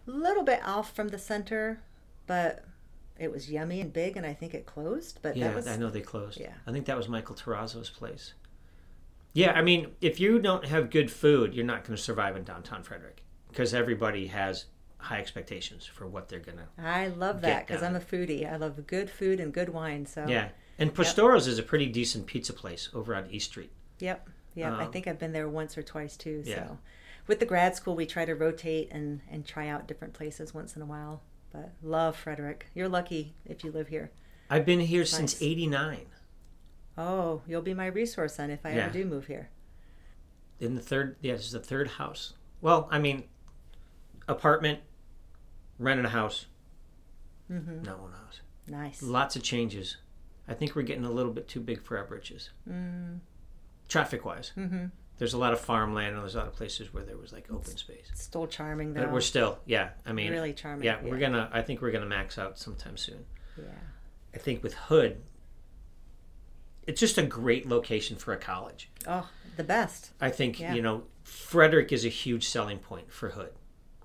a 0.06 0.12
little 0.12 0.44
bit 0.44 0.60
off 0.66 0.94
from 0.94 1.08
the 1.08 1.18
center, 1.18 1.80
but 2.28 2.66
it 3.20 3.32
was 3.32 3.50
yummy 3.52 3.82
and 3.82 3.92
big, 3.94 4.18
and 4.18 4.26
I 4.26 4.34
think 4.34 4.54
it 4.54 4.66
closed. 4.66 5.20
But 5.22 5.38
Yeah, 5.38 5.48
that 5.48 5.56
was 5.56 5.68
I 5.68 5.78
know 5.78 5.90
they 5.90 6.02
closed. 6.02 6.40
yeah. 6.40 6.54
I 6.68 6.72
think 6.72 6.86
that 6.86 6.98
was 6.98 7.08
Michael 7.08 7.36
Terrazzo's 7.36 7.90
place. 7.90 8.34
Yeah, 9.34 9.52
I 9.52 9.62
mean, 9.62 9.92
if 10.02 10.20
you 10.20 10.40
don't 10.40 10.66
have 10.66 10.90
good 10.90 11.12
food, 11.12 11.54
you're 11.54 11.66
not 11.66 11.84
going 11.84 11.96
to 11.96 12.02
survive 12.02 12.38
in 12.38 12.44
downtown 12.44 12.84
Frederick 12.84 13.22
because 13.50 13.74
everybody 13.74 14.28
has 14.28 14.66
high 14.98 15.20
expectations 15.20 15.86
for 15.86 16.08
what 16.08 16.30
they're 16.30 16.40
going 16.40 16.58
to. 16.58 16.66
I 16.82 17.08
love 17.08 17.42
that 17.42 17.68
because 17.68 17.84
I'm 17.84 17.96
a 17.96 18.00
foodie. 18.00 18.50
I 18.52 18.56
love 18.56 18.88
good 18.88 19.10
food 19.10 19.40
and 19.40 19.54
good 19.54 19.70
wine. 19.70 20.06
So 20.06 20.26
Yeah. 20.28 20.50
And 20.80 20.94
Pistarro's 20.94 21.48
is 21.48 21.60
a 21.60 21.64
pretty 21.64 21.88
decent 21.88 22.26
pizza 22.28 22.52
place 22.54 22.90
over 22.94 23.14
on 23.16 23.30
East 23.30 23.52
Street. 23.52 23.72
Yep. 24.00 24.30
Yep. 24.56 24.74
I 24.74 24.86
Um, 24.86 24.92
think 24.92 25.08
I've 25.08 25.20
been 25.20 25.32
there 25.34 25.48
once 25.50 25.78
or 25.78 25.84
twice 25.84 26.16
too. 26.18 26.44
So 26.44 26.50
Yeah. 26.52 26.68
with 27.28 27.40
the 27.40 27.46
grad 27.46 27.76
school 27.76 27.96
we 27.96 28.06
try 28.06 28.26
to 28.26 28.36
rotate 28.36 28.90
and, 28.92 29.22
and 29.30 29.46
try 29.46 29.68
out 29.68 29.88
different 29.88 30.14
places 30.14 30.54
once 30.54 30.76
in 30.76 30.82
a 30.82 30.86
while. 30.86 31.22
But 31.56 31.72
love 31.82 32.16
Frederick. 32.18 32.68
You're 32.74 32.90
lucky 32.90 33.34
if 33.46 33.64
you 33.64 33.72
live 33.72 33.88
here. 33.88 34.12
I've 34.50 34.66
been 34.66 34.80
here 34.82 35.06
since 35.06 35.42
89 35.42 36.08
Oh, 36.98 37.42
you'll 37.48 37.62
be 37.62 37.74
my 37.74 37.88
resource 37.88 38.36
then 38.38 38.50
if 38.52 38.66
I 38.66 38.70
Yeah. 38.74 38.86
ever 38.86 38.94
do 38.94 39.06
move 39.06 39.28
here. 39.28 39.50
in 40.60 40.76
the 40.76 40.82
third, 40.82 41.18
yeah, 41.22 41.34
this 41.34 41.52
the 41.52 41.60
third 41.60 41.90
house. 41.90 42.34
Well, 42.62 42.88
I 42.90 42.98
mean, 43.00 43.26
apartment, 44.28 44.80
rented 45.78 46.06
a 46.06 46.10
house, 46.10 46.46
Mm-hmm. 47.52 47.84
not 47.84 48.00
one 48.00 48.14
house. 48.14 48.40
Nice. 48.68 49.02
Lots 49.04 49.36
of 49.36 49.44
changes. 49.44 49.98
I 50.48 50.54
think 50.54 50.74
we're 50.76 50.84
getting 50.84 51.04
a 51.06 51.12
little 51.12 51.34
bit 51.34 51.48
too 51.50 51.60
big 51.60 51.84
for 51.84 51.98
our 51.98 52.06
britches. 52.06 52.52
Mm. 52.70 53.20
Traffic 53.90 54.24
wise. 54.26 54.54
Mm-hmm. 54.58 54.86
There's 55.18 55.34
a 55.34 55.38
lot 55.38 55.54
of 55.54 55.60
farmland 55.62 56.14
and 56.14 56.22
there's 56.22 56.36
a 56.36 56.40
lot 56.40 56.48
of 56.48 56.54
places 56.56 56.94
where 56.94 57.04
there 57.04 57.16
was 57.18 57.32
like 57.32 57.50
open 57.52 57.78
space. 57.78 58.12
Still 58.16 58.48
charming 58.48 58.94
though. 58.94 59.02
But 59.04 59.12
we're 59.14 59.22
still, 59.22 59.60
yeah. 59.66 59.90
I 60.06 60.12
mean, 60.12 60.32
really 60.32 60.54
charming. 60.54 60.84
yeah, 60.86 60.98
we're 61.02 61.20
gonna. 61.20 61.50
I 61.54 61.62
think 61.62 61.82
we're 61.82 61.92
gonna 61.92 62.06
max 62.06 62.38
out 62.38 62.60
sometime 62.60 62.98
soon. 62.98 63.26
Yeah. 63.58 63.64
I 64.34 64.38
think 64.38 64.62
with 64.62 64.74
Hood, 64.74 65.22
it's 66.86 67.00
just 67.00 67.18
a 67.18 67.24
great 67.24 67.68
location 67.68 68.18
for 68.18 68.34
a 68.34 68.38
college. 68.38 68.90
Oh, 69.08 69.30
the 69.58 69.64
best. 69.64 70.12
I 70.20 70.30
think 70.30 70.60
Yeah. 70.60 70.74
you 70.74 70.82
know 70.82 71.04
Frederick 71.24 71.92
is 71.92 72.06
a 72.06 72.10
huge 72.10 72.48
selling 72.48 72.80
point 72.80 73.12
for 73.12 73.30
Hood. 73.30 73.54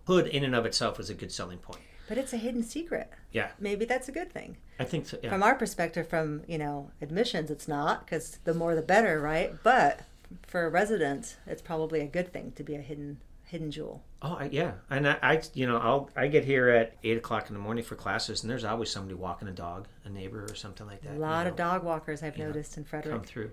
Hood 0.07 0.27
in 0.29 0.45
and 0.45 0.55
of 0.55 0.65
itself 0.67 0.99
is 1.01 1.11
a 1.11 1.15
good 1.15 1.33
selling 1.33 1.59
point. 1.59 1.81
But 2.09 2.19
it's 2.19 2.33
a 2.33 2.37
hidden 2.39 2.63
secret. 2.65 3.09
Yeah, 3.31 3.51
Maybe 3.61 3.85
that's 3.85 4.09
a 4.09 4.13
good 4.13 4.33
thing. 4.33 4.57
I 4.81 4.85
think 4.85 5.07
so. 5.07 5.17
Yeah. 5.23 5.31
From 5.31 5.43
our 5.45 5.55
perspective, 5.55 6.09
from 6.09 6.43
you 6.49 6.59
know 6.59 6.91
admissions, 7.03 7.51
it's 7.51 7.69
not 7.69 8.05
because 8.07 8.39
the 8.45 8.55
more 8.55 8.75
the 8.75 8.83
better, 8.83 9.21
right? 9.21 9.53
But 9.63 10.01
for 10.47 10.67
a 10.67 10.71
resident, 10.71 11.37
it's 11.47 11.63
probably 11.63 12.01
a 12.01 12.07
good 12.07 12.33
thing 12.33 12.53
to 12.53 12.63
be 12.63 12.75
a 12.75 12.81
hidden 12.81 13.19
hidden 13.45 13.71
jewel. 13.71 14.05
Oh, 14.23 14.37
I, 14.39 14.49
yeah, 14.53 14.73
and 14.91 15.09
I, 15.09 15.17
I, 15.23 15.43
you 15.55 15.67
know, 15.67 15.79
I'll 15.79 16.11
I 16.15 16.29
get 16.29 16.45
here 16.45 16.69
at 16.69 16.97
eight 17.03 17.17
o'clock 17.17 17.49
in 17.49 17.55
the 17.55 17.61
morning 17.61 17.83
for 17.83 17.97
classes, 17.97 18.43
and 18.43 18.51
there's 18.51 18.65
always 18.65 18.91
somebody 18.91 19.15
walking 19.15 19.49
a 19.49 19.53
dog, 19.53 19.89
a 20.05 20.09
neighbor 20.09 20.45
or 20.49 20.55
something 20.55 20.87
like 20.87 21.03
that. 21.03 21.17
A 21.17 21.19
lot 21.19 21.45
know, 21.45 21.51
of 21.51 21.57
dog 21.57 21.83
walkers 21.83 22.23
I've 22.23 22.37
you 22.37 22.45
know, 22.45 22.51
noticed 22.51 22.77
in 22.77 22.85
come 22.85 22.91
Frederick. 22.91 23.27
through. 23.27 23.51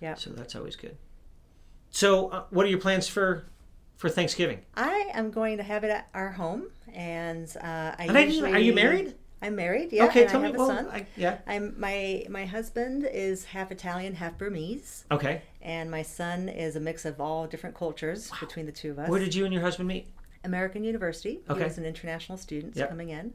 Yeah. 0.00 0.14
So 0.14 0.30
that's 0.30 0.56
always 0.56 0.76
good. 0.76 0.96
So, 1.90 2.28
uh, 2.28 2.44
what 2.50 2.66
are 2.66 2.68
your 2.68 2.80
plans 2.80 3.06
for 3.08 3.44
for 3.96 4.08
Thanksgiving? 4.08 4.62
I 4.74 5.10
am 5.14 5.30
going 5.30 5.56
to 5.58 5.62
have 5.62 5.84
it 5.84 5.90
at 5.90 6.08
our 6.14 6.32
home, 6.32 6.70
and 6.92 7.48
uh, 7.60 7.94
I 7.98 8.06
And 8.08 8.18
I 8.18 8.24
usually 8.24 8.52
are 8.52 8.58
you 8.58 8.72
married? 8.72 9.14
I'm 9.40 9.54
married. 9.54 9.92
Yeah. 9.92 10.06
okay, 10.06 10.22
and 10.22 10.30
tell 10.30 10.40
I 10.40 10.42
me. 10.44 10.46
have 10.48 10.54
a 10.56 10.58
Well, 10.58 10.68
son. 10.68 10.88
I, 10.92 11.06
yeah. 11.16 11.38
I'm 11.46 11.74
my 11.78 12.26
my 12.28 12.44
husband 12.44 13.08
is 13.12 13.44
half 13.44 13.70
Italian, 13.70 14.14
half 14.16 14.36
Burmese, 14.36 15.04
Okay. 15.12 15.42
and 15.62 15.90
my 15.90 16.02
son 16.02 16.48
is 16.48 16.74
a 16.76 16.80
mix 16.80 17.04
of 17.04 17.20
all 17.20 17.46
different 17.46 17.76
cultures 17.76 18.30
between 18.40 18.66
the 18.66 18.72
two 18.72 18.90
of 18.90 18.98
us. 18.98 19.08
Where 19.08 19.20
did 19.20 19.34
you 19.34 19.44
and 19.44 19.52
your 19.54 19.62
husband 19.62 19.88
meet? 19.88 20.08
American 20.44 20.82
University. 20.84 21.40
Okay. 21.48 21.58
He 21.60 21.64
was 21.64 21.78
an 21.78 21.84
international 21.84 22.38
student 22.38 22.74
Yep. 22.76 22.88
coming 22.90 23.10
in. 23.10 23.32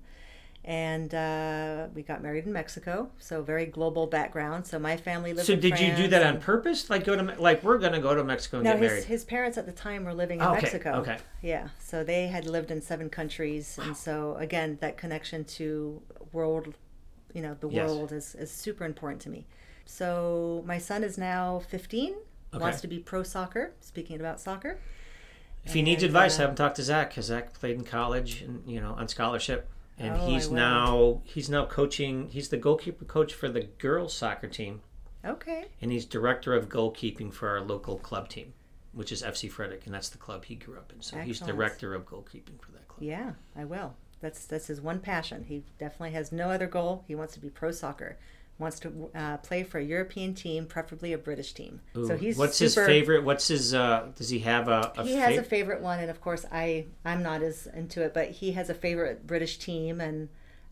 And 0.66 1.14
uh, 1.14 1.88
we 1.94 2.04
got 2.04 2.24
married 2.24 2.46
in 2.46 2.54
Mexico, 2.54 3.10
so 3.20 3.42
very 3.42 3.66
global 3.66 4.08
background. 4.08 4.66
So 4.66 4.80
my 4.80 4.96
family 4.96 5.34
lived. 5.34 5.46
So, 5.46 5.58
did 5.58 5.78
you 5.78 5.94
do 5.94 6.08
that 6.08 6.24
on 6.24 6.40
purpose? 6.40 6.90
Like 6.90 7.04
go 7.04 7.18
to 7.18 7.36
like 7.38 7.64
we're 7.64 7.78
gonna 7.80 8.00
go 8.00 8.16
to 8.16 8.24
Mexico 8.24 8.58
and 8.58 8.64
No, 8.64 8.72
get 8.74 8.80
his, 8.82 8.92
married. 8.92 9.04
his 9.06 9.26
parents 9.26 9.58
at 9.58 9.66
the 9.66 9.74
time 9.74 10.06
were 10.06 10.14
living 10.14 10.40
in 10.40 10.46
Oh, 10.46 10.52
okay, 10.52 10.62
Mexico. 10.62 10.92
okay. 11.00 11.18
Yeah, 11.42 11.68
so 11.80 12.06
they 12.06 12.28
had 12.28 12.46
lived 12.46 12.72
in 12.72 12.80
seven 12.82 13.10
countries, 13.10 13.78
and 13.78 13.98
so 13.98 14.36
again, 14.40 14.78
that 14.80 14.96
connection 14.98 15.44
to 15.46 16.02
world, 16.32 16.76
you 17.34 17.42
know, 17.42 17.58
the 17.60 17.68
Yes. 17.68 17.90
world 17.90 18.14
is 18.14 18.34
is 18.36 18.50
super 18.50 18.86
important 18.86 19.22
to 19.24 19.30
me. 19.30 19.46
So 19.86 20.64
my 20.66 20.78
son 20.78 21.04
is 21.04 21.18
now 21.18 21.60
15, 21.60 22.14
Okay. 22.54 22.62
wants 22.64 22.80
to 22.80 22.88
be 22.88 23.00
pro 23.00 23.24
soccer. 23.24 23.74
Speaking 23.82 24.18
about 24.18 24.40
soccer, 24.40 24.78
If 25.66 25.74
he 25.74 25.82
needs 25.82 26.04
advice, 26.04 26.38
uh, 26.38 26.44
have 26.44 26.52
him 26.52 26.56
talk 26.56 26.74
to 26.76 26.84
Zach 26.84 27.10
because 27.10 27.26
Zach 27.26 27.52
played 27.54 27.76
in 27.76 27.84
college 27.84 28.42
and 28.44 28.64
you 28.66 28.80
know 28.80 28.94
on 28.94 29.10
scholarship, 29.10 29.68
and 29.98 30.16
Oh, 30.16 30.26
he's 30.28 30.50
now 30.50 31.22
he's 31.26 31.50
now 31.50 31.66
coaching. 31.66 32.30
He's 32.30 32.50
the 32.50 32.58
goalkeeper 32.58 33.06
coach 33.06 33.34
for 33.34 33.50
the 33.50 33.62
girls 33.78 34.14
soccer 34.14 34.48
team, 34.48 34.82
okay, 35.26 35.66
and 35.82 35.92
he's 35.92 36.06
director 36.06 36.54
of 36.54 36.70
goalkeeping 36.70 37.34
for 37.34 37.50
our 37.50 37.62
local 37.62 37.98
club 37.98 38.30
team, 38.30 38.54
which 38.92 39.12
is 39.12 39.22
FC 39.24 39.50
Frederick, 39.52 39.86
and 39.86 39.94
that's 39.94 40.10
the 40.10 40.18
club 40.18 40.46
he 40.46 40.56
grew 40.56 40.78
up 40.78 40.92
in. 40.94 41.02
So 41.02 41.18
he's 41.18 41.40
director 41.40 41.94
of 41.94 42.06
goalkeeping 42.06 42.60
for 42.62 42.72
that 42.74 42.88
club. 42.88 43.02
yeah, 43.04 43.32
I 43.56 43.66
will. 43.66 43.96
That's 44.22 44.46
that's 44.46 44.68
his 44.68 44.80
one 44.82 45.00
passion. 45.00 45.44
He 45.44 45.64
definitely 45.78 46.12
has 46.12 46.32
no 46.32 46.50
other 46.50 46.68
goal. 46.68 47.04
He 47.08 47.16
wants 47.16 47.34
to 47.34 47.40
be 47.40 47.50
pro 47.50 47.72
soccer. 47.72 48.18
Wants 48.60 48.80
to 48.82 49.10
uh, 49.16 49.38
play 49.38 49.64
for 49.64 49.80
a 49.80 49.84
European 49.84 50.36
team, 50.36 50.68
preferably 50.68 51.12
a 51.12 51.18
British 51.18 51.54
team. 51.54 51.82
so 51.96 52.16
he's 52.16 52.38
what's 52.38 52.56
super, 52.56 52.82
his 52.82 52.88
favorite? 52.88 53.24
What's 53.24 53.48
his? 53.48 53.74
uh 53.74 54.12
Does 54.16 54.30
he 54.30 54.40
have 54.40 54.68
a? 54.68 54.94
a 54.96 55.04
he 55.04 55.16
has 55.16 55.38
a 55.38 55.44
favorite 55.44 55.82
one, 55.82 56.00
and 56.00 56.10
of 56.10 56.22
course, 56.22 56.46
I 56.52 56.86
I'm 57.04 57.24
not 57.24 57.42
as 57.42 57.68
into 57.74 58.04
it, 58.04 58.14
but 58.14 58.30
he 58.30 58.52
has 58.52 58.70
a 58.70 58.74
favorite 58.76 59.26
British 59.26 59.58
team 59.58 60.00
and 60.00 60.30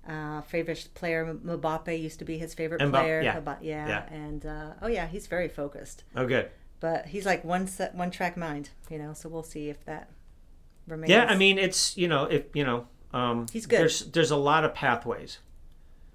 uh, 0.08 0.42
favorite 0.42 0.90
player. 0.94 1.26
Mbappe 1.34 2.00
used 2.00 2.20
to 2.20 2.26
be 2.26 2.38
his 2.38 2.54
favorite 2.54 2.82
Mbappe, 2.82 2.92
player. 2.92 3.22
yeah. 3.22 3.40
Mba- 3.42 3.58
yeah, 3.62 3.88
Yeah. 3.88 4.14
and 4.14 4.46
uh, 4.46 4.74
oh 4.82 4.88
yeah, 4.88 5.08
he's 5.08 5.26
very 5.28 5.48
focused. 5.50 6.04
Oh, 6.16 6.26
good. 6.28 6.50
But 6.80 7.08
he's 7.08 7.26
like 7.26 7.44
one 7.44 7.66
set, 7.68 7.94
one 7.96 8.12
track 8.12 8.38
mind, 8.38 8.70
you 8.90 9.00
know. 9.00 9.14
So 9.14 9.28
we'll 9.28 9.44
see 9.44 9.70
if 9.70 9.84
that 9.86 10.10
remains. 10.88 11.10
Yeah, 11.10 11.26
I 11.26 11.36
mean 11.36 11.58
it's 11.58 11.98
you 11.98 12.08
know 12.08 12.26
if 12.26 12.44
you 12.54 12.64
know 12.64 12.88
um, 13.14 13.48
He's 13.52 13.66
good. 13.66 13.80
There's 13.80 14.06
there's 14.12 14.32
a 14.32 14.38
lot 14.38 14.64
of 14.66 14.74
pathways, 14.76 15.40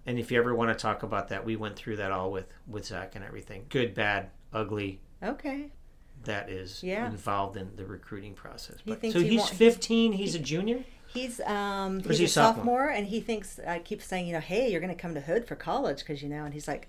and 0.07 0.19
if 0.19 0.31
you 0.31 0.39
ever 0.39 0.55
want 0.55 0.71
to 0.77 0.81
talk 0.81 1.03
about 1.03 1.29
that, 1.29 1.45
we 1.45 1.57
went 1.57 1.77
through 1.77 1.97
that 1.97 2.13
all 2.13 2.31
with 2.31 2.47
with 2.67 2.87
Zach 2.87 3.15
and 3.17 3.25
everything. 3.25 3.67
Good, 3.69 3.95
bad, 3.95 4.31
ugly. 4.53 5.01
okay. 5.23 5.71
That 6.25 6.49
is 6.51 6.83
Yeah. 6.83 7.07
involved 7.07 7.57
in 7.57 7.77
the 7.77 7.85
recruiting 7.87 8.35
process. 8.35 8.79
He 8.85 8.91
But, 8.95 9.13
so 9.13 9.21
he 9.21 9.29
he's 9.29 9.41
want- 9.41 9.53
15. 9.55 10.13
He's 10.13 10.35
a 10.35 10.41
junior. 10.41 10.85
He's 11.09 11.41
um 11.43 12.01
he's 12.01 12.19
he 12.19 12.25
a 12.25 12.27
a 12.27 12.29
sophomore? 12.29 12.57
sophomore, 12.57 12.89
and 12.89 13.07
he 13.07 13.21
thinks 13.21 13.61
I 13.67 13.79
keep 13.79 14.03
saying 14.03 14.27
you 14.27 14.33
know 14.33 14.41
hey 14.41 14.71
you're 14.71 14.81
going 14.81 14.95
to 14.95 15.01
come 15.01 15.15
to 15.15 15.21
Hood 15.21 15.47
for 15.47 15.55
college 15.55 15.99
because 16.01 16.23
you 16.23 16.29
know 16.29 16.45
and 16.45 16.53
he's 16.53 16.67
like 16.69 16.89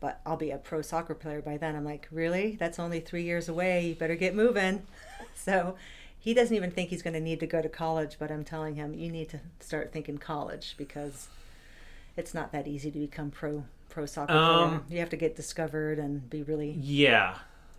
but 0.00 0.20
I'll 0.26 0.36
be 0.36 0.50
a 0.50 0.58
pro 0.58 0.82
soccer 0.82 1.14
player 1.14 1.40
by 1.40 1.56
then 1.58 1.76
I'm 1.76 1.84
like 1.84 2.08
really 2.10 2.56
that's 2.58 2.78
only 2.80 2.98
three 3.00 3.22
years 3.22 3.48
away 3.48 3.86
you 3.86 3.94
better 3.94 4.16
get 4.16 4.34
moving 4.34 4.82
so 5.34 5.76
he 6.18 6.34
doesn't 6.34 6.54
even 6.56 6.70
think 6.72 6.90
he's 6.90 7.02
going 7.02 7.14
to 7.14 7.20
need 7.20 7.38
to 7.40 7.46
go 7.46 7.62
to 7.62 7.68
college 7.68 8.16
but 8.18 8.30
I'm 8.32 8.44
telling 8.44 8.74
him 8.74 8.94
you 8.94 9.10
need 9.12 9.28
to 9.30 9.40
start 9.60 9.92
thinking 9.92 10.18
college 10.18 10.74
because 10.76 11.28
it's 12.16 12.34
not 12.34 12.52
that 12.52 12.66
easy 12.66 12.90
to 12.90 12.98
become 12.98 13.30
pro 13.30 13.64
pro 13.88 14.06
soccer 14.06 14.32
Um, 14.32 14.68
player 14.70 14.82
you 14.90 14.98
have 15.00 15.10
to 15.10 15.16
get 15.16 15.36
discovered 15.36 15.98
and 15.98 16.28
be 16.30 16.42
really 16.42 16.70
Yeah, 16.80 17.36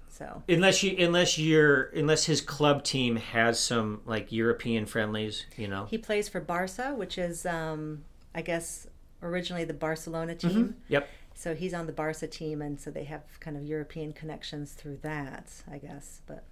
so 0.10 0.44
unless 0.48 0.84
you 0.84 0.96
unless 1.04 1.38
you're 1.40 1.84
unless 1.96 2.26
his 2.26 2.40
club 2.42 2.84
team 2.84 3.16
has 3.18 3.60
some 3.60 4.02
like 4.06 4.32
European 4.32 4.86
friendlies, 4.86 5.46
you 5.58 5.68
know. 5.68 5.86
he 5.86 5.98
plays 5.98 6.30
for 6.30 6.40
Barca 6.40 6.94
which 6.96 7.18
is 7.18 7.46
um 7.46 8.04
I 8.36 8.42
guess 8.42 8.88
originally 9.22 9.64
the 9.66 9.74
Barcelona 9.74 10.36
team 10.36 10.52
Mhm. 10.52 10.74
Yep. 10.90 11.08
So 11.36 11.56
he's 11.56 11.74
on 11.74 11.88
the 11.88 11.92
Barca 11.94 12.28
team, 12.28 12.62
and 12.62 12.80
so 12.80 12.92
they 12.92 13.06
have 13.06 13.24
kind 13.40 13.58
of 13.58 13.64
European 13.64 14.14
connections 14.14 14.74
through 14.74 14.98
that, 15.02 15.50
I 15.70 15.80
guess. 15.80 16.22
But 16.28 16.44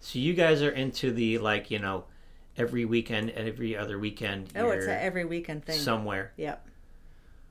So 0.00 0.18
you 0.18 0.34
guys 0.34 0.62
are 0.62 0.70
into 0.70 1.12
the 1.12 1.38
like 1.38 1.70
you 1.70 1.78
know 1.78 2.06
every 2.56 2.84
weekend, 2.84 3.30
every 3.30 3.76
other 3.76 4.00
weekend. 4.00 4.52
oh, 4.56 4.70
it's 4.70 4.84
you're 4.86 4.94
a 4.94 4.98
every 5.00 5.24
weekend 5.24 5.64
thing. 5.64 5.78
somewhere. 5.78 6.32
Yep, 6.36 6.66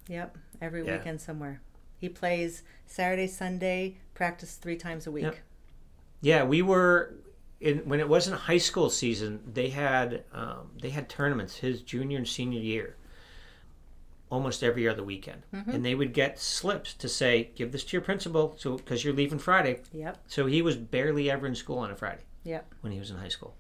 yep, 0.08 0.38
every 0.62 0.86
Yeah. 0.86 0.98
weekend 0.98 1.22
somewhere. 1.22 1.62
He 1.98 2.10
plays 2.10 2.64
Saturday, 2.86 3.28
Sunday, 3.28 3.98
practice 4.14 4.56
three 4.56 4.76
times 4.78 5.08
a 5.08 5.12
week. 5.12 5.24
Yep. 5.24 5.38
Yeah, 6.22 6.44
we 6.44 6.62
were 6.62 7.14
in 7.60 7.80
when 7.80 8.00
it 8.00 8.10
wasn't 8.10 8.38
high 8.42 8.58
school 8.58 8.90
season. 8.90 9.42
They 9.52 9.70
had 9.70 10.24
um, 10.34 10.72
they 10.82 10.90
had 10.90 11.10
tournaments 11.10 11.56
his 11.58 11.82
junior 11.82 12.18
and 12.18 12.28
senior 12.28 12.60
year, 12.60 12.96
almost 14.30 14.64
every 14.64 14.88
other 14.88 15.04
weekend, 15.04 15.44
Mm-hmm. 15.54 15.72
and 15.72 15.86
they 15.86 15.96
would 15.96 16.14
get 16.14 16.40
slips 16.40 16.94
to 16.96 17.08
say, 17.08 17.52
"Give 17.56 17.72
this 17.72 17.84
to 17.86 17.94
your 17.94 18.02
principal," 18.02 18.56
so 18.58 18.76
because 18.78 19.04
you're 19.04 19.14
leaving 19.14 19.40
Friday. 19.40 19.82
Yep, 19.94 20.18
So 20.28 20.46
he 20.48 20.62
was 20.62 20.76
barely 20.78 21.30
ever 21.32 21.48
in 21.48 21.56
school 21.56 21.78
on 21.80 21.92
a 21.92 21.96
Friday 21.96 22.24
yep. 22.44 22.66
when 22.82 22.92
he 22.92 23.00
was 23.00 23.12
in 23.12 23.18
high 23.18 23.30
school, 23.30 23.56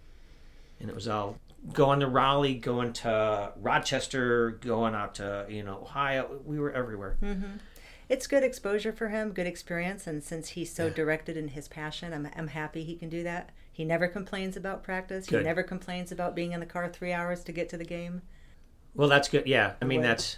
and 0.79 0.89
it 0.89 0.95
was 0.95 1.07
all 1.07 1.37
going 1.73 1.99
to 2.01 2.07
Raleigh, 2.07 2.55
going 2.55 2.93
to 2.93 3.51
Rochester, 3.57 4.51
going 4.51 4.95
out 4.95 5.15
to 5.15 5.45
you 5.49 5.63
know 5.63 5.79
Ohio. 5.81 6.39
We 6.45 6.59
were 6.59 6.71
everywhere. 6.71 7.17
Mm-hmm. 7.21 7.57
It's 8.07 8.27
good 8.27 8.43
exposure 8.43 8.93
for 8.93 9.09
him, 9.09 9.31
good 9.31 9.47
experience, 9.47 10.05
and 10.05 10.23
since 10.23 10.49
he's 10.49 10.71
so 10.71 10.85
Yeah. 10.87 10.93
directed 10.93 11.37
in 11.37 11.49
his 11.49 11.67
passion, 11.67 12.13
I'm 12.13 12.29
I'm 12.35 12.47
happy 12.49 12.83
he 12.83 12.95
can 12.95 13.09
do 13.09 13.23
that. 13.23 13.49
He 13.71 13.83
never 13.83 14.07
complains 14.07 14.55
about 14.55 14.83
practice. 14.83 15.25
Good. 15.25 15.39
He 15.39 15.45
never 15.45 15.63
complains 15.63 16.11
about 16.11 16.35
being 16.35 16.51
in 16.51 16.59
the 16.59 16.65
car 16.65 16.87
three 16.87 17.11
hours 17.11 17.43
to 17.45 17.51
get 17.51 17.67
to 17.69 17.77
the 17.77 17.83
game. 17.83 18.21
Well, 18.93 19.09
that's 19.09 19.27
good. 19.27 19.47
Yeah, 19.47 19.73
I 19.81 19.85
mean 19.85 20.01
that's 20.01 20.37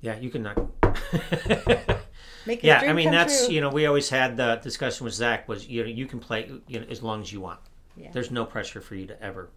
yeah. 0.00 0.18
You 0.18 0.30
can 0.30 0.42
knock. 0.42 0.56
Make 2.46 2.62
yeah, 2.62 2.80
I 2.80 2.92
mean 2.92 3.10
that's 3.10 3.46
true. 3.46 3.54
you 3.54 3.60
know 3.60 3.68
we 3.70 3.86
always 3.86 4.08
had 4.08 4.36
the 4.36 4.56
discussion 4.56 5.04
with 5.04 5.14
Zach 5.14 5.48
was 5.48 5.68
you 5.68 5.82
know 5.82 5.88
you 5.88 6.06
can 6.06 6.18
play 6.18 6.50
you 6.66 6.80
know 6.80 6.86
as 6.88 7.02
long 7.02 7.20
as 7.20 7.32
you 7.32 7.40
want. 7.40 7.60
Yeah. 7.96 8.10
There's 8.12 8.30
no 8.30 8.44
pressure 8.44 8.80
for 8.80 8.94
you 8.94 9.06
to 9.06 9.22
ever 9.22 9.50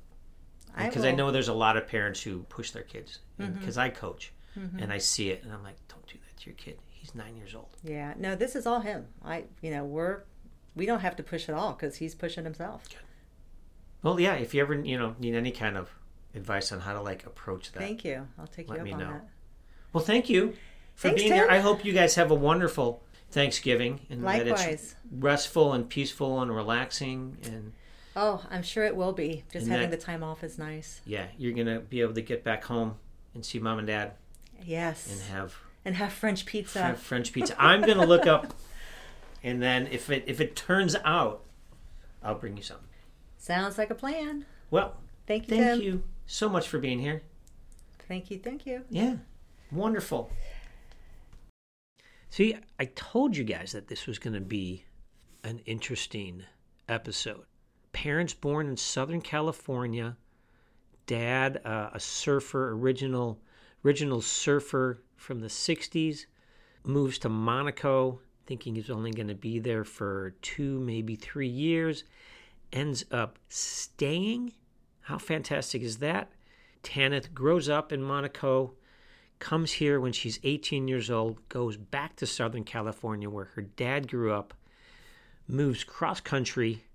because 0.77 1.03
I, 1.05 1.09
will- 1.11 1.17
know 1.17 1.31
there's 1.31 1.47
a 1.47 1.53
lot 1.53 1.77
of 1.77 1.87
parents 1.87 2.21
who 2.21 2.39
push 2.43 2.71
their 2.71 2.83
kids 2.83 3.19
Mm-hmm. 3.39 3.57
because 3.59 3.77
I 3.77 3.89
coach 3.89 4.33
and 4.77 4.91
I 4.91 4.97
see 4.97 5.29
it 5.29 5.43
and 5.43 5.53
I'm 5.53 5.63
like 5.63 5.77
don't 5.87 6.05
do 6.05 6.15
that 6.27 6.37
to 6.41 6.45
your 6.49 6.55
kid. 6.57 6.77
He's 6.87 7.15
nine 7.15 7.37
years 7.37 7.55
old. 7.55 7.69
Yeah, 7.83 8.13
no, 8.17 8.35
this 8.35 8.55
is 8.57 8.65
all 8.67 8.81
him. 8.81 9.07
I, 9.23 9.45
you 9.61 9.71
know, 9.71 9.85
we're 9.85 10.23
we 10.75 10.85
don't 10.85 10.99
have 10.99 11.15
to 11.15 11.23
push 11.23 11.47
at 11.47 11.55
all 11.55 11.71
because 11.71 11.95
he's 11.95 12.13
pushing 12.13 12.43
himself. 12.43 12.83
Well, 14.03 14.19
yeah. 14.19 14.35
If 14.35 14.53
you 14.53 14.61
ever 14.61 14.73
you 14.75 14.97
know 14.97 15.15
need 15.19 15.35
any 15.35 15.51
kind 15.51 15.77
of 15.77 15.89
advice 16.35 16.71
on 16.73 16.81
how 16.81 16.91
to 16.93 17.01
like 17.01 17.25
approach 17.25 17.71
that, 17.71 17.79
Thank 17.79 18.03
you. 18.03 18.27
I'll 18.37 18.47
take 18.47 18.67
you 18.67 18.71
Let 18.73 18.79
up 18.81 18.85
me 18.85 18.91
on 18.93 18.99
know. 18.99 19.11
that. 19.11 19.27
well, 19.93 20.03
thank 20.03 20.29
you 20.29 20.53
for 20.95 21.07
Thanks, 21.09 21.21
being 21.21 21.33
here. 21.33 21.47
I 21.49 21.59
hope 21.59 21.85
you 21.85 21.93
guys 21.93 22.15
have 22.15 22.29
a 22.31 22.35
wonderful 22.35 23.01
Thanksgiving 23.31 24.01
and 24.09 24.23
that 24.25 24.45
it's 24.47 24.95
restful 25.11 25.71
and 25.73 25.87
peaceful 25.87 26.41
and 26.41 26.53
relaxing 26.53 27.37
and 27.43 27.71
Oh, 28.21 28.45
I'm 28.49 28.63
sure 28.63 28.83
it 28.83 28.95
will 28.97 29.13
be. 29.13 29.43
Just 29.51 29.63
And 29.63 29.71
having 29.71 29.89
that- 29.91 29.99
the 29.99 30.05
time 30.05 30.23
off 30.23 30.43
is 30.43 30.57
nice. 30.57 30.99
yeah, 31.05 31.27
you're 31.37 31.53
gonna 31.53 31.79
be 31.79 32.01
able 32.01 32.13
to 32.15 32.21
get 32.21 32.43
back 32.43 32.65
home 32.65 32.97
and 33.33 33.45
see 33.45 33.59
mom 33.59 33.77
and 33.79 33.87
dad 33.87 34.13
Yes. 34.63 35.09
and 35.09 35.21
have 35.31 35.55
and 35.85 35.95
have 35.95 36.11
French 36.11 36.45
pizza. 36.45 36.93
Fr- 36.95 36.99
French 37.01 37.31
pizza. 37.31 37.55
I'm 37.57 37.81
gonna 37.81 38.05
look 38.05 38.27
up, 38.27 38.53
and 39.43 39.61
then 39.61 39.87
if 39.87 40.09
it 40.09 40.25
if 40.27 40.41
it 40.41 40.55
turns 40.55 40.95
out, 41.05 41.45
I'll 42.21 42.35
bring 42.35 42.57
you 42.57 42.63
some. 42.63 42.81
Sounds 43.37 43.77
like 43.77 43.89
a 43.89 43.95
plan. 43.95 44.45
Well, 44.69 44.97
Thank 45.25 45.49
you, 45.49 45.55
thank 45.57 45.79
Tim. 45.79 45.81
you 45.81 46.03
so 46.25 46.49
much 46.49 46.67
for 46.67 46.77
being 46.79 46.99
here. 46.99 47.23
Thank 48.09 48.29
you. 48.29 48.37
Thank 48.39 48.65
you. 48.65 48.83
Yeah, 48.89 49.17
wonderful. 49.71 50.31
See, 52.31 52.55
I 52.77 52.85
told 52.85 53.37
you 53.37 53.43
guys 53.43 53.71
that 53.71 53.87
this 53.87 54.05
was 54.07 54.19
going 54.19 54.33
to 54.35 54.41
be 54.41 54.85
an 55.43 55.59
interesting 55.65 56.43
episode. 56.87 57.45
Parents 58.03 58.33
born 58.33 58.69
in 58.69 58.77
Southern 58.77 59.19
California, 59.19 60.15
dad 61.05 61.59
uh, 61.65 61.89
a 61.91 61.99
surfer, 61.99 62.71
original 62.71 63.41
original 63.83 64.21
surfer 64.21 65.01
from 65.17 65.41
the 65.41 65.49
'60s, 65.49 66.25
moves 66.85 67.19
to 67.19 67.27
Monaco, 67.27 68.21
thinking 68.45 68.75
he's 68.75 68.89
only 68.89 69.11
going 69.11 69.27
to 69.27 69.35
be 69.35 69.59
there 69.59 69.83
for 69.83 70.33
two, 70.41 70.79
maybe 70.79 71.17
three 71.17 71.49
years, 71.49 72.05
ends 72.71 73.03
up 73.11 73.37
staying. 73.49 74.53
How 75.01 75.17
fantastic 75.17 75.81
is 75.81 75.97
that? 75.97 76.31
Tanith 76.83 77.33
grows 77.33 77.67
up 77.67 77.91
in 77.91 78.01
Monaco, 78.01 78.75
comes 79.39 79.73
here 79.73 79.99
when 79.99 80.13
she's 80.13 80.39
18 80.45 80.87
years 80.87 81.11
old, 81.11 81.49
goes 81.49 81.75
back 81.75 82.15
to 82.15 82.25
Southern 82.25 82.63
California 82.63 83.29
where 83.29 83.51
her 83.55 83.61
dad 83.61 84.07
grew 84.07 84.31
up, 84.31 84.53
moves 85.49 85.83
cross 85.83 86.21
country 86.21 86.85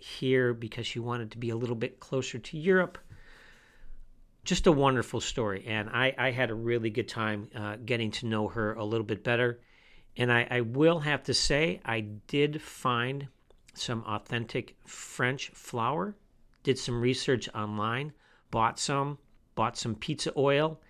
here 0.00 0.52
because 0.52 0.86
she 0.86 0.98
wanted 0.98 1.30
to 1.30 1.38
be 1.38 1.50
a 1.50 1.56
little 1.56 1.76
bit 1.76 2.00
closer 2.00 2.38
to 2.38 2.58
Europe. 2.58 2.98
Just 4.44 4.66
a 4.66 4.72
wonderful 4.72 5.20
story. 5.20 5.64
And 5.66 5.88
I, 5.90 6.14
I 6.18 6.30
had 6.30 6.50
a 6.50 6.54
really 6.54 6.90
good 6.90 7.08
time 7.08 7.48
uh, 7.54 7.76
getting 7.84 8.10
to 8.12 8.26
know 8.26 8.48
her 8.48 8.72
a 8.74 8.84
little 8.84 9.06
bit 9.06 9.22
better. 9.22 9.60
And 10.16 10.32
I, 10.32 10.46
I 10.50 10.60
will 10.62 11.00
have 11.00 11.22
to 11.24 11.34
say, 11.34 11.80
I 11.84 12.00
did 12.00 12.60
find 12.60 13.28
some 13.74 14.02
authentic 14.04 14.76
French 14.86 15.50
flour, 15.50 16.16
did 16.62 16.78
some 16.78 17.00
research 17.00 17.48
online, 17.54 18.12
bought 18.50 18.78
some, 18.78 19.18
bought 19.54 19.76
some 19.76 19.94
pizza 19.94 20.32
oil 20.36 20.80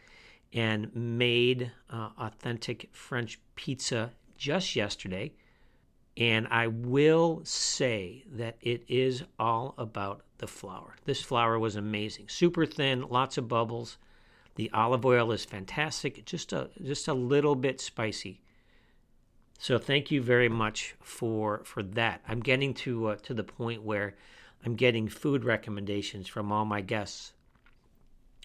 and 0.52 0.94
made 0.94 1.70
uh, 1.90 2.10
authentic 2.18 2.88
French 2.92 3.40
pizza 3.54 4.12
just 4.36 4.74
yesterday. 4.74 5.32
And 6.20 6.46
I 6.48 6.66
will 6.66 7.40
say 7.44 8.24
that 8.32 8.58
it 8.60 8.84
is 8.88 9.24
all 9.38 9.74
about 9.78 10.20
the 10.36 10.46
flour. 10.46 10.94
This 11.06 11.22
flour 11.22 11.58
was 11.58 11.76
amazing, 11.76 12.28
super 12.28 12.66
thin, 12.66 13.08
lots 13.08 13.38
of 13.38 13.48
bubbles. 13.48 13.96
The 14.56 14.70
olive 14.74 15.06
oil 15.06 15.32
is 15.32 15.46
fantastic, 15.46 16.26
just 16.26 16.52
a 16.52 16.68
just 16.82 17.08
a 17.08 17.14
little 17.14 17.54
bit 17.54 17.80
spicy. 17.80 18.42
So 19.58 19.78
thank 19.78 20.10
you 20.10 20.20
very 20.20 20.50
much 20.50 20.94
for 21.00 21.62
for 21.64 21.82
that. 21.82 22.20
I'm 22.28 22.40
getting 22.40 22.74
to 22.74 23.08
uh, 23.08 23.16
to 23.22 23.32
the 23.32 23.44
point 23.44 23.82
where 23.82 24.14
I'm 24.64 24.74
getting 24.74 25.08
food 25.08 25.42
recommendations 25.42 26.28
from 26.28 26.52
all 26.52 26.66
my 26.66 26.82
guests, 26.82 27.32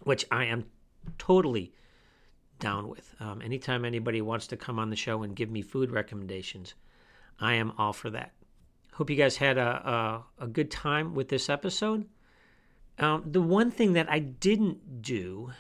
which 0.04 0.24
I 0.32 0.46
am 0.46 0.64
totally 1.18 1.74
down 2.60 2.88
with. 2.88 3.14
Um, 3.20 3.42
anytime 3.42 3.84
anybody 3.84 4.22
wants 4.22 4.48
to 4.48 4.56
come 4.56 4.80
on 4.80 4.90
the 4.90 4.96
show 4.96 5.24
and 5.24 5.36
give 5.36 5.52
me 5.52 5.62
food 5.62 5.92
recommendations, 5.92 6.74
I 7.40 7.56
am 7.56 7.74
all 7.78 7.94
for 7.94 8.10
that. 8.12 8.34
Hope 8.94 9.10
you 9.10 9.16
guys 9.16 9.38
had 9.38 9.58
a, 9.58 10.24
a, 10.40 10.44
a 10.46 10.48
good 10.48 10.72
time 10.72 11.16
with 11.16 11.30
this 11.30 11.50
episode. 11.50 12.06
Um, 12.98 13.24
the 13.26 13.42
one 13.42 13.72
thing 13.72 13.94
that 13.94 14.10
I 14.10 14.20
didn't 14.20 15.02
do 15.02 15.52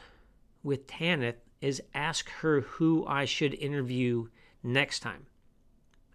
with 0.63 0.87
Tanith 0.87 1.35
is 1.59 1.81
ask 1.93 2.29
her 2.29 2.61
who 2.61 3.05
I 3.07 3.25
should 3.25 3.53
interview 3.55 4.27
next 4.63 5.01
time. 5.01 5.25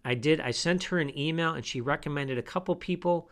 I 0.03 0.15
did. 0.15 0.41
I 0.41 0.51
sent 0.51 0.85
her 0.85 0.97
an 0.97 1.15
email 1.17 1.53
and 1.53 1.65
she 1.65 1.79
recommended 1.79 2.37
a 2.37 2.43
couple 2.43 2.75
people. 2.75 3.29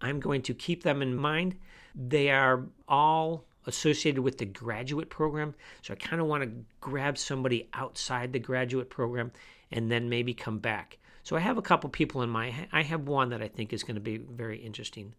I'm 0.00 0.18
going 0.18 0.42
to 0.42 0.54
keep 0.54 0.82
them 0.82 1.00
in 1.00 1.14
mind. 1.14 1.56
They 1.94 2.30
are 2.30 2.66
all 2.88 3.44
associated 3.66 4.22
with 4.22 4.38
the 4.38 4.46
graduate 4.46 5.10
program. 5.10 5.54
So 5.82 5.92
I 5.92 5.96
kind 5.96 6.20
of 6.20 6.26
want 6.26 6.42
to 6.42 6.50
grab 6.80 7.18
somebody 7.18 7.68
outside 7.74 8.32
the 8.32 8.38
graduate 8.38 8.90
program 8.90 9.30
and 9.70 9.90
then 9.92 10.08
maybe 10.08 10.34
come 10.34 10.58
back. 10.58 10.98
So 11.28 11.36
I 11.36 11.40
have 11.40 11.58
a 11.58 11.62
couple 11.62 11.90
people 11.90 12.22
in 12.22 12.30
my 12.30 12.54
I 12.72 12.80
have 12.80 13.06
one 13.06 13.28
that 13.28 13.42
I 13.42 13.48
think 13.48 13.74
is 13.74 13.82
going 13.82 13.96
to 13.96 14.00
be 14.00 14.16
very 14.16 14.56
interesting 14.56 15.12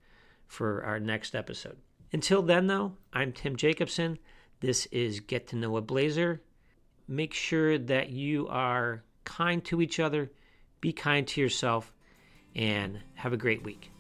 for 0.48 0.84
our 0.84 1.00
next 1.00 1.36
episode. 1.36 1.78
Until 2.12 2.42
then 2.42 2.66
though, 2.66 2.94
I'm 3.14 3.32
Tim 3.32 3.56
Jacobson. 3.56 4.18
This 4.60 4.88
is 4.88 5.20
Get 5.20 5.46
to 5.50 5.56
Know 5.56 5.78
a 5.78 5.82
Blazer. 5.82 6.42
Make 7.08 7.36
sure 7.36 7.78
that 7.78 8.10
you 8.10 8.48
are 8.48 9.04
kind 9.24 9.64
to 9.66 9.84
each 9.84 10.00
other, 10.00 10.32
be 10.82 10.94
kind 10.94 11.28
to 11.28 11.42
yourself, 11.42 11.94
and 12.56 13.02
have 13.14 13.32
a 13.32 13.38
great 13.38 13.62
week. 13.62 13.92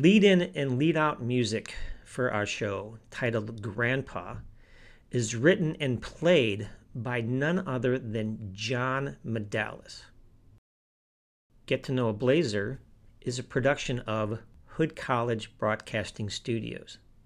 Lead 0.00 0.24
in 0.24 0.40
and 0.54 0.78
lead 0.78 0.96
out 0.96 1.22
music 1.22 1.74
for 2.06 2.32
our 2.32 2.46
show, 2.46 2.96
titled 3.10 3.60
Grandpa, 3.60 4.36
is 5.10 5.36
written 5.36 5.76
and 5.78 6.00
played 6.00 6.70
by 6.94 7.20
none 7.20 7.58
other 7.68 7.98
than 7.98 8.50
John 8.52 9.18
Medalis. 9.24 10.04
Get 11.66 11.84
to 11.84 11.92
Know 11.92 12.08
a 12.08 12.14
Blazer 12.14 12.80
is 13.20 13.38
a 13.38 13.44
production 13.44 13.98
of 14.00 14.38
Hood 14.64 14.96
College 14.96 15.58
Broadcasting 15.58 16.30
Studios. 16.30 16.96